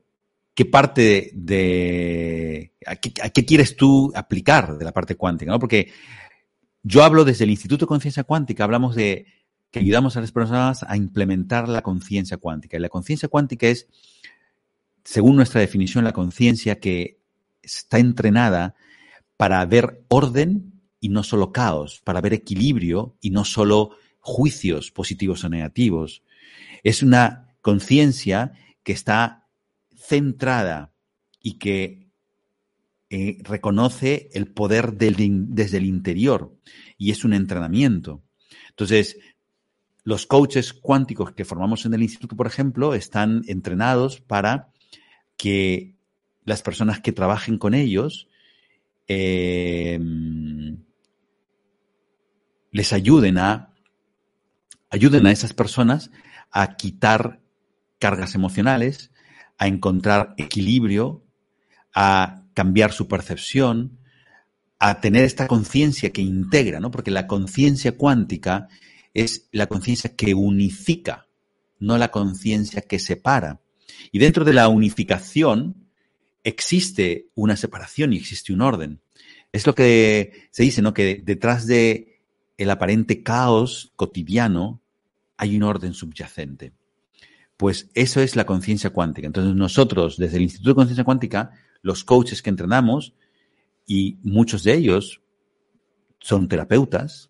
qué 0.54 0.66
parte 0.66 1.32
de, 1.34 2.74
qué, 3.02 3.14
a 3.24 3.30
qué, 3.32 3.44
quieres 3.44 3.76
tú 3.76 4.12
aplicar 4.14 4.78
de 4.78 4.86
la 4.86 4.92
parte 4.92 5.16
cuántica, 5.16 5.54
¿no? 5.54 5.58
Porque 5.58 5.92
yo 6.84 7.04
hablo 7.04 7.26
desde 7.26 7.46
el 7.46 7.50
Instituto 7.50 7.86
de 7.86 7.90
Conciencia 7.90 8.26
Cuántica, 8.26 8.64
hablamos 8.64 8.94
de 8.94 9.26
que 9.72 9.80
ayudamos 9.80 10.16
a 10.18 10.22
las 10.22 10.32
personas 10.32 10.84
a 10.84 10.96
implementar 10.96 11.68
la 11.68 11.82
conciencia 11.82 12.38
cuántica. 12.38 12.78
Y 12.78 12.80
la 12.80 12.90
conciencia 12.90 13.28
cuántica 13.28 13.66
es, 13.66 13.88
según 15.04 15.36
nuestra 15.36 15.62
definición, 15.62 16.04
la 16.04 16.14
conciencia 16.14 16.80
que 16.80 17.20
está 17.62 18.00
entrenada 18.00 18.76
para 19.38 19.66
ver 19.66 20.04
orden 20.08 20.82
y 21.00 21.10
no 21.10 21.24
solo 21.24 21.52
caos, 21.52 22.02
para 22.04 22.22
ver 22.22 22.34
equilibrio 22.34 23.16
y 23.22 23.32
no 23.32 23.44
solo 23.44 23.92
juicios 24.20 24.92
positivos 24.92 25.44
o 25.44 25.50
negativos. 25.50 26.24
Es 26.84 27.04
una 27.04 27.56
conciencia 27.62 28.54
que 28.84 28.94
está 28.94 29.48
centrada 29.96 30.92
y 31.42 31.54
que 31.58 32.08
eh, 33.10 33.38
reconoce 33.44 34.30
el 34.34 34.48
poder 34.48 34.94
desde 34.94 35.78
el 35.78 35.86
interior 35.86 36.56
y 36.98 37.12
es 37.12 37.26
un 37.26 37.34
entrenamiento. 37.34 38.24
Entonces, 38.70 39.18
los 40.04 40.26
coaches 40.26 40.74
cuánticos 40.74 41.34
que 41.34 41.46
formamos 41.46 41.86
en 41.86 41.94
el 41.94 42.04
instituto, 42.04 42.36
por 42.36 42.48
ejemplo, 42.48 42.94
están 42.94 43.44
entrenados 43.48 44.22
para 44.22 44.71
que 45.42 45.96
las 46.46 46.62
personas 46.62 47.00
que 47.00 47.12
trabajen 47.12 47.58
con 47.58 47.74
ellos 47.74 48.28
em, 49.08 50.78
les 52.70 52.94
ayuden 52.94 53.40
a 53.40 53.74
ayuden 54.92 55.26
a 55.26 55.32
esas 55.32 55.54
personas 55.54 56.12
a 56.52 56.76
quitar 56.76 57.42
cargas 57.98 58.36
emocionales, 58.36 59.10
a 59.58 59.68
encontrar 59.68 60.36
equilibrio, 60.38 61.24
a 61.96 62.44
cambiar 62.54 62.92
su 62.92 63.08
percepción, 63.08 63.98
a 64.78 65.02
tener 65.02 65.24
esta 65.24 65.48
conciencia 65.48 66.12
que 66.12 66.22
integra, 66.22 66.80
¿no? 66.80 66.92
Porque 66.92 67.10
la 67.10 67.26
conciencia 67.26 67.98
cuántica 67.98 68.68
es 69.16 69.48
la 69.52 69.66
conciencia 69.66 70.16
que 70.16 70.36
unifica, 70.36 71.28
no 71.80 71.98
la 71.98 72.12
conciencia 72.12 72.82
que 72.82 73.00
separa. 73.00 73.61
Y 74.12 74.20
dentro 74.20 74.46
de 74.46 74.54
la 74.54 74.68
unificación 74.70 75.88
existe 76.44 77.28
una 77.36 77.56
separación 77.56 78.14
y 78.14 78.18
existe 78.18 78.54
un 78.54 78.62
orden. 78.62 79.02
Es 79.52 79.68
lo 79.68 79.76
que 79.76 80.48
se 80.52 80.64
dice, 80.64 80.82
¿no? 80.82 80.94
Que 80.94 81.22
detrás 81.24 81.68
de 81.68 82.22
el 82.58 82.70
aparente 82.70 83.24
caos 83.24 83.92
cotidiano 83.96 84.82
hay 85.38 85.58
un 85.58 85.64
orden 85.64 85.94
subyacente. 85.94 86.74
Pues 87.58 87.90
eso 87.94 88.22
es 88.22 88.36
la 88.36 88.46
conciencia 88.46 88.92
cuántica. 88.92 89.28
Entonces 89.28 89.56
nosotros, 89.56 90.18
desde 90.18 90.38
el 90.38 90.44
Instituto 90.44 90.70
de 90.70 90.76
Conciencia 90.76 91.04
Cuántica, 91.04 91.52
los 91.82 92.04
coaches 92.04 92.42
que 92.42 92.50
entrenamos, 92.50 93.14
y 93.86 94.20
muchos 94.24 94.64
de 94.64 94.74
ellos 94.74 95.22
son 96.20 96.48
terapeutas 96.48 97.30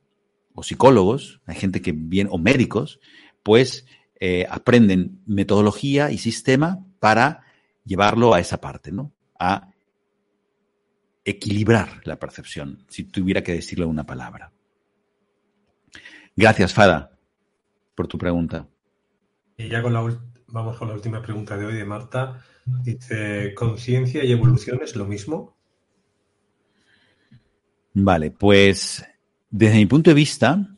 o 0.53 0.63
psicólogos, 0.63 1.41
hay 1.45 1.55
gente 1.55 1.81
que 1.81 1.93
viene, 1.93 2.29
o 2.31 2.37
médicos, 2.37 2.99
pues 3.41 3.85
eh, 4.23 4.45
aprenden 4.47 5.19
metodología 5.25 6.11
y 6.11 6.19
sistema 6.19 6.85
para 6.99 7.43
llevarlo 7.83 8.35
a 8.35 8.39
esa 8.39 8.61
parte, 8.61 8.91
¿no? 8.91 9.11
A 9.39 9.71
equilibrar 11.25 12.01
la 12.05 12.19
percepción, 12.19 12.85
si 12.87 13.05
tuviera 13.05 13.41
que 13.41 13.53
decirlo 13.53 13.87
una 13.87 14.05
palabra. 14.05 14.51
Gracias, 16.35 16.71
Fada, 16.71 17.17
por 17.95 18.07
tu 18.07 18.19
pregunta. 18.19 18.67
Y 19.57 19.67
ya 19.69 19.81
con 19.81 19.91
la 19.91 20.15
vamos 20.49 20.77
con 20.77 20.89
la 20.89 20.93
última 20.93 21.19
pregunta 21.23 21.57
de 21.57 21.65
hoy 21.65 21.73
de 21.73 21.85
Marta. 21.85 22.43
Dice, 22.65 23.55
¿conciencia 23.55 24.23
y 24.23 24.31
evolución 24.31 24.81
es 24.83 24.95
lo 24.95 25.05
mismo? 25.05 25.57
Vale, 27.93 28.29
pues 28.29 29.03
desde 29.49 29.77
mi 29.77 29.87
punto 29.87 30.11
de 30.11 30.15
vista, 30.15 30.77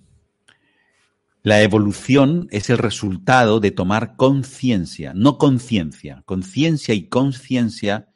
la 1.43 1.61
evolución 1.61 2.47
es 2.51 2.69
el 2.69 2.77
resultado 2.77 3.59
de 3.59 3.71
tomar 3.71 4.15
conciencia, 4.15 5.13
no 5.13 5.37
conciencia. 5.37 6.23
Conciencia 6.25 6.93
y 6.93 7.09
conciencia 7.09 8.07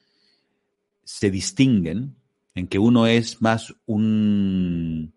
se 1.04 1.30
distinguen 1.30 2.16
en 2.56 2.68
que 2.68 2.80
uno 2.80 3.06
es 3.06 3.42
más 3.42 3.76
un, 3.86 5.14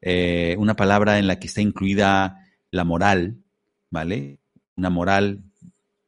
eh, 0.00 0.56
una 0.58 0.74
palabra 0.74 1.20
en 1.20 1.28
la 1.28 1.38
que 1.38 1.46
está 1.46 1.60
incluida 1.60 2.44
la 2.72 2.82
moral, 2.82 3.38
¿vale? 3.88 4.40
Una 4.76 4.90
moral, 4.90 5.44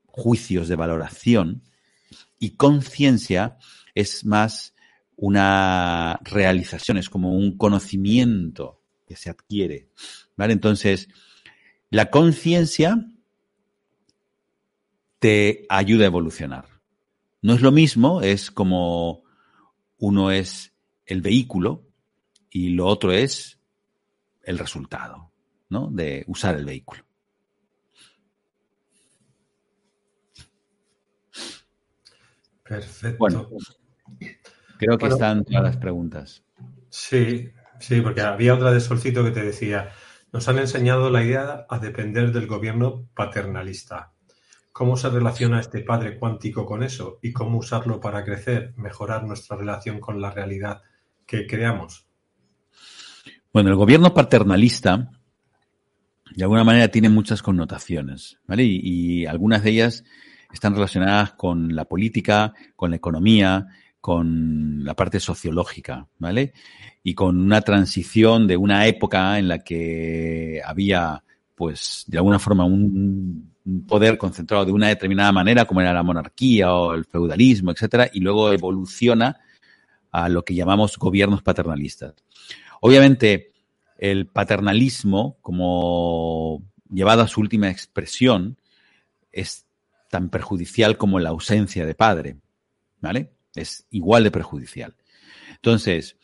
juicios 0.07 0.67
de 0.67 0.77
valoración, 0.77 1.63
y 2.41 2.57
conciencia 2.57 3.57
es 3.95 4.25
más 4.25 4.75
una 5.15 6.19
realización, 6.25 6.99
es 6.99 7.09
como 7.09 7.35
un 7.35 7.57
conocimiento 7.57 8.83
que 9.07 9.15
se 9.15 9.31
adquiere, 9.31 9.91
¿vale? 10.41 10.55
Entonces, 10.55 11.11
la 11.91 12.11
conciencia 12.11 13.07
te 15.19 15.67
ayuda 15.69 16.05
a 16.05 16.07
evolucionar. 16.07 16.81
No 17.43 17.53
es 17.53 17.61
lo 17.61 17.73
mismo, 17.73 18.23
es 18.23 18.51
como 18.51 19.23
uno 19.99 20.31
es 20.31 20.73
el 21.05 21.21
vehículo 21.21 21.87
y 22.49 22.71
lo 22.71 22.87
otro 22.87 23.13
es 23.13 23.61
el 24.43 24.59
resultado, 24.59 25.31
¿no? 25.69 25.91
De 25.91 26.25
usar 26.27 26.57
el 26.57 26.65
vehículo. 26.65 27.05
Perfecto. 32.65 33.19
Bueno, 33.19 33.47
creo 34.79 34.97
que 34.97 35.07
están 35.07 35.45
todas 35.45 35.65
las 35.65 35.77
preguntas. 35.77 36.43
Sí, 36.89 37.51
sí, 37.79 38.01
porque 38.01 38.23
había 38.23 38.55
otra 38.55 38.73
de 38.73 38.81
Solcito 38.81 39.23
que 39.23 39.33
te 39.33 39.45
decía, 39.45 39.91
nos 40.33 40.49
han 40.49 40.59
enseñado 40.59 41.11
la 41.11 41.25
idea 41.25 41.67
a 41.69 41.79
depender 41.79 42.33
del 42.33 42.47
gobierno 42.47 43.07
paternalista. 43.15 44.13
¿Cómo 44.73 44.97
se 44.97 45.11
relaciona 45.11 45.61
este 45.61 45.81
padre 45.81 46.19
cuántico 46.19 46.65
con 46.65 46.83
eso 46.83 47.19
y 47.23 47.33
cómo 47.33 47.59
usarlo 47.59 48.01
para 48.01 48.25
crecer, 48.25 48.73
mejorar 48.77 49.25
nuestra 49.25 49.57
relación 49.57 49.99
con 49.99 50.21
la 50.21 50.31
realidad 50.31 50.83
que 51.27 51.47
creamos? 51.47 52.07
Bueno, 53.53 53.71
el 53.71 53.77
gobierno 53.77 54.15
paternalista, 54.15 55.11
de 56.37 56.45
alguna 56.45 56.63
manera, 56.63 56.89
tiene 56.89 57.09
muchas 57.09 57.43
connotaciones, 57.43 58.39
¿vale? 58.47 58.63
Y, 58.65 59.27
algunas 59.27 59.65
de 59.65 59.71
ellas 59.71 60.05
están 60.53 60.75
relacionadas 60.75 61.33
con 61.33 61.75
la 61.75 61.85
política, 61.85 62.55
con 62.77 62.91
la 62.91 62.97
economía, 62.97 63.67
con 64.01 64.85
la 64.85 64.95
parte 64.95 65.21
sociológica, 65.21 66.09
¿vale? 66.19 66.53
Y 67.03 67.15
con 67.15 67.39
una 67.39 67.61
transición 67.61 68.47
de 68.47 68.57
una 68.57 68.87
época 68.87 69.39
en 69.39 69.49
la 69.49 69.59
que 69.59 70.61
había, 70.65 71.23
pues, 71.55 72.05
de 72.07 72.19
alguna 72.19 72.39
forma, 72.39 72.65
un, 72.65 73.51
poder 73.87 74.17
concentrado 74.19 74.65
de 74.65 74.73
una 74.73 74.89
determinada 74.89 75.31
manera, 75.33 75.67
como 75.67 75.81
era 75.81 75.93
la 75.93 76.03
monarquía 76.03 76.73
o 76.73 76.95
el 76.95 77.05
feudalismo, 77.05 77.71
etcétera, 77.71 78.11
y 78.13 78.21
luego 78.21 78.53
evoluciona 78.53 79.39
a 80.11 80.29
lo 80.29 80.45
que 80.45 80.55
llamamos 80.55 80.97
gobiernos 80.97 81.43
paternalistas. 81.43 82.15
Obviamente, 82.81 83.53
el 83.99 84.27
paternalismo, 84.27 85.37
como 85.43 86.63
llevado 86.91 87.23
a 87.23 87.29
su 87.29 87.41
última 87.41 87.71
expresión, 87.71 88.57
es 89.31 89.67
tan 90.09 90.31
perjudicial 90.31 90.97
como 90.97 91.21
la 91.21 91.29
ausencia 91.29 91.87
de 91.87 91.95
padre, 91.95 92.37
¿vale? 93.01 93.31
Es 93.55 93.87
igual 93.91 94.25
de 94.25 94.31
perjudicial. 94.31 94.95
Entonces, 95.57 96.17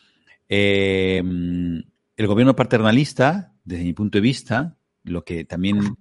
em, 0.48 1.82
el 2.16 2.26
gobierno 2.26 2.56
paternalista, 2.56 3.52
desde 3.64 3.84
mi 3.84 3.92
punto 3.92 4.18
de 4.18 4.22
vista, 4.22 4.76
lo 5.04 5.24
que 5.24 5.44
también 5.44 5.96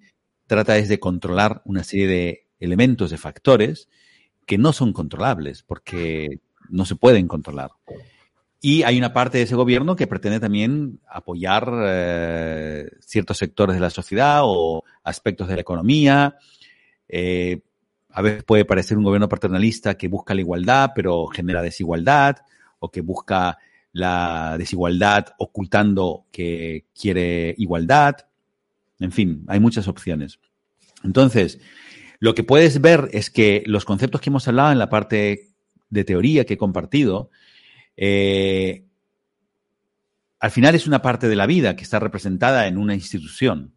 trata 0.47 0.78
es 0.78 0.88
de 0.89 0.99
controlar 0.99 1.61
una 1.65 1.84
serie 1.84 2.07
de 2.07 2.47
elementos, 2.59 3.11
de 3.11 3.17
factores, 3.17 3.89
que 4.45 4.57
no 4.57 4.73
son 4.73 4.93
controlables, 4.93 5.63
porque 5.63 6.39
no 6.69 6.86
se 6.86 6.95
pueden 6.95 7.28
controlar. 7.28 7.71
Y 8.61 8.84
hay 8.84 8.97
una 8.97 9.13
parte 9.13 9.38
de 9.38 9.43
ese 9.43 9.55
gobierno 9.55 9.95
que 9.95 10.07
pretende 10.07 10.39
también 10.39 10.99
apoyar 11.07 11.71
eh, 11.86 12.89
ciertos 12.99 13.38
sectores 13.38 13.76
de 13.76 13.80
la 13.82 13.89
sociedad 13.89 14.41
o 14.43 14.84
aspectos 15.03 15.47
de 15.47 15.55
la 15.55 15.61
economía. 15.61 16.38
Eh, 17.07 17.61
a 18.18 18.22
veces 18.22 18.45
puede 18.45 18.63
parecer 18.63 18.97
un 18.97 19.03
gobierno 19.03 19.28
paternalista 19.28 19.97
que 19.97 20.07
busca 20.07 20.34
la 20.34 20.39
igualdad, 20.39 20.91
pero 20.95 21.28
genera 21.28 21.61
desigualdad, 21.61 22.38
o 22.80 22.89
que 22.89 23.01
busca 23.01 23.57
la 23.91 24.55
desigualdad 24.57 25.28
ocultando 25.38 26.26
que 26.32 26.86
quiere 26.97 27.53
igualdad. 27.57 28.16
En 28.99 29.11
fin, 29.11 29.43
hay 29.47 29.59
muchas 29.59 29.89
opciones. 29.89 30.39
Entonces, 31.03 31.59
lo 32.20 32.34
que 32.36 32.45
puedes 32.45 32.80
ver 32.80 33.09
es 33.11 33.30
que 33.30 33.63
los 33.66 33.84
conceptos 33.84 34.22
que 34.22 34.30
hemos 34.30 34.47
hablado 34.47 34.72
en 34.72 34.80
la 34.80 34.89
parte 34.89 35.49
de 35.89 36.03
teoría 36.05 36.45
que 36.45 36.53
he 36.53 36.57
compartido, 36.57 37.32
eh, 37.97 38.86
al 40.39 40.51
final 40.51 40.74
es 40.74 40.88
una 40.88 41.01
parte 41.01 41.28
de 41.28 41.36
la 41.36 41.47
vida 41.47 41.76
que 41.76 41.84
está 41.84 41.99
representada 41.99 42.68
en 42.68 42.78
una 42.78 42.95
institución, 42.95 43.74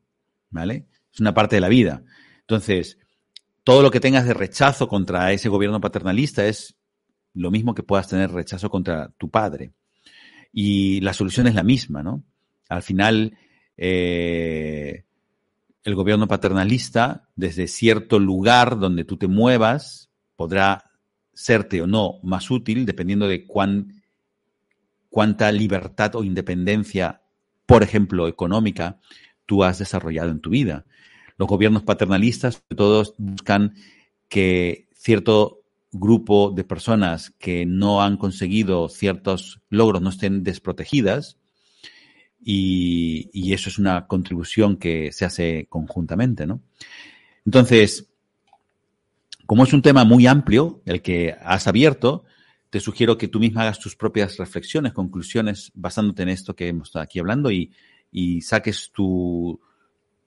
¿vale? 0.51 0.87
Es 1.13 1.19
una 1.19 1.35
parte 1.35 1.57
de 1.57 1.61
la 1.61 1.69
vida. 1.69 2.05
Entonces, 2.43 2.99
todo 3.69 3.83
lo 3.83 3.91
que 3.91 4.01
tengas 4.01 4.27
de 4.27 4.33
rechazo 4.33 4.89
contra 4.89 5.31
ese 5.31 5.51
gobierno 5.51 5.79
paternalista 5.79 6.47
es 6.47 6.75
lo 7.35 7.51
mismo 7.51 7.75
que 7.75 7.83
puedas 7.83 8.09
tener 8.09 8.31
rechazo 8.31 8.71
contra 8.71 9.11
tu 9.19 9.29
padre. 9.29 9.75
Y 10.51 11.03
la 11.03 11.13
solución 11.13 11.49
es 11.49 11.55
la 11.55 11.63
misma, 11.63 12.03
¿no? 12.03 12.25
Al 12.71 12.83
final, 12.83 13.37
eh, 13.77 15.05
el 15.85 15.95
gobierno 15.95 16.27
paternalista, 16.27 17.29
desde 17.37 17.67
cierto 17.67 18.19
lugar 18.19 18.79
donde 18.79 19.05
tú 19.05 19.19
te 19.19 19.29
muevas, 19.29 20.09
podrá 20.35 20.91
serte 21.35 21.83
o 21.83 21.87
no 21.87 22.21
más 22.23 22.51
útil 22.51 22.87
dependiendo 22.87 23.29
de 23.29 23.45
cuán 23.47 24.01
cuánta 25.11 25.53
libertad 25.53 26.15
o 26.15 26.25
independencia, 26.25 27.21
por 27.67 27.83
ejemplo, 27.83 28.29
económica, 28.29 28.99
tú 29.45 29.63
has 29.63 29.79
desarrollado 29.79 30.31
en 30.31 30.41
tu 30.41 30.49
vida. 30.49 30.87
Los 31.39 31.49
gobiernos 31.49 31.85
paternalistas, 31.85 32.63
todos 32.77 33.15
buscan 33.17 33.75
que 34.29 34.89
cierto 34.93 35.63
grupo 35.91 36.53
de 36.55 36.65
personas 36.65 37.31
que 37.39 37.65
no 37.65 38.03
han 38.03 38.17
conseguido 38.17 38.89
ciertos 38.89 39.63
logros 39.71 40.03
no 40.03 40.11
estén 40.11 40.43
desprotegidas 40.43 41.39
y, 42.41 43.53
eso 43.53 43.69
es 43.69 43.79
una 43.79 44.07
contribución 44.07 44.77
que 44.77 45.13
se 45.13 45.25
hace 45.25 45.67
conjuntamente, 45.69 46.47
¿no? 46.47 46.61
Entonces, 47.45 48.09
como 49.47 49.65
es 49.65 49.73
un 49.73 49.83
tema 49.83 50.05
muy 50.05 50.27
amplio 50.27 50.83
el 50.85 51.03
que 51.03 51.35
has 51.43 51.67
abierto, 51.67 52.25
te 52.71 52.81
sugiero 52.81 53.17
que 53.17 53.29
tú 53.29 53.41
misma 53.41 53.63
hagas 53.63 53.81
tus 53.81 53.97
propias 53.97 54.37
reflexiones, 54.37 54.93
conclusiones, 54.93 55.73
basándote 55.75 56.23
en 56.23 56.29
esto 56.29 56.55
que 56.55 56.69
hemos 56.69 56.89
estado 56.89 57.03
aquí 57.03 57.19
hablando 57.19 57.51
y, 57.51 57.73
saques 58.43 58.91
tu, 58.93 59.61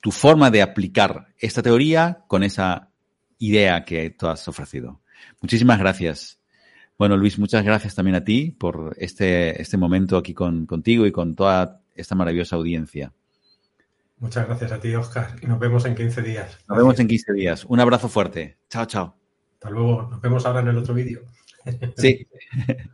tu 0.01 0.11
forma 0.11 0.51
de 0.51 0.61
aplicar 0.61 1.27
esta 1.37 1.61
teoría 1.61 2.23
con 2.27 2.43
esa 2.43 2.89
idea 3.37 3.85
que 3.85 4.09
tú 4.09 4.27
has 4.27 4.47
ofrecido. 4.47 5.01
Muchísimas 5.41 5.79
gracias. 5.79 6.39
Bueno, 6.97 7.17
Luis, 7.17 7.39
muchas 7.39 7.63
gracias 7.63 7.95
también 7.95 8.15
a 8.15 8.23
ti 8.23 8.51
por 8.51 8.95
este, 8.97 9.61
este 9.61 9.77
momento 9.77 10.17
aquí 10.17 10.33
con, 10.33 10.65
contigo 10.65 11.05
y 11.05 11.11
con 11.11 11.35
toda 11.35 11.81
esta 11.95 12.15
maravillosa 12.15 12.55
audiencia. 12.55 13.13
Muchas 14.19 14.45
gracias 14.47 14.71
a 14.71 14.79
ti, 14.79 14.93
Oscar, 14.93 15.35
y 15.41 15.47
nos 15.47 15.59
vemos 15.59 15.83
en 15.85 15.95
15 15.95 16.21
días. 16.21 16.59
Nos 16.67 16.77
vemos 16.77 16.99
en 16.99 17.07
15 17.07 17.33
días. 17.33 17.65
Un 17.65 17.79
abrazo 17.79 18.07
fuerte. 18.07 18.57
Chao, 18.69 18.85
chao. 18.85 19.15
Hasta 19.55 19.69
luego. 19.71 20.07
Nos 20.11 20.21
vemos 20.21 20.45
ahora 20.45 20.59
en 20.59 20.67
el 20.67 20.77
otro 20.77 20.93
vídeo. 20.93 21.21
Sí. 21.97 22.27